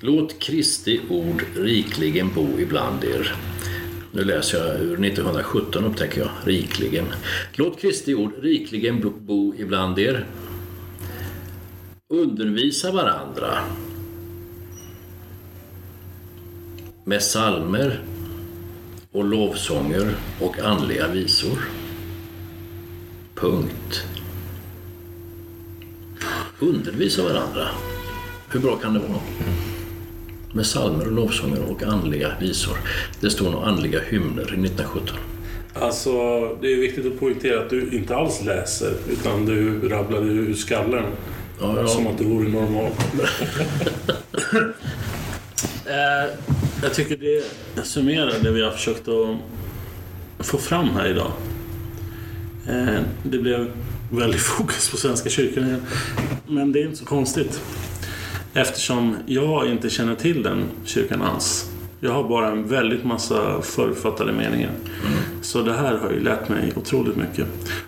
Låt 0.00 0.38
Kristi 0.38 1.00
ord 1.08 1.44
rikligen 1.56 2.34
bo 2.34 2.58
ibland 2.58 3.04
er. 3.04 3.34
Nu 4.12 4.24
läser 4.24 4.58
jag 4.58 4.80
ur 4.80 5.04
1917 5.04 5.84
upptäcker 5.84 6.20
jag, 6.20 6.30
rikligen. 6.44 7.04
Låt 7.54 7.80
Kristi 7.80 8.14
ord 8.14 8.32
rikligen 8.42 9.00
bo- 9.26 9.54
ibland 9.58 9.98
er. 9.98 10.26
Undervisa 12.08 12.92
varandra 12.92 13.58
med 17.04 17.18
psalmer 17.18 18.00
och 19.12 19.24
lovsånger 19.24 20.14
och 20.40 20.58
andliga 20.58 21.08
visor. 21.08 21.58
Punkt. 23.34 24.04
Undervisa 26.58 27.22
varandra. 27.22 27.68
Hur 28.50 28.60
bra 28.60 28.76
kan 28.76 28.94
det 28.94 29.00
vara? 29.00 29.20
Med 30.52 30.64
psalmer 30.64 31.06
och 31.06 31.12
lovsånger 31.12 31.62
och 31.70 31.82
andliga 31.82 32.32
visor. 32.40 32.76
Det 33.20 33.30
står 33.30 33.50
nog 33.50 33.64
andliga 33.64 34.00
hymner 34.00 34.42
i 34.42 34.44
1917. 34.44 35.16
Alltså, 35.74 36.12
det 36.60 36.72
är 36.72 36.76
viktigt 36.76 37.06
att 37.06 37.20
poängtera 37.20 37.60
att 37.60 37.70
du 37.70 37.90
inte 37.90 38.16
alls 38.16 38.42
läser, 38.44 38.94
utan 39.10 39.46
du 39.46 39.88
rabblade 39.88 40.26
ur 40.26 40.54
skallen. 40.54 41.04
Ja, 41.60 41.74
ja. 41.76 41.86
Som 41.86 42.06
att 42.06 42.18
det 42.18 42.24
vore 42.24 42.48
normalt. 42.48 43.06
Jag 46.82 46.94
tycker 46.94 47.42
det 47.74 47.82
summerar 47.82 48.32
det 48.42 48.50
vi 48.50 48.62
har 48.62 48.70
försökt 48.70 49.08
att 49.08 50.46
få 50.46 50.58
fram 50.58 50.88
här 50.88 51.06
idag. 51.06 51.32
Eh, 52.68 53.00
Det 53.22 53.38
blev 53.38 53.70
väldigt 54.10 54.40
fokus 54.56 54.90
på 54.90 54.96
Svenska 54.96 55.30
kyrkan 55.30 55.64
igen. 55.66 55.82
Men 56.46 56.72
det 56.72 56.80
är 56.80 56.84
inte 56.84 56.96
så 56.96 57.04
konstigt. 57.04 57.60
Eftersom 58.54 59.16
jag 59.26 59.68
inte 59.68 59.90
känner 59.90 60.14
till 60.14 60.42
den 60.42 60.64
kyrkan 60.84 61.22
alls. 61.22 61.68
Jag 62.00 62.12
har 62.12 62.28
bara 62.28 62.48
en 62.50 62.68
väldigt 62.68 63.04
massa 63.04 63.62
förutfattade 63.62 64.32
meningar. 64.32 64.70
Så 65.42 65.62
det 65.62 65.72
här 65.72 65.96
har 65.98 66.10
ju 66.10 66.20
lärt 66.20 66.48
mig 66.48 66.72
otroligt 66.76 67.16
mycket. 67.16 67.46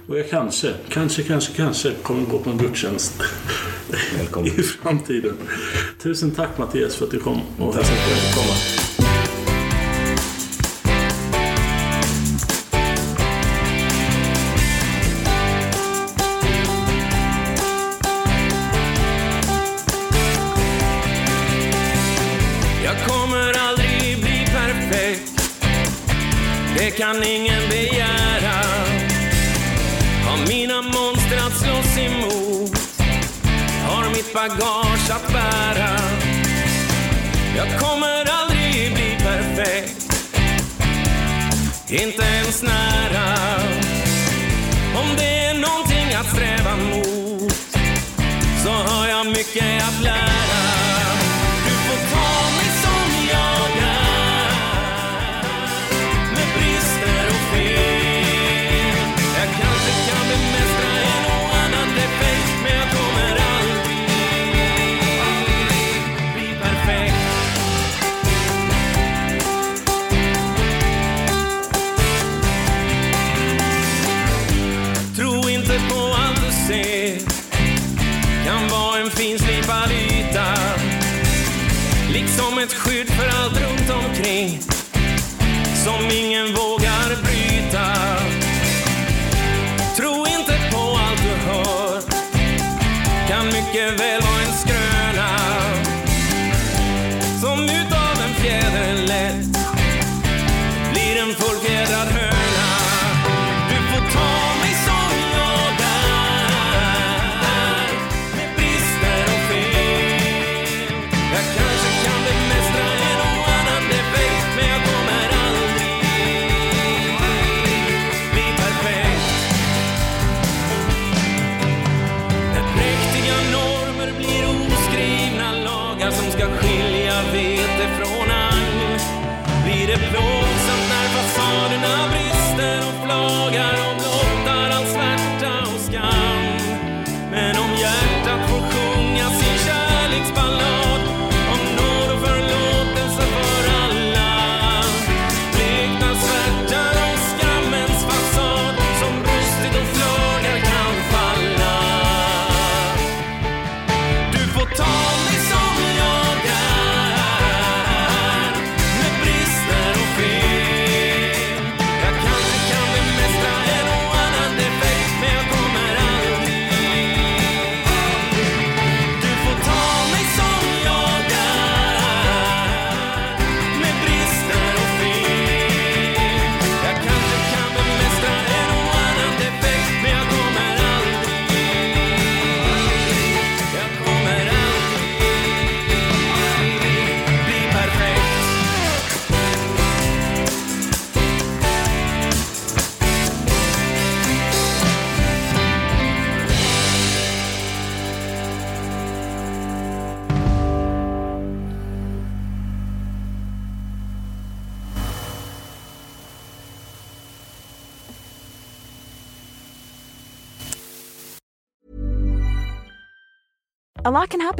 Och 0.09 0.19
jag 0.19 0.31
kanske, 0.31 0.73
kanske, 0.89 1.23
kanske, 1.23 1.53
kanske 1.53 1.91
kommer 2.03 2.27
gå 2.27 2.39
på 2.39 2.51
en 2.51 2.59
gudstjänst 2.59 3.23
i 4.45 4.63
framtiden. 4.63 5.37
Tusen 6.03 6.31
tack 6.31 6.59
Mattias 6.59 6.97
för 6.97 7.05
att 7.05 7.11
du 7.11 7.21
kom 7.21 7.41
och 7.59 7.75
hälsade 7.75 7.99
på. 8.35 8.84
Mitt 34.17 34.33
bagage 34.35 35.11
att 35.11 35.33
bära. 35.33 35.99
Jag 37.57 37.81
kommer 37.81 38.25
aldrig 38.31 38.95
bli 38.95 39.17
perfekt. 39.19 40.13
Inte 41.89 42.23
ens 42.23 42.63
nära. 42.63 43.35
Om 44.97 45.17
det 45.17 45.39
är 45.39 45.55
någonting 45.55 46.15
att 46.15 46.27
sträva 46.27 46.77
mot 46.77 47.53
så 48.65 48.71
har 48.71 49.09
jag 49.09 49.27
mycket 49.27 49.83
att 49.89 50.03
lära. 50.03 50.44